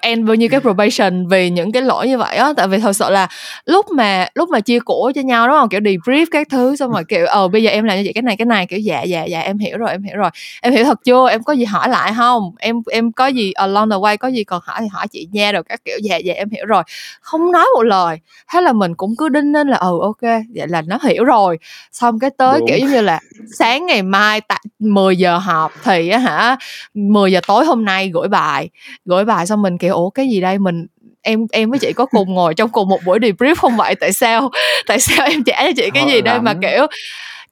end 0.00 0.28
bao 0.28 0.34
nhiêu 0.34 0.48
cái 0.48 0.60
probation 0.60 1.28
vì 1.28 1.50
những 1.50 1.72
cái 1.72 1.82
lỗi 1.82 2.08
như 2.08 2.18
vậy 2.18 2.36
á. 2.36 2.52
Tại 2.56 2.68
vì 2.68 2.78
thật 2.78 2.92
sự 2.92 3.10
là 3.10 3.28
lúc 3.64 3.86
mà 3.90 4.26
lúc 4.34 4.48
mà 4.48 4.60
chia 4.60 4.78
của 4.80 5.12
cho 5.14 5.20
nhau 5.20 5.48
đúng 5.48 5.56
không? 5.56 5.68
Kiểu 5.68 5.80
debrief 5.80 6.26
các 6.30 6.46
thứ 6.50 6.76
xong 6.76 6.90
rồi 6.90 7.04
kiểu 7.08 7.26
ờ 7.26 7.48
bây 7.48 7.62
giờ 7.62 7.70
em 7.70 7.84
làm 7.84 7.96
như 7.96 8.02
vậy 8.04 8.12
cái 8.14 8.22
này 8.22 8.36
cái 8.36 8.46
này. 8.46 8.66
Kiểu 8.66 8.78
dạ 8.78 9.02
dạ 9.02 9.24
dạ 9.24 9.40
em 9.40 9.58
hiểu 9.58 9.78
rồi 9.78 9.90
em 9.90 10.02
hiểu 10.02 10.16
rồi. 10.16 10.30
Em 10.62 10.72
hiểu 10.72 10.84
thật 10.84 10.98
chưa? 11.04 11.28
Em 11.30 11.42
có 11.42 11.52
gì 11.52 11.64
hỏi 11.64 11.88
lại 11.88 12.12
không? 12.16 12.52
Em 12.58 12.82
em 12.90 13.12
có 13.12 13.26
gì 13.26 13.52
along 13.52 13.90
the 13.90 13.96
way 13.96 14.16
có 14.16 14.28
gì 14.28 14.44
còn 14.44 14.60
hỏi 14.64 14.76
thì 14.80 14.86
hỏi 14.92 15.08
chị 15.08 15.28
nha 15.32 15.52
rồi 15.52 15.62
các 15.68 15.84
kiểu. 15.84 15.98
Dạ 16.02 16.16
dạ 16.16 16.34
em 16.34 16.50
hiểu 16.50 16.66
rồi. 16.66 16.82
Không 17.20 17.52
nói 17.52 17.66
một 17.74 17.82
lời. 17.82 18.18
Thế 18.52 18.60
là 18.60 18.72
mình 18.72 18.94
cũng 18.94 19.14
cứ 19.18 19.28
đinh 19.28 19.52
nên 19.52 19.68
là 19.68 19.76
ừ 19.76 19.98
ok 20.02 20.22
vậy 20.54 20.66
là 20.68 20.82
nó 20.82 20.98
hiểu 21.02 21.24
rồi. 21.24 21.58
Xong 21.92 22.18
cái 22.18 22.30
tới 22.30 22.58
Đúng. 22.58 22.68
kiểu 22.68 22.78
như 22.88 23.00
là 23.00 23.20
sáng 23.58 23.86
ngày 23.86 24.02
mai 24.02 24.40
tại 24.40 24.64
10 24.78 25.16
giờ 25.16 25.38
họp 25.38 25.72
thì 25.84 26.08
á 26.08 26.18
hả 26.18 26.56
10 26.94 27.32
giờ 27.32 27.40
tối 27.46 27.64
hôm 27.64 27.84
nay 27.84 28.10
gửi 28.14 28.28
bài 28.28 28.68
gửi 29.04 29.24
bài 29.24 29.46
xong 29.46 29.62
mình 29.62 29.78
kiểu 29.78 29.94
ủa 29.94 30.10
cái 30.10 30.28
gì 30.28 30.40
đây? 30.40 30.58
Mình 30.58 30.86
em 31.22 31.46
em 31.52 31.70
với 31.70 31.78
chị 31.78 31.92
có 31.92 32.06
cùng 32.06 32.34
ngồi 32.34 32.54
trong 32.54 32.68
cùng 32.70 32.88
một 32.88 33.00
buổi 33.04 33.18
debrief 33.18 33.54
không 33.54 33.76
vậy? 33.76 33.94
Tại 33.94 34.12
sao 34.12 34.50
tại 34.86 35.00
sao 35.00 35.26
em 35.26 35.44
trả 35.44 35.64
cho 35.64 35.72
chị 35.76 35.90
cái 35.94 36.06
gì 36.06 36.20
đây? 36.20 36.40
Mà 36.40 36.54
kiểu 36.62 36.86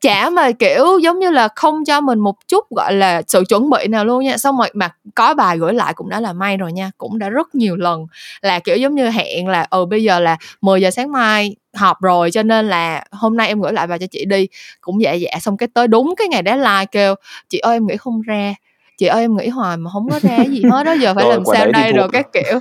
trả 0.01 0.31
mà 0.31 0.53
kiểu 0.53 0.99
giống 1.03 1.18
như 1.18 1.31
là 1.31 1.49
không 1.57 1.85
cho 1.85 2.01
mình 2.01 2.18
một 2.18 2.35
chút 2.49 2.64
gọi 2.70 2.95
là 2.95 3.22
sự 3.29 3.45
chuẩn 3.49 3.70
bị 3.70 3.87
nào 3.89 4.05
luôn 4.05 4.24
nha. 4.24 4.37
Xong 4.37 4.59
rồi 4.59 4.70
mà 4.74 4.91
có 5.14 5.35
bài 5.35 5.59
gửi 5.59 5.74
lại 5.74 5.95
cũng 5.95 6.09
đã 6.09 6.20
là 6.20 6.33
may 6.33 6.57
rồi 6.57 6.72
nha 6.72 6.91
cũng 6.99 7.18
đã 7.18 7.29
rất 7.29 7.55
nhiều 7.55 7.77
lần. 7.77 8.07
Là 8.41 8.59
kiểu 8.59 8.77
giống 8.77 8.95
như 8.95 9.11
hẹn 9.11 9.49
là 9.49 9.66
ừ 9.70 9.85
bây 9.85 10.03
giờ 10.03 10.20
là 10.20 10.37
10 10.61 10.81
giờ 10.81 10.91
sáng 10.91 11.12
mai 11.12 11.57
họp 11.77 12.01
rồi 12.03 12.31
cho 12.31 12.43
nên 12.43 12.68
là 12.68 13.05
hôm 13.12 13.37
nay 13.37 13.49
em 13.49 13.61
gửi 13.61 13.72
lại 13.72 13.87
bài 13.87 13.99
cho 13.99 14.07
chị 14.11 14.24
đi. 14.24 14.49
Cũng 14.81 15.03
dạ 15.03 15.12
dạ 15.12 15.31
xong 15.41 15.57
cái 15.57 15.68
tới 15.74 15.89
đúng 15.89 16.14
cái 16.16 16.29
ngày 16.29 16.43
deadline 16.45 16.85
kêu 16.93 17.14
chị 17.49 17.59
ơi 17.59 17.77
em 17.77 17.87
nghĩ 17.87 17.97
không 17.97 18.22
ra. 18.22 18.55
Chị 18.99 19.07
ơi 19.07 19.20
em 19.20 19.37
nghĩ 19.37 19.49
hoài 19.49 19.77
mà 19.77 19.91
không 19.93 20.09
có 20.11 20.20
ra 20.22 20.43
gì 20.43 20.62
hết 20.70 20.85
đó 20.85 20.93
giờ 20.93 21.14
phải 21.14 21.24
rồi, 21.24 21.35
làm 21.35 21.45
sao 21.55 21.66
đây 21.66 21.93
rồi 21.93 22.09
các 22.12 22.27
kiểu. 22.33 22.61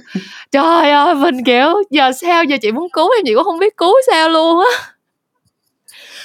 Trời 0.52 0.92
ơi 0.92 1.16
mình 1.16 1.44
kiểu 1.44 1.68
giờ 1.90 2.12
sao 2.12 2.44
giờ 2.44 2.58
chị 2.62 2.72
muốn 2.72 2.90
cứu 2.90 3.10
em? 3.18 3.26
Chị 3.26 3.34
cũng 3.36 3.44
không 3.44 3.60
biết 3.60 3.78
cứu 3.78 3.94
sao 4.08 4.30
luôn 4.30 4.60
á. 4.60 4.88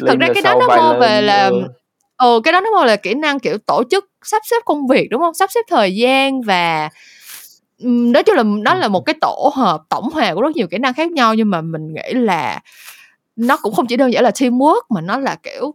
Thật 0.07 0.15
ra 0.21 0.29
cái 0.35 0.43
đó 0.43 0.55
nó 0.61 0.77
mô 0.77 1.01
về 1.01 1.23
là 1.23 1.47
ừ. 1.47 1.63
ừ 2.19 2.41
cái 2.45 2.53
đó 2.53 2.61
nó 2.61 2.71
mô 2.71 2.85
là 2.85 2.97
kỹ 2.97 3.15
năng 3.15 3.41
kiểu 3.41 3.59
tổ 3.67 3.83
chức 3.91 4.11
sắp 4.23 4.43
xếp 4.51 4.57
công 4.65 4.87
việc 4.87 5.09
đúng 5.11 5.21
không? 5.21 5.35
Sắp 5.35 5.51
xếp 5.55 5.61
thời 5.69 5.97
gian 5.97 6.43
và 6.43 6.89
nói 7.85 8.23
chung 8.23 8.37
là 8.37 8.43
nó 8.43 8.75
là 8.75 8.89
một 8.89 9.01
cái 9.01 9.15
tổ 9.21 9.53
hợp 9.55 9.83
tổng 9.89 10.11
hòa 10.13 10.35
của 10.35 10.41
rất 10.41 10.57
nhiều 10.57 10.67
kỹ 10.71 10.79
năng 10.79 10.95
khác 10.95 11.13
nhau 11.13 11.35
nhưng 11.35 11.51
mà 11.51 11.61
mình 11.61 11.95
nghĩ 11.95 12.13
là 12.15 12.61
nó 13.37 13.57
cũng 13.63 13.75
không 13.75 13.87
chỉ 13.87 13.97
đơn 13.97 14.13
giản 14.13 14.25
là 14.25 14.31
teamwork 14.31 14.81
mà 14.89 15.01
nó 15.01 15.19
là 15.19 15.37
kiểu 15.43 15.75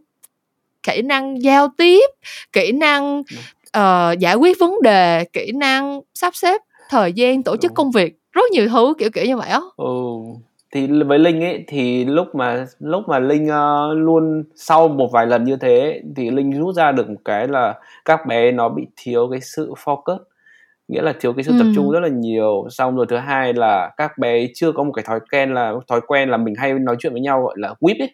kỹ 0.82 1.02
năng 1.02 1.42
giao 1.42 1.68
tiếp 1.78 2.04
kỹ 2.52 2.72
năng 2.72 3.22
uh, 3.78 4.18
giải 4.18 4.34
quyết 4.34 4.58
vấn 4.60 4.82
đề 4.82 5.24
kỹ 5.32 5.52
năng 5.54 6.00
sắp 6.14 6.36
xếp 6.36 6.60
thời 6.88 7.12
gian 7.12 7.42
tổ 7.42 7.56
chức 7.56 7.74
công 7.74 7.90
việc 7.90 8.18
rất 8.32 8.50
nhiều 8.50 8.68
thứ 8.68 8.94
kiểu 8.98 9.10
kiểu 9.10 9.24
như 9.24 9.36
vậy 9.36 9.48
á. 9.48 9.60
Ừ 9.76 9.86
thì 10.72 10.86
với 11.06 11.18
linh 11.18 11.44
ấy 11.44 11.64
thì 11.68 12.04
lúc 12.04 12.34
mà 12.34 12.66
lúc 12.80 13.08
mà 13.08 13.18
linh 13.18 13.46
uh, 13.46 13.98
luôn 13.98 14.44
sau 14.54 14.88
một 14.88 15.12
vài 15.12 15.26
lần 15.26 15.44
như 15.44 15.56
thế 15.56 16.02
thì 16.16 16.30
linh 16.30 16.60
rút 16.60 16.74
ra 16.74 16.92
được 16.92 17.10
một 17.10 17.20
cái 17.24 17.48
là 17.48 17.74
các 18.04 18.26
bé 18.26 18.52
nó 18.52 18.68
bị 18.68 18.86
thiếu 18.96 19.28
cái 19.30 19.40
sự 19.40 19.72
focus 19.84 20.18
nghĩa 20.88 21.02
là 21.02 21.12
thiếu 21.20 21.32
cái 21.32 21.44
sự 21.44 21.52
ừ. 21.52 21.58
tập 21.58 21.66
trung 21.74 21.90
rất 21.90 22.00
là 22.00 22.08
nhiều 22.08 22.66
xong 22.70 22.96
rồi 22.96 23.06
thứ 23.08 23.16
hai 23.16 23.52
là 23.52 23.90
các 23.96 24.18
bé 24.18 24.46
chưa 24.54 24.72
có 24.72 24.84
một 24.84 24.92
cái 24.92 25.04
thói 25.08 25.20
quen 25.32 25.54
là 25.54 25.72
thói 25.88 26.00
quen 26.06 26.28
là 26.28 26.36
mình 26.36 26.54
hay 26.58 26.74
nói 26.74 26.96
chuyện 26.98 27.12
với 27.12 27.22
nhau 27.22 27.42
gọi 27.42 27.54
là 27.58 27.74
whip 27.80 27.96
ấy 27.98 28.10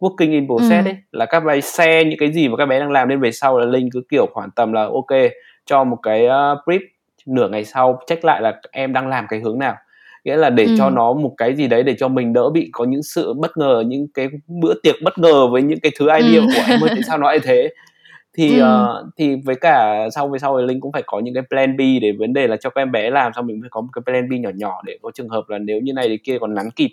working 0.00 0.30
in 0.30 0.46
process 0.46 0.84
ừ. 0.84 0.90
ấy 0.90 0.96
là 1.12 1.26
các 1.26 1.40
bé 1.40 1.60
share 1.60 2.04
những 2.04 2.18
cái 2.18 2.32
gì 2.32 2.48
mà 2.48 2.56
các 2.56 2.66
bé 2.66 2.80
đang 2.80 2.90
làm 2.90 3.08
nên 3.08 3.20
về 3.20 3.32
sau 3.32 3.58
là 3.58 3.66
linh 3.66 3.90
cứ 3.92 4.02
kiểu 4.10 4.26
khoảng 4.32 4.50
tầm 4.50 4.72
là 4.72 4.82
ok 4.82 5.30
cho 5.66 5.84
một 5.84 5.98
cái 6.02 6.26
uh, 6.26 6.58
brief 6.66 6.80
nửa 7.26 7.48
ngày 7.48 7.64
sau 7.64 8.00
check 8.06 8.24
lại 8.24 8.42
là 8.42 8.60
em 8.72 8.92
đang 8.92 9.08
làm 9.08 9.26
cái 9.28 9.40
hướng 9.40 9.58
nào 9.58 9.74
nghĩa 10.24 10.36
là 10.36 10.50
để 10.50 10.64
ừ. 10.64 10.74
cho 10.78 10.90
nó 10.90 11.12
một 11.12 11.34
cái 11.36 11.54
gì 11.56 11.66
đấy 11.66 11.82
để 11.82 11.94
cho 11.98 12.08
mình 12.08 12.32
đỡ 12.32 12.50
bị 12.50 12.68
có 12.72 12.84
những 12.84 13.02
sự 13.02 13.32
bất 13.32 13.56
ngờ 13.56 13.84
những 13.86 14.06
cái 14.14 14.28
bữa 14.46 14.74
tiệc 14.82 14.94
bất 15.04 15.18
ngờ 15.18 15.46
với 15.46 15.62
những 15.62 15.80
cái 15.80 15.92
thứ 15.98 16.06
idea 16.06 16.40
ừ. 16.40 16.46
của 16.54 16.62
em 16.68 16.80
ơi 16.80 16.90
tại 16.90 17.02
sao 17.06 17.18
nó 17.18 17.26
lại 17.26 17.40
thế 17.42 17.68
thì 18.34 18.58
ừ. 18.58 18.64
uh, 18.64 19.06
thì 19.16 19.36
với 19.44 19.54
cả 19.60 20.08
sau 20.14 20.28
về 20.28 20.38
sau 20.38 20.58
thì 20.58 20.66
linh 20.66 20.80
cũng 20.80 20.92
phải 20.92 21.02
có 21.06 21.20
những 21.20 21.34
cái 21.34 21.42
plan 21.50 21.76
B 21.76 21.80
để 22.02 22.12
vấn 22.18 22.32
đề 22.32 22.46
là 22.46 22.56
cho 22.56 22.70
các 22.70 22.82
em 22.82 22.92
bé 22.92 23.10
làm 23.10 23.32
xong 23.32 23.46
mình 23.46 23.60
phải 23.60 23.70
có 23.70 23.80
một 23.80 23.88
cái 23.92 24.02
plan 24.06 24.28
B 24.28 24.32
nhỏ 24.32 24.50
nhỏ 24.54 24.82
để 24.84 24.98
có 25.02 25.10
trường 25.14 25.28
hợp 25.28 25.44
là 25.48 25.58
nếu 25.58 25.80
như 25.80 25.92
này 25.92 26.08
thì 26.08 26.16
kia 26.16 26.38
còn 26.38 26.54
nắn 26.54 26.70
kịp 26.76 26.90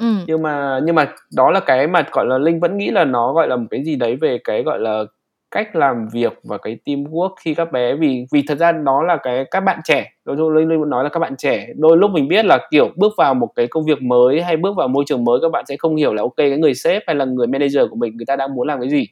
ừ. 0.00 0.06
nhưng 0.26 0.42
mà 0.42 0.80
nhưng 0.84 0.94
mà 0.94 1.12
đó 1.36 1.50
là 1.50 1.60
cái 1.60 1.86
mà 1.86 2.04
gọi 2.12 2.26
là 2.26 2.38
linh 2.38 2.60
vẫn 2.60 2.78
nghĩ 2.78 2.90
là 2.90 3.04
nó 3.04 3.32
gọi 3.32 3.48
là 3.48 3.56
một 3.56 3.66
cái 3.70 3.84
gì 3.84 3.96
đấy 3.96 4.16
về 4.16 4.38
cái 4.44 4.62
gọi 4.62 4.80
là 4.80 5.04
cách 5.50 5.76
làm 5.76 6.08
việc 6.12 6.40
và 6.44 6.58
cái 6.58 6.78
teamwork 6.84 7.34
khi 7.40 7.54
các 7.54 7.72
bé 7.72 7.94
vì 7.94 8.26
vì 8.32 8.42
thật 8.48 8.58
ra 8.58 8.72
nó 8.72 9.02
là 9.02 9.16
cái 9.22 9.44
các 9.50 9.60
bạn 9.60 9.80
trẻ 9.84 10.12
đôi 10.24 10.36
lúc 10.36 10.52
linh 10.52 10.68
linh 10.68 10.90
nói 10.90 11.04
là 11.04 11.10
các 11.10 11.20
bạn 11.20 11.36
trẻ 11.38 11.68
đôi 11.76 11.96
lúc 11.96 12.10
mình 12.10 12.28
biết 12.28 12.44
là 12.44 12.58
kiểu 12.70 12.90
bước 12.96 13.12
vào 13.18 13.34
một 13.34 13.48
cái 13.56 13.66
công 13.66 13.84
việc 13.84 14.02
mới 14.02 14.42
hay 14.42 14.56
bước 14.56 14.76
vào 14.76 14.88
môi 14.88 15.04
trường 15.06 15.24
mới 15.24 15.38
các 15.42 15.48
bạn 15.52 15.64
sẽ 15.68 15.76
không 15.78 15.96
hiểu 15.96 16.14
là 16.14 16.22
ok 16.22 16.36
cái 16.36 16.58
người 16.58 16.74
sếp 16.74 17.02
hay 17.06 17.16
là 17.16 17.24
người 17.24 17.46
manager 17.46 17.82
của 17.90 17.96
mình 17.96 18.16
người 18.16 18.26
ta 18.26 18.36
đang 18.36 18.54
muốn 18.54 18.68
làm 18.68 18.80
cái 18.80 18.90
gì 18.90 19.06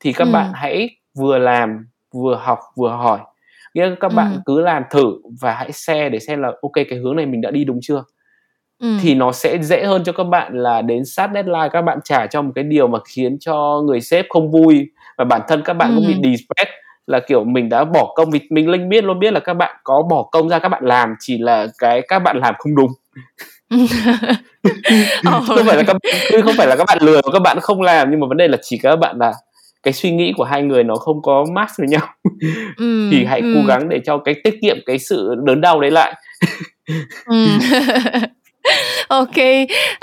thì 0.00 0.12
các 0.12 0.24
ừ. 0.24 0.32
bạn 0.32 0.52
hãy 0.54 0.90
vừa 1.18 1.38
làm 1.38 1.86
vừa 2.14 2.34
học 2.42 2.58
vừa 2.76 2.90
hỏi 2.90 3.18
nghĩa 3.74 3.86
là 3.86 3.96
các 4.00 4.10
ừ. 4.10 4.14
bạn 4.16 4.40
cứ 4.46 4.60
làm 4.60 4.82
thử 4.90 5.14
và 5.40 5.54
hãy 5.54 5.72
share 5.72 6.08
để 6.08 6.18
xem 6.18 6.42
là 6.42 6.48
ok 6.48 6.72
cái 6.74 6.98
hướng 6.98 7.16
này 7.16 7.26
mình 7.26 7.40
đã 7.40 7.50
đi 7.50 7.64
đúng 7.64 7.78
chưa 7.82 8.04
ừ. 8.78 8.96
thì 9.02 9.14
nó 9.14 9.32
sẽ 9.32 9.58
dễ 9.62 9.84
hơn 9.84 10.04
cho 10.04 10.12
các 10.12 10.24
bạn 10.24 10.62
là 10.62 10.82
đến 10.82 11.04
sát 11.04 11.30
deadline 11.34 11.68
các 11.72 11.82
bạn 11.82 11.98
trả 12.04 12.26
cho 12.26 12.42
một 12.42 12.52
cái 12.54 12.64
điều 12.64 12.88
mà 12.88 12.98
khiến 13.08 13.38
cho 13.40 13.82
người 13.86 14.00
sếp 14.00 14.26
không 14.28 14.50
vui 14.50 14.88
và 15.18 15.24
bản 15.24 15.40
thân 15.48 15.62
các 15.64 15.74
bạn 15.74 15.90
ừ. 15.90 15.94
cũng 15.96 16.06
bị 16.06 16.30
distress 16.30 16.70
là 17.06 17.20
kiểu 17.20 17.44
mình 17.44 17.68
đã 17.68 17.84
bỏ 17.84 18.12
công 18.14 18.30
vì 18.30 18.40
mình 18.50 18.68
linh 18.68 18.88
biết 18.88 19.04
luôn 19.04 19.18
biết 19.18 19.32
là 19.32 19.40
các 19.40 19.54
bạn 19.54 19.76
có 19.84 20.02
bỏ 20.10 20.22
công 20.32 20.48
ra 20.48 20.58
các 20.58 20.68
bạn 20.68 20.84
làm 20.84 21.14
chỉ 21.20 21.38
là 21.38 21.66
cái 21.78 22.02
các 22.08 22.18
bạn 22.18 22.36
làm 22.38 22.54
không 22.58 22.74
đúng 22.74 22.90
không 25.24 25.66
phải 25.66 25.76
là 25.76 25.82
các 25.86 25.96
không 26.44 26.54
phải 26.58 26.66
là 26.66 26.76
các 26.76 26.84
bạn 26.88 26.98
lừa 27.00 27.20
mà 27.24 27.32
các 27.32 27.42
bạn 27.42 27.58
không 27.60 27.82
làm 27.82 28.10
nhưng 28.10 28.20
mà 28.20 28.26
vấn 28.26 28.36
đề 28.36 28.48
là 28.48 28.56
chỉ 28.62 28.78
các 28.78 28.96
bạn 28.96 29.18
là 29.18 29.32
cái 29.82 29.94
suy 29.94 30.10
nghĩ 30.10 30.32
của 30.36 30.44
hai 30.44 30.62
người 30.62 30.84
nó 30.84 30.96
không 30.96 31.22
có 31.22 31.44
match 31.52 31.70
với 31.78 31.88
nhau. 31.88 32.06
Ừ, 32.76 33.08
thì 33.12 33.24
hãy 33.24 33.40
ừ. 33.40 33.54
cố 33.54 33.66
gắng 33.66 33.88
để 33.88 34.00
cho 34.06 34.18
cái 34.18 34.34
tiết 34.44 34.58
kiệm 34.62 34.76
cái 34.86 34.98
sự 34.98 35.34
đớn 35.44 35.60
đau 35.60 35.80
đấy 35.80 35.90
lại. 35.90 36.14
Ừ. 37.26 37.46
ok 39.08 39.36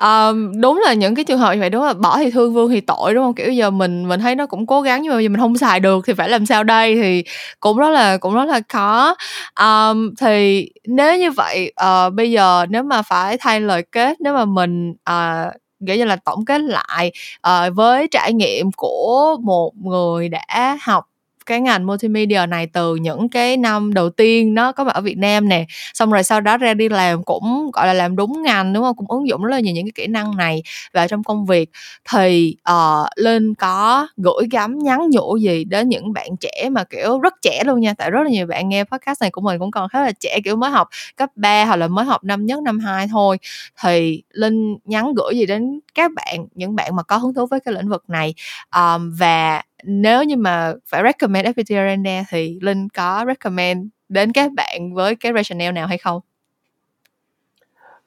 um, 0.02 0.52
đúng 0.62 0.82
là 0.86 0.94
những 0.94 1.16
cái 1.16 1.26
trường 1.26 1.40
hợp 1.40 1.54
như 1.54 1.60
vậy 1.60 1.70
đúng 1.70 1.84
là 1.84 1.94
bỏ 1.94 2.18
thì 2.18 2.32
thương 2.32 2.54
vương 2.54 2.70
thì 2.70 2.82
tội 2.82 3.14
đúng 3.14 3.24
không? 3.24 3.36
Kiểu 3.36 3.52
giờ 3.52 3.70
mình 3.70 4.08
mình 4.08 4.20
thấy 4.20 4.36
nó 4.36 4.46
cũng 4.46 4.68
cố 4.68 4.82
gắng 4.82 5.02
nhưng 5.02 5.14
mà 5.14 5.22
giờ 5.22 5.30
mình 5.30 5.40
không 5.40 5.58
xài 5.58 5.80
được 5.80 6.06
thì 6.08 6.14
phải 6.14 6.30
làm 6.30 6.46
sao 6.46 6.64
đây? 6.64 6.96
Thì 6.96 7.24
cũng 7.60 7.78
rất 7.78 7.90
là 7.90 8.18
cũng 8.18 8.36
rất 8.36 8.46
là 8.46 8.62
khó. 8.70 9.16
Um, 9.60 10.14
thì 10.22 10.70
nếu 10.88 11.18
như 11.18 11.32
vậy 11.32 11.74
uh, 11.84 12.14
bây 12.14 12.32
giờ 12.32 12.66
nếu 12.70 12.84
mà 12.84 13.02
phải 13.02 13.38
thay 13.38 13.62
lời 13.62 13.84
kết 13.92 14.22
nếu 14.22 14.34
mà 14.34 14.46
mình 14.46 14.92
uh, 14.92 15.54
nghĩa 15.80 15.98
như 15.98 16.06
là 16.06 16.16
tổng 16.16 16.46
kết 16.46 16.62
lại 16.62 17.12
uh, 17.48 17.76
với 17.76 18.08
trải 18.12 18.34
nghiệm 18.34 18.72
của 18.72 19.38
một 19.44 19.72
người 19.76 20.30
đã 20.30 20.78
học 20.82 21.06
cái 21.48 21.62
ngành 21.62 21.86
multimedia 21.86 22.46
này 22.50 22.68
từ 22.68 22.96
những 22.96 23.30
cái 23.30 23.58
năm 23.58 23.94
đầu 23.94 24.10
tiên 24.10 24.54
nó 24.54 24.72
có 24.72 24.84
mặt 24.84 24.96
ở 24.96 25.02
Việt 25.02 25.18
Nam 25.18 25.50
nè. 25.50 25.66
Xong 25.94 26.12
rồi 26.12 26.24
sau 26.24 26.42
đó 26.42 26.58
ra 26.58 26.74
đi 26.74 26.90
làm 26.90 27.24
cũng 27.24 27.72
gọi 27.74 27.88
là 27.88 27.94
làm 27.94 28.16
đúng 28.16 28.42
ngành 28.44 28.74
đúng 28.74 28.84
không? 28.84 28.96
Cũng 28.96 29.12
ứng 29.12 29.28
dụng 29.28 29.44
rất 29.44 29.52
là 29.52 29.60
nhiều 29.60 29.74
những 29.74 29.86
cái 29.86 29.92
kỹ 29.96 30.08
năng 30.08 30.38
này 30.38 30.64
vào 30.94 31.08
trong 31.08 31.24
công 31.24 31.46
việc. 31.46 31.70
Thì 32.12 32.56
uh, 32.72 33.08
linh 33.16 33.56
có 33.56 34.08
gửi 34.18 34.48
gắm 34.52 34.80
nhắn 34.80 35.10
nhủ 35.10 35.38
gì 35.38 35.64
đến 35.64 35.90
những 35.90 36.14
bạn 36.14 36.30
trẻ 36.40 36.70
mà 36.72 36.84
kiểu 36.84 37.20
rất 37.20 37.34
trẻ 37.42 37.64
luôn 37.66 37.80
nha 37.80 37.94
tại 37.98 38.12
rất 38.12 38.22
là 38.24 38.30
nhiều 38.30 38.48
bạn 38.48 38.70
nghe 38.70 38.84
podcast 38.84 39.22
này 39.22 39.32
của 39.32 39.42
mình 39.42 39.60
cũng 39.60 39.72
còn 39.72 39.90
khá 39.90 40.02
là 40.02 40.12
trẻ 40.20 40.40
kiểu 40.44 40.56
mới 40.56 40.72
học 40.72 40.88
cấp 41.16 41.30
3 41.36 41.66
hoặc 41.66 41.76
là 41.76 41.88
mới 41.88 42.06
học 42.06 42.24
năm 42.24 42.46
nhất 42.46 42.64
năm 42.64 42.80
hai 42.80 43.08
thôi. 43.12 43.38
Thì 43.84 44.24
linh 44.32 44.78
nhắn 44.86 45.14
gửi 45.14 45.38
gì 45.38 45.46
đến 45.46 45.80
các 45.96 46.12
bạn 46.16 46.48
những 46.56 46.76
bạn 46.76 46.96
mà 46.96 47.04
có 47.04 47.18
hứng 47.18 47.34
thú 47.34 47.46
với 47.46 47.60
cái 47.60 47.74
lĩnh 47.74 47.90
vực 47.90 48.04
này 48.08 48.34
um, 48.76 49.12
và 49.20 49.62
nếu 49.84 50.24
như 50.24 50.36
mà 50.38 50.74
phải 50.86 51.04
recommend 51.04 51.48
FPT 51.48 51.78
Arena 51.78 52.24
thì 52.30 52.60
Linh 52.62 52.90
có 52.90 53.26
recommend 53.28 53.88
đến 54.10 54.32
các 54.32 54.52
bạn 54.56 54.94
với 54.94 55.16
cái 55.16 55.34
rationale 55.36 55.72
nào 55.72 55.88
hay 55.88 55.98
không? 55.98 56.22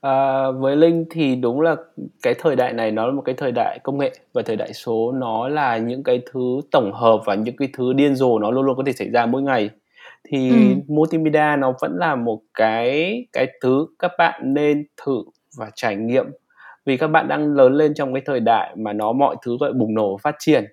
À, 0.01 0.51
với 0.51 0.77
Linh 0.77 1.05
thì 1.11 1.37
đúng 1.37 1.61
là 1.61 1.77
cái 2.23 2.35
thời 2.39 2.57
đại 2.57 2.73
này 2.73 2.91
nó 2.91 3.07
là 3.07 3.13
một 3.13 3.23
cái 3.25 3.35
thời 3.39 3.53
đại 3.53 3.79
công 3.83 3.99
nghệ 3.99 4.13
và 4.33 4.43
thời 4.43 4.57
đại 4.57 4.73
số 4.73 5.13
nó 5.13 5.49
là 5.49 5.79
những 5.79 6.03
cái 6.03 6.23
thứ 6.33 6.61
tổng 6.71 6.93
hợp 6.93 7.21
và 7.25 7.35
những 7.35 7.57
cái 7.57 7.69
thứ 7.73 7.93
điên 7.93 8.15
rồ 8.15 8.39
nó 8.39 8.51
luôn 8.51 8.65
luôn 8.65 8.77
có 8.77 8.83
thể 8.87 8.93
xảy 8.93 9.09
ra 9.09 9.27
mỗi 9.27 9.43
ngày 9.43 9.71
thì 10.29 10.51
ừ. 10.51 10.57
multimedia 10.89 11.57
nó 11.59 11.75
vẫn 11.81 11.97
là 11.97 12.15
một 12.15 12.41
cái 12.55 13.27
cái 13.33 13.47
thứ 13.63 13.87
các 13.99 14.11
bạn 14.19 14.55
nên 14.55 14.87
thử 15.07 15.23
và 15.59 15.71
trải 15.75 15.97
nghiệm 15.97 16.27
vì 16.85 16.97
các 16.97 17.07
bạn 17.09 17.29
đang 17.29 17.55
lớn 17.55 17.75
lên 17.75 17.95
trong 17.95 18.15
cái 18.15 18.23
thời 18.27 18.41
đại 18.41 18.75
mà 18.77 18.93
nó 18.93 19.13
mọi 19.13 19.37
thứ 19.45 19.57
gọi 19.61 19.73
bùng 19.73 19.95
nổ 19.95 20.17
phát 20.23 20.37
triển 20.39 20.65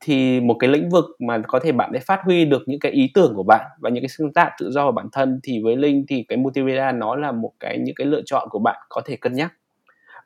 thì 0.00 0.40
một 0.40 0.56
cái 0.58 0.70
lĩnh 0.70 0.88
vực 0.88 1.04
mà 1.18 1.38
có 1.48 1.58
thể 1.58 1.72
bạn 1.72 1.90
để 1.92 2.00
phát 2.00 2.20
huy 2.24 2.44
được 2.44 2.62
những 2.66 2.80
cái 2.80 2.92
ý 2.92 3.10
tưởng 3.14 3.32
của 3.36 3.42
bạn 3.42 3.66
và 3.80 3.90
những 3.90 4.02
cái 4.02 4.08
sáng 4.08 4.32
tạo 4.32 4.50
tự 4.58 4.70
do 4.70 4.86
của 4.86 4.92
bản 4.92 5.06
thân 5.12 5.40
thì 5.42 5.60
với 5.64 5.76
linh 5.76 6.04
thì 6.08 6.24
cái 6.28 6.36
multimedia 6.36 6.92
nó 6.94 7.16
là 7.16 7.32
một 7.32 7.52
cái 7.60 7.78
những 7.78 7.94
cái 7.94 8.06
lựa 8.06 8.22
chọn 8.26 8.48
của 8.50 8.58
bạn 8.58 8.76
có 8.88 9.00
thể 9.06 9.16
cân 9.16 9.32
nhắc 9.32 9.52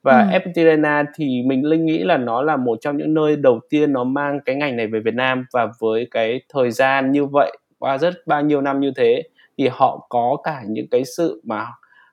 và 0.02 0.30
ừ. 0.32 0.38
FPT 0.38 0.66
Arena 0.66 1.04
thì 1.14 1.42
mình 1.46 1.64
linh 1.64 1.86
nghĩ 1.86 1.98
là 1.98 2.16
nó 2.16 2.42
là 2.42 2.56
một 2.56 2.78
trong 2.80 2.96
những 2.96 3.14
nơi 3.14 3.36
đầu 3.36 3.60
tiên 3.70 3.92
nó 3.92 4.04
mang 4.04 4.40
cái 4.44 4.56
ngành 4.56 4.76
này 4.76 4.86
về 4.86 5.00
Việt 5.00 5.14
Nam 5.14 5.46
và 5.52 5.68
với 5.78 6.08
cái 6.10 6.40
thời 6.52 6.70
gian 6.70 7.12
như 7.12 7.26
vậy 7.26 7.56
qua 7.78 7.98
rất 7.98 8.14
bao 8.26 8.42
nhiêu 8.42 8.60
năm 8.60 8.80
như 8.80 8.92
thế 8.96 9.22
thì 9.58 9.68
họ 9.72 10.06
có 10.08 10.36
cả 10.44 10.62
những 10.66 10.86
cái 10.90 11.04
sự 11.04 11.40
mà 11.44 11.66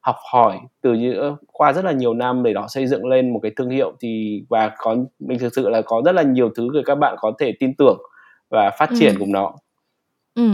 học 0.07 0.15
hỏi 0.31 0.59
từ 0.81 0.93
những 0.93 1.35
qua 1.51 1.73
rất 1.73 1.85
là 1.85 1.91
nhiều 1.91 2.13
năm 2.13 2.43
để 2.43 2.53
họ 2.55 2.67
xây 2.67 2.87
dựng 2.87 3.05
lên 3.05 3.33
một 3.33 3.39
cái 3.43 3.51
thương 3.55 3.69
hiệu 3.69 3.93
thì 4.01 4.41
và 4.49 4.71
có 4.77 4.95
mình 5.19 5.39
thực 5.39 5.53
sự 5.55 5.69
là 5.69 5.81
có 5.81 6.01
rất 6.05 6.11
là 6.11 6.23
nhiều 6.23 6.49
thứ 6.55 6.69
để 6.73 6.81
các 6.85 6.95
bạn 6.95 7.15
có 7.19 7.31
thể 7.39 7.53
tin 7.59 7.73
tưởng 7.77 7.97
và 8.49 8.71
phát 8.79 8.89
triển 8.99 9.13
ừ. 9.13 9.15
cùng 9.19 9.31
nó. 9.31 9.53
Ừ. 10.35 10.49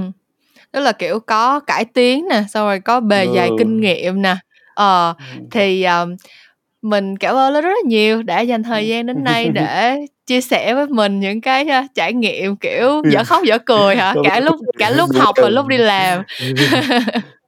Tức 0.72 0.80
là 0.80 0.92
kiểu 0.92 1.20
có 1.20 1.60
cải 1.60 1.86
tiến 1.86 2.28
nè 2.30 2.44
xong 2.50 2.68
rồi 2.68 2.80
có 2.80 3.00
bề 3.00 3.26
ừ. 3.26 3.34
dày 3.36 3.50
kinh 3.58 3.82
nghiệm 3.82 4.22
nè. 4.22 4.36
Ờ 4.76 5.14
ừ. 5.36 5.42
thì 5.52 5.84
um, 5.84 6.16
mình 6.82 7.18
cảm 7.18 7.36
ơn 7.36 7.54
rất 7.54 7.62
là 7.62 7.82
nhiều 7.86 8.24
đã 8.24 8.42
dành 8.42 8.64
thời 8.64 8.88
gian 8.88 9.06
đến 9.06 9.24
nay 9.24 9.50
để 9.50 9.98
chia 10.26 10.42
sẻ 10.42 10.74
với 10.74 10.88
mình 10.88 11.20
những 11.20 11.42
cái 11.42 11.68
uh, 11.68 11.96
trải 11.96 12.14
nghiệm 12.14 12.56
kiểu 12.56 13.02
dở 13.12 13.24
khóc 13.24 13.44
dở 13.44 13.58
cười 13.58 13.96
hả? 13.96 14.16
Cả 14.24 14.40
lúc 14.40 14.56
cả 14.78 14.90
lúc 14.90 15.10
học 15.16 15.36
và 15.42 15.50
lúc 15.50 15.68
đi 15.68 15.78
làm 15.78 16.24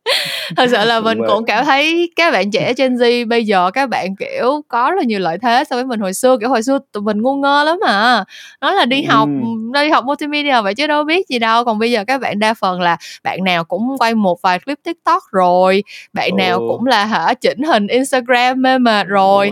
thật 0.55 0.67
sự 0.71 0.85
là 0.85 0.99
mình 0.99 1.19
cũng 1.27 1.45
cảm 1.45 1.65
thấy 1.65 2.11
các 2.15 2.31
bạn 2.31 2.51
trẻ 2.51 2.73
Gen 2.77 2.95
Z 2.95 3.27
bây 3.27 3.45
giờ 3.45 3.71
các 3.71 3.89
bạn 3.89 4.15
kiểu 4.15 4.61
có 4.67 4.91
rất 4.91 4.97
là 4.97 5.03
nhiều 5.03 5.19
lợi 5.19 5.37
thế 5.41 5.63
so 5.69 5.75
với 5.75 5.85
mình 5.85 5.99
hồi 5.99 6.13
xưa. 6.13 6.37
Kiểu 6.39 6.49
hồi 6.49 6.63
xưa 6.63 6.79
tụi 6.91 7.03
mình 7.03 7.21
ngu 7.21 7.35
ngơ 7.35 7.63
lắm 7.63 7.77
mà 7.85 8.23
nó 8.61 8.71
là 8.71 8.85
đi 8.85 9.03
học 9.03 9.29
ừ. 9.73 9.81
đi 9.83 9.89
học 9.89 10.05
multimedia 10.05 10.61
vậy 10.61 10.73
chứ 10.73 10.87
đâu 10.87 11.03
biết 11.03 11.27
gì 11.29 11.39
đâu. 11.39 11.65
Còn 11.65 11.79
bây 11.79 11.91
giờ 11.91 12.03
các 12.07 12.21
bạn 12.21 12.39
đa 12.39 12.53
phần 12.53 12.81
là 12.81 12.97
bạn 13.23 13.43
nào 13.43 13.63
cũng 13.63 13.97
quay 13.99 14.15
một 14.15 14.41
vài 14.41 14.59
clip 14.59 14.79
tiktok 14.83 15.23
rồi 15.31 15.83
bạn 16.13 16.31
ừ. 16.31 16.35
nào 16.37 16.59
cũng 16.59 16.85
là 16.85 17.05
hả 17.05 17.33
chỉnh 17.33 17.63
hình 17.63 17.87
instagram 17.87 18.61
mê 18.61 18.77
mệt 18.77 19.07
rồi. 19.07 19.51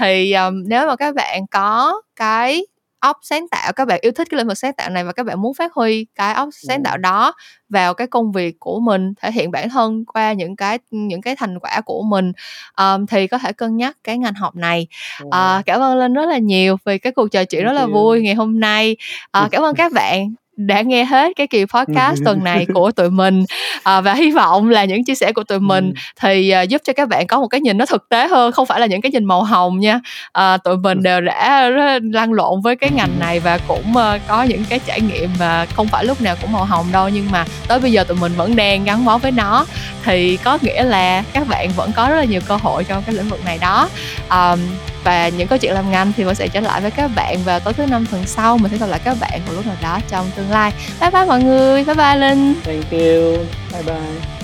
thì 0.00 0.32
um, 0.32 0.62
nếu 0.66 0.86
mà 0.86 0.96
các 0.96 1.14
bạn 1.14 1.46
có 1.46 2.02
cái 2.16 2.62
óc 3.02 3.18
sáng 3.22 3.48
tạo 3.48 3.72
các 3.72 3.88
bạn 3.88 3.98
yêu 4.02 4.12
thích 4.12 4.28
cái 4.30 4.38
lĩnh 4.38 4.46
vực 4.46 4.58
sáng 4.58 4.72
tạo 4.72 4.90
này 4.90 5.04
và 5.04 5.12
các 5.12 5.26
bạn 5.26 5.42
muốn 5.42 5.54
phát 5.54 5.72
huy 5.72 6.06
cái 6.14 6.34
óc 6.34 6.48
sáng 6.52 6.82
tạo 6.82 6.98
đó 6.98 7.34
vào 7.68 7.94
cái 7.94 8.06
công 8.06 8.32
việc 8.32 8.60
của 8.60 8.80
mình 8.80 9.14
thể 9.20 9.32
hiện 9.32 9.50
bản 9.50 9.68
thân 9.68 10.04
qua 10.04 10.32
những 10.32 10.56
cái 10.56 10.78
những 10.90 11.20
cái 11.20 11.36
thành 11.36 11.58
quả 11.58 11.80
của 11.80 12.02
mình 12.02 12.32
um, 12.76 13.06
thì 13.06 13.26
có 13.26 13.38
thể 13.38 13.52
cân 13.52 13.76
nhắc 13.76 13.96
cái 14.04 14.18
ngành 14.18 14.34
học 14.34 14.56
này. 14.56 14.86
Uh, 15.24 15.30
cảm 15.66 15.80
ơn 15.80 15.98
linh 15.98 16.14
rất 16.14 16.26
là 16.26 16.38
nhiều 16.38 16.76
vì 16.84 16.98
cái 16.98 17.12
cuộc 17.12 17.28
trò 17.28 17.44
chuyện 17.44 17.64
rất 17.64 17.72
là 17.72 17.86
vui 17.86 18.22
ngày 18.22 18.34
hôm 18.34 18.60
nay. 18.60 18.96
Uh, 19.44 19.50
cảm 19.50 19.62
ơn 19.62 19.74
các 19.74 19.92
bạn 19.92 20.34
đã 20.56 20.80
nghe 20.80 21.04
hết 21.04 21.32
cái 21.36 21.46
kỳ 21.46 21.64
podcast 21.64 22.20
tuần 22.24 22.44
này 22.44 22.66
của 22.74 22.90
tụi 22.90 23.10
mình 23.10 23.44
à, 23.82 24.00
và 24.00 24.14
hy 24.14 24.30
vọng 24.30 24.68
là 24.68 24.84
những 24.84 25.04
chia 25.04 25.14
sẻ 25.14 25.32
của 25.32 25.44
tụi 25.44 25.60
mình 25.60 25.92
thì 26.20 26.54
uh, 26.62 26.68
giúp 26.68 26.82
cho 26.84 26.92
các 26.92 27.08
bạn 27.08 27.26
có 27.26 27.40
một 27.40 27.48
cái 27.48 27.60
nhìn 27.60 27.78
nó 27.78 27.86
thực 27.86 28.08
tế 28.08 28.28
hơn 28.28 28.52
không 28.52 28.66
phải 28.66 28.80
là 28.80 28.86
những 28.86 29.00
cái 29.00 29.12
nhìn 29.12 29.24
màu 29.24 29.42
hồng 29.42 29.80
nha. 29.80 30.00
À, 30.32 30.56
tụi 30.56 30.76
mình 30.76 31.02
đều 31.02 31.20
đã 31.20 31.70
lăn 32.12 32.32
lộn 32.32 32.60
với 32.60 32.76
cái 32.76 32.90
ngành 32.90 33.18
này 33.20 33.40
và 33.40 33.58
cũng 33.68 33.90
uh, 33.90 34.20
có 34.28 34.42
những 34.42 34.64
cái 34.68 34.80
trải 34.86 35.00
nghiệm 35.00 35.30
mà 35.38 35.66
không 35.66 35.88
phải 35.88 36.04
lúc 36.04 36.20
nào 36.20 36.36
cũng 36.42 36.52
màu 36.52 36.64
hồng 36.64 36.86
đâu 36.92 37.08
nhưng 37.08 37.30
mà 37.30 37.44
tới 37.68 37.80
bây 37.80 37.92
giờ 37.92 38.04
tụi 38.04 38.16
mình 38.16 38.32
vẫn 38.36 38.56
đang 38.56 38.84
gắn 38.84 39.04
bó 39.04 39.18
với 39.18 39.32
nó. 39.32 39.66
Thì 40.04 40.36
có 40.36 40.58
nghĩa 40.62 40.84
là 40.84 41.24
các 41.32 41.48
bạn 41.48 41.70
vẫn 41.76 41.90
có 41.96 42.08
rất 42.08 42.16
là 42.16 42.24
nhiều 42.24 42.40
cơ 42.48 42.56
hội 42.56 42.84
trong 42.84 43.02
cái 43.06 43.14
lĩnh 43.14 43.28
vực 43.28 43.44
này 43.44 43.58
đó. 43.58 43.88
Um, 44.30 44.58
và 45.04 45.28
những 45.28 45.48
câu 45.48 45.58
chuyện 45.58 45.74
làm 45.74 45.90
ngành 45.90 46.12
thì 46.16 46.24
mình 46.24 46.34
sẽ 46.34 46.48
trở 46.48 46.60
lại 46.60 46.80
với 46.80 46.90
các 46.90 47.10
bạn 47.14 47.38
vào 47.44 47.60
tối 47.60 47.72
thứ 47.72 47.86
năm 47.86 48.06
tuần 48.10 48.26
sau. 48.26 48.58
Mình 48.58 48.72
sẽ 48.72 48.78
gặp 48.78 48.86
lại 48.86 49.00
các 49.04 49.16
bạn 49.20 49.40
một 49.46 49.52
lúc 49.54 49.66
nào 49.66 49.76
đó 49.82 49.98
trong 50.08 50.30
tương 50.36 50.50
lai. 50.50 50.72
Bye 51.00 51.10
bye 51.10 51.24
mọi 51.24 51.42
người. 51.42 51.84
Bye 51.84 51.94
bye, 51.94 52.16
linh. 52.16 52.54
Thank 52.64 52.90
you. 52.90 53.36
Bye 53.72 53.82
bye. 53.86 54.41